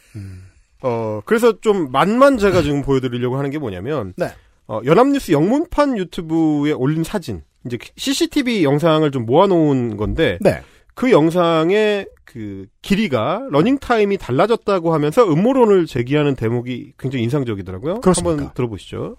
[0.82, 4.32] 어, 그래서 좀 맛만 제가 지금 보여드리려고 하는 게 뭐냐면, 네.
[4.68, 10.62] 어, 연합뉴스 영문판 유튜브에 올린 사진, 이제 CCTV 영상을 좀 모아놓은 건데, 네.
[10.96, 18.02] 그 영상의 그 길이가 러닝 타임이 달라졌다고 하면서 음모론을 제기하는 대목이 굉장히 인상적이더라고요.
[18.02, 18.32] 그렇습니까?
[18.32, 19.18] 한번 들어보시죠.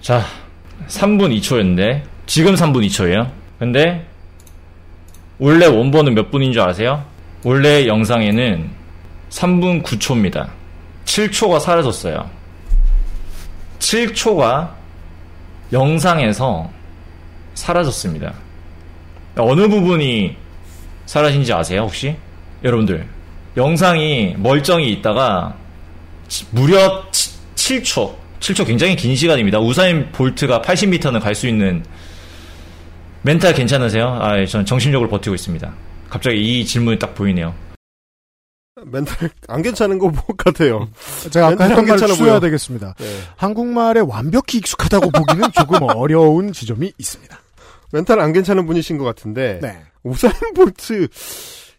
[0.00, 0.22] 자,
[0.88, 3.30] 3분 2초였는데 지금 3분 2초예요.
[3.58, 4.06] 근데
[5.38, 7.04] 원래 원본은 몇 분인 줄 아세요?
[7.44, 8.70] 원래 영상에는
[9.30, 10.50] 3분 9초입니다.
[11.04, 12.30] 7초가 사라졌어요.
[13.78, 14.74] 7초가
[15.74, 16.70] 영상에서
[17.54, 18.32] 사라졌습니다.
[19.36, 20.36] 어느 부분이
[21.06, 22.16] 사라진지 아세요, 혹시?
[22.62, 23.06] 여러분들.
[23.56, 25.56] 영상이 멀쩡히 있다가
[26.28, 28.14] 치- 무려 7초.
[28.40, 29.58] 7초 굉장히 긴 시간입니다.
[29.58, 31.84] 우사인 볼트가 80m는 갈 수 있는
[33.22, 34.18] 멘탈 괜찮으세요?
[34.20, 35.72] 아, 저는 정신력으로 버티고 있습니다.
[36.10, 37.54] 갑자기 이 질문이 딱 보이네요.
[38.86, 40.88] 멘탈 안 괜찮은 거 뭐 같아요.
[41.30, 42.40] 제가 아까 했던 말을 보여.
[42.40, 42.94] 되겠습니다.
[42.98, 43.06] 네.
[43.36, 47.38] 한국말에 완벽히 익숙하다고 보기는 조금 어려운 지점이 있습니다.
[47.92, 49.78] 멘탈 안 괜찮은 분이신 것 같은데, 네.
[50.02, 51.08] 우사인 볼트,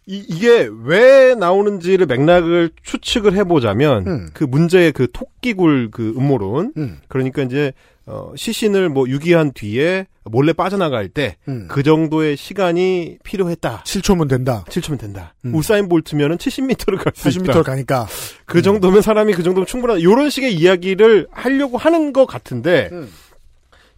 [0.06, 4.30] 이, 이게 왜 나오는지를 맥락을 추측을 해보자면, 음.
[4.32, 7.00] 그 문제의 그 토끼굴 그 음모론, 음.
[7.08, 7.72] 그러니까 이제,
[8.08, 11.66] 어, 시신을 뭐 유기한 뒤에 몰래 빠져나갈 때, 음.
[11.68, 13.82] 그 정도의 시간이 필요했다.
[13.84, 14.64] 7초면 된다.
[14.68, 15.34] 7초면 된다.
[15.44, 15.54] 음.
[15.54, 17.52] 우사인 볼트면은 70m를 갈 수 있다.
[17.52, 18.06] 40m를 가니까.
[18.44, 19.98] 그 정도면 사람이 그 정도면 충분하다.
[20.00, 23.10] 이런 식의 이야기를 하려고 하는 것 같은데, 음.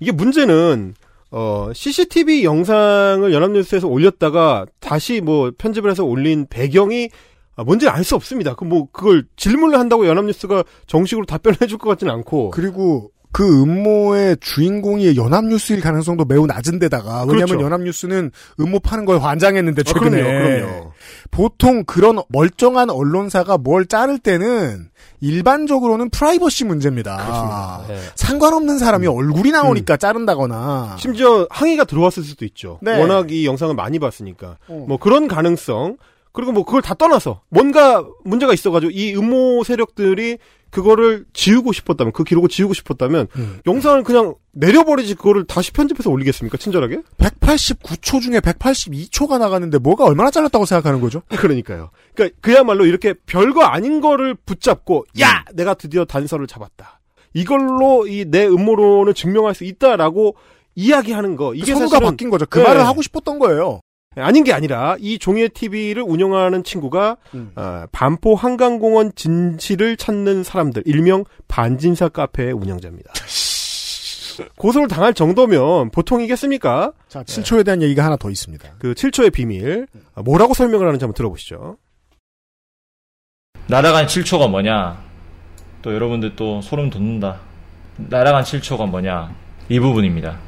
[0.01, 0.95] 이게 문제는,
[1.31, 7.11] 어, CCTV 영상을 연합뉴스에서 올렸다가 다시 뭐 편집을 해서 올린 배경이
[7.57, 8.55] 아, 뭔지 알 수 없습니다.
[8.55, 12.51] 그 뭐, 그걸 질문을 한다고 연합뉴스가 정식으로 답변을 해줄 것 같지는 않고.
[12.51, 17.65] 그리고 그 음모의 주인공이 연합뉴스일 가능성도 매우 낮은 데다가 왜냐하면 그렇죠.
[17.65, 20.93] 연합뉴스는 음모 파는 거에 환장했는데 아, 최근에 그럼요, 그럼요.
[21.31, 24.89] 보통 그런 멀쩡한 언론사가 뭘 자를 때는
[25.21, 27.85] 일반적으로는 프라이버시 문제입니다.
[27.89, 27.99] 네.
[28.15, 32.79] 상관없는 사람이 얼굴이 나오니까 자른다거나 심지어 항의가 들어왔을 수도 있죠.
[32.83, 32.99] 네.
[33.01, 34.57] 워낙 이 영상을 많이 봤으니까.
[34.69, 34.85] 어.
[34.89, 35.97] 뭐 그런 가능성.
[36.31, 40.39] 그리고 뭐 그걸 다 떠나서 뭔가 문제가 있어가지고 이 음모 세력들이
[40.71, 43.61] 그거를 지우고 싶었다면 그 기록을 지우고 싶었다면 음.
[43.67, 47.01] 영상을 그냥 내려버리지 그거를 다시 편집해서 올리겠습니까 친절하게?
[47.19, 51.23] 189초 중에 182초가 나가는데 뭐가 얼마나 잘랐다고 생각하는 거죠?
[51.37, 51.91] 그러니까요.
[52.15, 57.01] 그러니까 그야말로 이렇게 별거 아닌 거를 붙잡고 야 내가 드디어 단서를 잡았다.
[57.35, 60.35] 이걸로 이 내 음모론을 증명할 수 있다라고
[60.75, 62.47] 이야기하는 거 이게 사실은 바뀐 거죠.
[62.49, 62.65] 그 네.
[62.65, 63.81] 말을 하고 싶었던 거예요.
[64.21, 67.53] 아닌 게 아니라 이 종의 TV를 운영하는 친구가 음.
[67.57, 73.13] 어, 반포 한강공원 진실을 찾는 사람들 일명 반진사 카페의 운영자입니다.
[74.57, 76.93] 고소를 당할 정도면 보통이겠습니까?
[77.09, 78.69] 자, 7초에 대한 얘기가 하나 더 있습니다.
[78.79, 81.77] 그 7초의 비밀 아, 뭐라고 설명을 하는지 한번 들어보시죠.
[83.67, 85.03] 날아간 7초가 뭐냐?
[85.83, 87.41] 또 여러분들 또 소름 돋는다.
[87.97, 89.35] 날아간 7초가 뭐냐?
[89.69, 90.39] 이 부분입니다.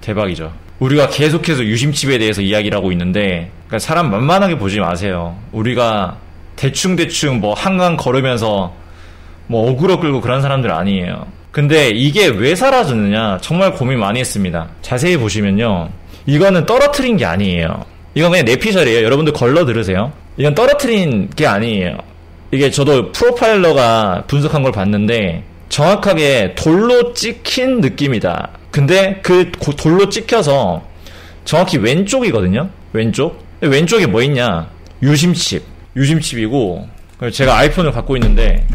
[0.00, 0.52] 대박이죠.
[0.78, 5.36] 우리가 계속해서 유심칩에 대해서 이야기를 하고 있는데, 그러니까 사람 만만하게 보지 마세요.
[5.52, 6.18] 우리가
[6.56, 8.74] 대충 대충 뭐 한강 걸으면서
[9.46, 11.26] 뭐 어그로 끌고 그런 사람들 아니에요.
[11.50, 13.38] 근데 이게 왜 사라졌느냐?
[13.40, 14.68] 정말 고민 많이 했습니다.
[14.82, 15.88] 자세히 보시면요.
[16.26, 17.84] 이거는 떨어뜨린 게 아니에요.
[18.14, 19.04] 이건 그냥 내피셜이에요.
[19.04, 20.12] 여러분들 걸러 들으세요.
[20.36, 21.96] 이건 떨어뜨린 게 아니에요.
[22.50, 28.50] 이게 저도 프로파일러가 분석한 걸 봤는데 정확하게 돌로 찍힌 느낌이다.
[28.70, 30.86] 근데 그 고- 돌로 찍혀서
[31.44, 32.68] 정확히 왼쪽이거든요.
[32.92, 33.44] 왼쪽.
[33.60, 34.68] 왼쪽에 뭐 있냐?
[35.02, 35.62] 유심칩.
[35.96, 36.88] 유심칩이고
[37.32, 38.66] 제가 아이폰을 갖고 있는데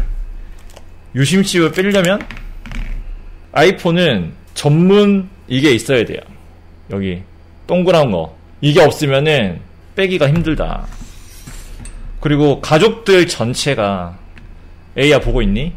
[1.14, 2.20] 유심칩을 빼려면
[3.52, 6.18] 아이폰은 전문 이게 있어야 돼요.
[6.90, 7.22] 여기
[7.66, 8.36] 동그란 거.
[8.60, 9.60] 이게 없으면은
[9.94, 10.86] 빼기가 힘들다.
[12.20, 14.18] 그리고 가족들 전체가
[14.96, 15.72] 에이야 보고 있니?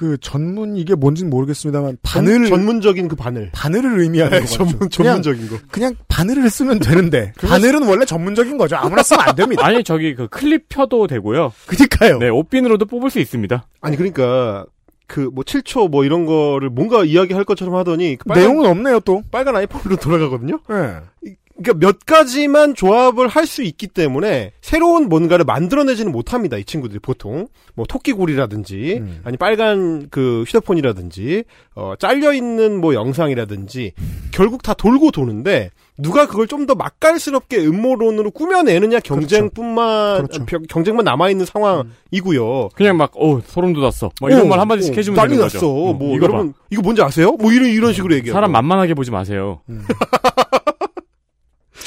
[0.00, 3.50] 그 전문 이게 뭔지는 모르겠습니다만 전- 바늘 전문적인 그 바늘.
[3.52, 4.56] 바늘을 의미하는 네, 거죠.
[4.64, 5.56] 전문- 전문적인 거.
[5.70, 8.76] 그냥 바늘을 쓰면 되는데 바늘은 원래 전문적인 거죠.
[8.76, 9.66] 아무나 쓰면 안 됩니다.
[9.66, 11.52] 아니 저기 그 클립 펴도 되고요.
[11.66, 12.16] 그니까요.
[12.18, 13.66] 네, 옷핀으로도 뽑을 수 있습니다.
[13.82, 14.64] 아니 그러니까
[15.06, 19.22] 그 뭐 7초 뭐 이런 거를 뭔가 이야기할 것처럼 하더니 그 빨간, 내용은 없네요 또.
[19.30, 20.60] 빨간 아이폰으로 돌아가거든요.
[20.70, 21.34] 네.
[21.62, 26.56] 그러니까 몇 가지만 조합을 할 수 있기 때문에 새로운 뭔가를 만들어내지는 못합니다.
[26.56, 29.20] 이 친구들이 보통 뭐 토끼굴이라든지 음.
[29.24, 33.92] 아니 빨간 그 휴대폰이라든지 어 잘려 있는 뭐 영상이라든지
[34.30, 40.44] 결국 다 돌고 도는데 누가 그걸 좀 더 맛깔스럽게 음모론으로 꾸며내느냐 경쟁뿐만 그렇죠.
[40.46, 42.68] 벼- 경쟁만 남아 있는 상황이고요.
[42.74, 44.10] 그냥 막어 소름 돋았어.
[44.20, 45.58] 막 이런 어, 말 한마디씩 어, 해주면 난리 되는 났어.
[45.58, 45.68] 거죠.
[45.70, 47.32] 어, 뭐 이거 여러분 이거 뭔지 아세요?
[47.32, 48.16] 뭐 이런 이런 식으로 봐.
[48.16, 48.34] 얘기해요.
[48.34, 49.60] 사람 만만하게 보지 마세요.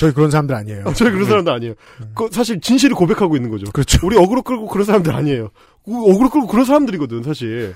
[0.04, 0.84] 저희 그런 사람들 아니에요.
[0.96, 1.74] 저희 그런 사람도 아니에요.
[2.14, 3.72] 그 사실 진실을 고백하고 있는 거죠.
[3.72, 4.06] 그렇죠.
[4.06, 5.50] 우리 어그로 끌고 그런 사람들 아니에요.
[5.86, 7.74] 우- 어그로 끌고 그런 사람들이거든, 사실.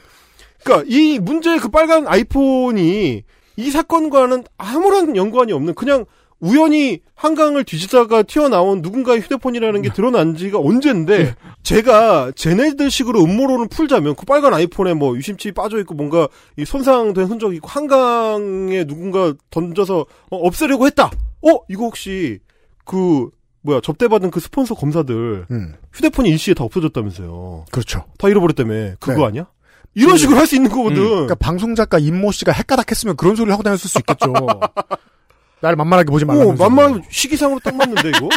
[0.63, 3.23] 그러니까 이 문제의 그 빨간 아이폰이
[3.55, 6.03] 이 사건과는 아무런 연관이 없는 그냥
[6.39, 11.33] 우연히 한강을 뒤지다가 튀어나온 누군가의 휴대폰이라는 게 드러난 지가 언젠데
[11.63, 16.27] 제가 쟤네들식으로 음모론을 풀자면 그 빨간 아이폰에 뭐 유심칩이 빠져 있고 뭔가
[16.57, 21.09] 이 손상된 흔적이 있고 한강에 누군가 던져서 어, 없애려고 했다.
[21.41, 22.39] 어 이거 혹시
[22.85, 23.29] 그
[23.61, 25.73] 뭐야 접대받은 그 스폰서 검사들 음.
[25.93, 27.65] 휴대폰이 일시에 다 없어졌다면서요.
[27.71, 28.05] 그렇죠.
[28.17, 28.95] 다 잃어버렸다며.
[28.99, 29.25] 그거 네.
[29.25, 29.47] 아니야?
[29.93, 30.95] 이런 식으로 할 수 있는 거거든.
[31.03, 34.31] 그러니까 방송 작가 임모 씨가 핵가닥했으면 그런 소리를 하고 다녔을 수 있겠죠.
[35.61, 36.63] 나를 만만하게 보지 어, 말라면서.
[36.63, 38.29] 만만하면 시기상으로 딱 맞는데 이거?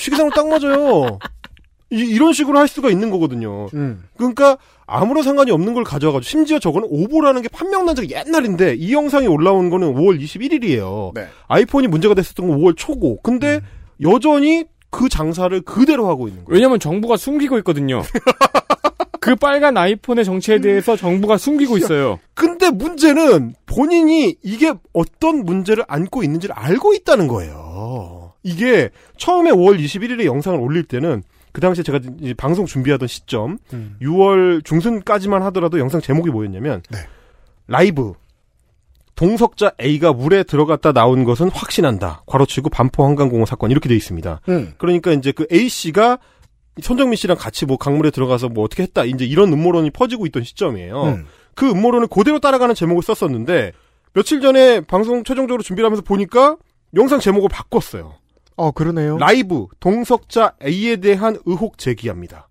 [0.00, 1.18] 시기상으로 딱 맞아요.
[1.90, 3.68] 이, 런 식으로 할 수가 있는 거거든요.
[3.74, 4.04] 음.
[4.16, 9.26] 그러니까 아무런 상관이 없는 걸 가져와가지고 심지어 저거는 오보라는 게 판명난 적이 옛날인데 이 영상이
[9.26, 11.14] 올라온 거는 5월 21일이에요.
[11.14, 11.28] 네.
[11.48, 13.20] 아이폰이 문제가 됐었던 건 5월 초고.
[13.22, 13.60] 근데
[14.02, 16.54] 여전히 그 장사를 그대로 하고 있는 거예요.
[16.54, 18.02] 왜냐면 정부가 숨기고 있거든요.
[19.20, 22.20] 그 빨간 아이폰의 정체에 대해서 정부가 숨기고 있어요.
[22.34, 28.34] 근데 문제는 본인이 이게 어떤 문제를 안고 있는지를 알고 있다는 거예요.
[28.44, 31.24] 이게 처음에 5월 21일에 영상을 올릴 때는
[31.56, 33.96] 그 당시에 제가 이제 방송 준비하던 시점 음.
[34.02, 36.98] 6월 중순까지만 하더라도 영상 제목이 뭐였냐면 네.
[37.66, 38.12] 라이브
[39.14, 42.24] 동석자 A가 물에 들어갔다 나온 것은 확신한다.
[42.26, 44.42] 괄호치고 반포 한강공원 사건 이렇게 돼 있습니다.
[44.50, 44.74] 음.
[44.76, 46.18] 그러니까 이제 그 A 씨가
[46.82, 49.06] 손정민 씨랑 같이 뭐 강물에 들어가서 뭐 어떻게 했다.
[49.06, 51.04] 이제 이런 음모론이 퍼지고 있던 시점이에요.
[51.04, 51.26] 음.
[51.54, 53.72] 그 음모론을 그대로 따라가는 제목을 썼었는데
[54.12, 56.58] 며칠 전에 방송 최종적으로 준비를 하면서 보니까
[56.96, 58.12] 영상 제목을 바꿨어요.
[58.56, 59.18] 어, 그러네요.
[59.18, 62.48] 라이브 동석자 A에 대한 의혹 제기합니다.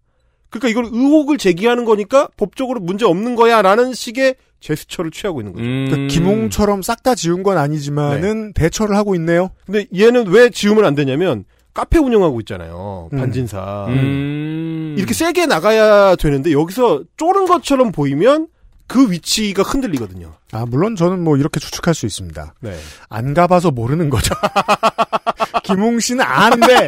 [0.50, 5.66] 그러니까 이걸 의혹을 제기하는 거니까 법적으로 문제 없는 거야라는 식의 제스처를 취하고 있는 거죠.
[5.66, 5.88] 음.
[5.90, 9.50] 그러니까 김홍처럼 싹 다 지운 건 아니지만은 대처를 하고 있네요.
[9.66, 13.10] 근데 얘는 왜 지우면 안 되냐면 카페 운영하고 있잖아요.
[13.14, 13.20] 음.
[13.20, 13.86] 반진사.
[13.90, 14.96] 음.
[14.98, 18.48] 이렇게 세게 나가야 되는데 여기서 쫄은 것처럼 보이면
[18.88, 20.34] 그 위치가 흔들리거든요.
[20.52, 22.54] 아, 물론 저는 뭐 이렇게 추측할 수 있습니다.
[22.60, 22.78] 네.
[23.10, 24.34] 안 가봐서 모르는 거죠.
[25.64, 26.88] 김홍 씨는 아는데.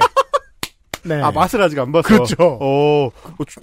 [1.03, 1.21] 네.
[1.21, 2.07] 아 맛을 아직 안 봤어.
[2.07, 2.35] 그렇죠.
[2.39, 3.09] 어,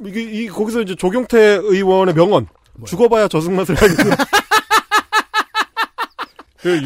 [0.05, 2.47] 이게 이 거기서 이제 조경태 의원의 명언.
[2.87, 4.25] 죽어봐야 저승 맛을 알겠다.
[6.59, 6.81] 그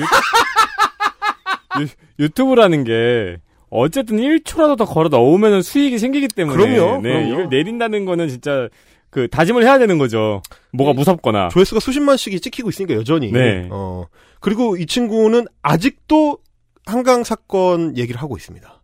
[2.18, 3.38] 유, 튜브라는 게
[3.70, 7.28] 어쨌든 1초라도 더 걸어 넣으면 수익이 생기기 때문에 그럼요, 네, 그럼요.
[7.32, 8.68] 이걸 내린다는 거는 진짜
[9.10, 10.42] 그 다짐을 해야 되는 거죠.
[10.72, 11.48] 뭐가 무섭거나.
[11.48, 13.32] 조회수가 수십만씩이 찍히고 있으니까 여전히.
[13.32, 13.68] 네.
[13.70, 14.04] 어.
[14.40, 16.38] 그리고 이 친구는 아직도
[16.86, 18.74] 한강 사건 얘기를 하고 있습니다.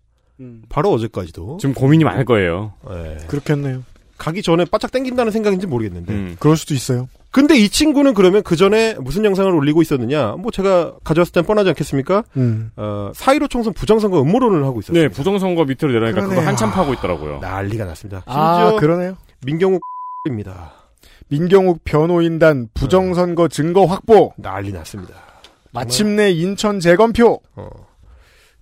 [0.68, 1.58] 바로 어제까지도.
[1.60, 2.72] 지금 고민이 많을 거예요.
[2.90, 3.18] 예.
[3.28, 3.84] 그렇겠네요.
[4.18, 6.12] 가기 전에 바짝 땡긴다는 생각인지 모르겠는데.
[6.12, 6.36] 음.
[6.38, 7.08] 그럴 수도 있어요.
[7.30, 10.32] 근데 이 친구는 그러면 그 전에 무슨 영상을 올리고 있었느냐?
[10.38, 12.22] 뭐 제가 가져왔을 땐 뻔하지 않겠습니까?
[12.36, 12.70] 음.
[12.76, 15.02] 어, 4.15 총선 부정선거 음모론을 하고 있었어요.
[15.02, 16.40] 네, 부정선거 밑으로 내려가니까 그거.
[16.46, 17.38] 한참 파고 있더라고요.
[17.40, 18.22] 난리가 났습니다.
[18.26, 19.16] 아, 심지어 그러네요.
[19.44, 19.80] 민경욱
[20.26, 20.72] 입니다.
[21.28, 24.32] 민경욱 변호인단 부정선거 증거 확보.
[24.36, 25.14] 난리 났습니다.
[25.72, 27.40] 마침내 인천 재검표.
[27.56, 27.68] 어.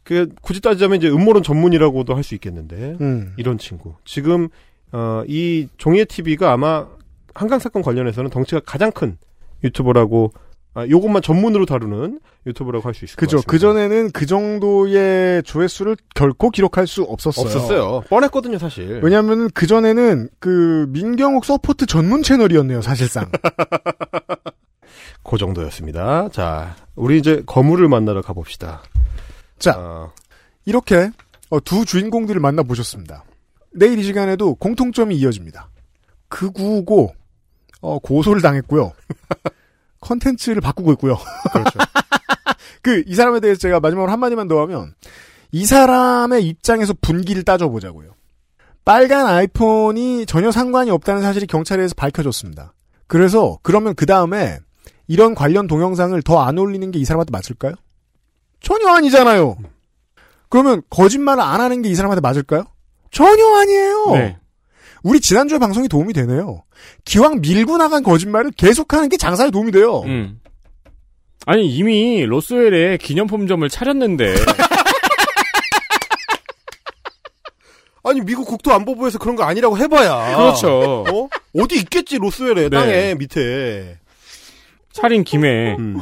[0.03, 3.35] 그 굳이 따지자면 이제 음모론 전문이라고도 할 수 있겠는데 음.
[3.37, 4.49] 이런 친구 지금
[4.91, 6.89] 어, 이 종예 TV가 아마
[7.35, 9.17] 한강 사건 관련해서는 덩치가 가장 큰
[9.63, 10.33] 유튜버라고
[10.75, 13.37] 아, 요것만 전문으로 다루는 유튜버라고 할 수 있을 그죠.
[13.37, 13.51] 것 같습니다.
[13.51, 17.45] 그 전에는 그 정도의 조회수를 결코 기록할 수 없었어요.
[17.45, 18.01] 없었어요.
[18.09, 19.01] 뻔했거든요, 사실.
[19.03, 23.31] 왜냐하면 그 전에는 그 민경욱 support 전문 채널이었네요, 사실상.
[25.25, 26.29] 그 정도였습니다.
[26.31, 28.83] 자, 우리 이제 거물을 만나러 가봅시다.
[29.59, 30.13] 자, 어,
[30.65, 31.11] 이렇게
[31.51, 33.25] 어, 두 주인공들을 만나 보셨습니다.
[33.75, 35.69] 내일 이 시간에도 공통점이 이어집니다.
[36.29, 37.15] 극우고
[37.83, 38.93] 어, 고소를 당했고요.
[40.03, 41.17] 컨텐츠를 바꾸고 있고요.
[41.53, 41.79] 그렇죠.
[42.83, 44.95] 그, 이 사람에 대해서 제가 마지막으로 한마디만 더 하면,
[45.53, 48.13] 이 사람의 입장에서 분기를 따져보자고요.
[48.85, 52.75] 빨간 아이폰이 전혀 상관이 없다는 사실이 경찰에서 밝혀졌습니다.
[53.07, 54.59] 그래서, 그러면 그 다음에,
[55.07, 57.75] 이런 관련 동영상을 더 안 올리는 게 이 사람한테 맞을까요?
[58.61, 59.57] 전혀 아니잖아요.
[60.49, 62.65] 그러면 거짓말을 안 하는 게 이 사람한테 맞을까요?
[63.11, 64.07] 전혀 아니에요.
[64.15, 64.39] 네.
[65.03, 66.65] 우리 지난주에 방송이 도움이 되네요.
[67.05, 70.03] 기왕 밀고 나간 거짓말을 계속하는 게 장사에 도움이 돼요.
[70.03, 70.39] 음.
[71.45, 74.35] 아니 이미 로스웰에 기념품점을 차렸는데
[78.05, 80.37] 아니 미국 국토안보부에서 그런 거 아니라고 해봐야.
[80.37, 81.05] 그렇죠.
[81.09, 81.29] 어?
[81.61, 82.71] 어디 있겠지 로스웰에 네.
[82.71, 83.99] 땅에 밑에.
[84.93, 86.01] 차린 김에 음.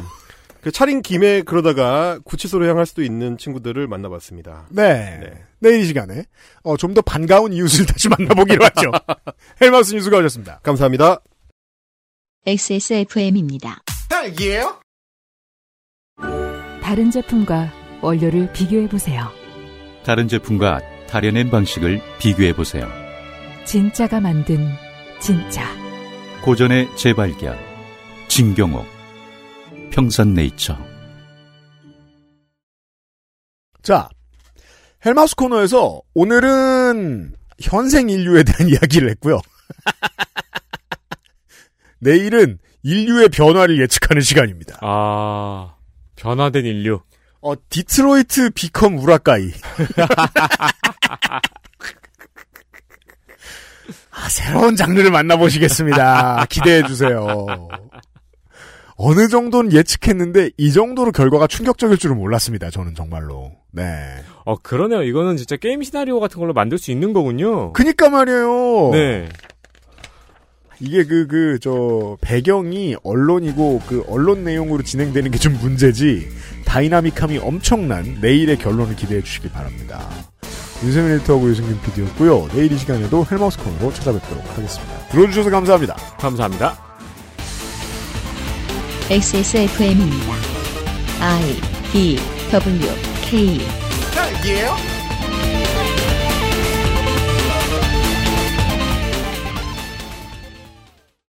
[0.61, 4.67] 그 차린 김에 그러다가 구치소로 향할 수도 있는 친구들을 만나봤습니다.
[4.69, 5.33] 네.
[5.59, 6.25] 내일 이 시간에
[6.63, 8.91] 어, 좀 더 반가운 이웃을 다시 만나보기로 하죠.
[9.61, 10.59] 헬마우스 뉴스가 오셨습니다.
[10.61, 11.21] 감사합니다.
[12.45, 13.81] XSFM입니다.
[14.09, 14.81] 딸기예요?
[16.83, 17.71] 다른 제품과
[18.01, 19.29] 원료를 비교해 보세요.
[20.03, 22.87] 다른 제품과 다려낸 방식을 비교해 보세요.
[23.65, 24.67] 진짜가 만든
[25.19, 25.63] 진짜.
[26.43, 27.57] 고전의 재발견.
[28.27, 29.00] 진경옥.
[29.91, 30.77] 평산네이처.
[33.83, 34.09] 자,
[35.05, 39.39] 헬마우스 코너에서 오늘은 현생 인류에 대한 이야기를 했고요.
[41.99, 44.77] 내일은 인류의 변화를 예측하는 시간입니다.
[44.81, 45.75] 아
[46.15, 47.01] 변화된 인류.
[47.41, 49.51] 어, 디트로이트 비컴 우라카이.
[54.13, 56.45] 아, 새로운 장르를 만나보시겠습니다.
[56.49, 57.47] 기대해 주세요.
[59.03, 62.69] 어느 정도는 예측했는데, 이 정도로 결과가 충격적일 줄은 몰랐습니다.
[62.69, 63.51] 저는 정말로.
[63.71, 63.83] 네.
[64.45, 65.01] 어 그러네요.
[65.03, 67.73] 이거는 진짜 게임 시나리오 같은 걸로 만들 수 있는 거군요.
[67.73, 68.89] 그니까 말이에요.
[68.91, 69.29] 네.
[70.79, 76.27] 이게 그, 그, 저, 배경이 언론이고, 그, 언론 내용으로 진행되는 게 좀 문제지,
[76.65, 80.07] 다이나믹함이 엄청난 내일의 결론을 기대해 주시기 바랍니다.
[80.83, 82.47] 윤세민 에디터하고 유승균 PD였고요.
[82.53, 85.07] 내일 이 시간에도 헬마우스 코너로 찾아뵙도록 하겠습니다.
[85.09, 85.95] 들어주셔서 감사합니다.
[86.19, 86.90] 감사합니다.
[89.11, 90.33] XSFM입니다.
[91.19, 91.59] I
[91.91, 92.17] D
[92.49, 93.59] W K?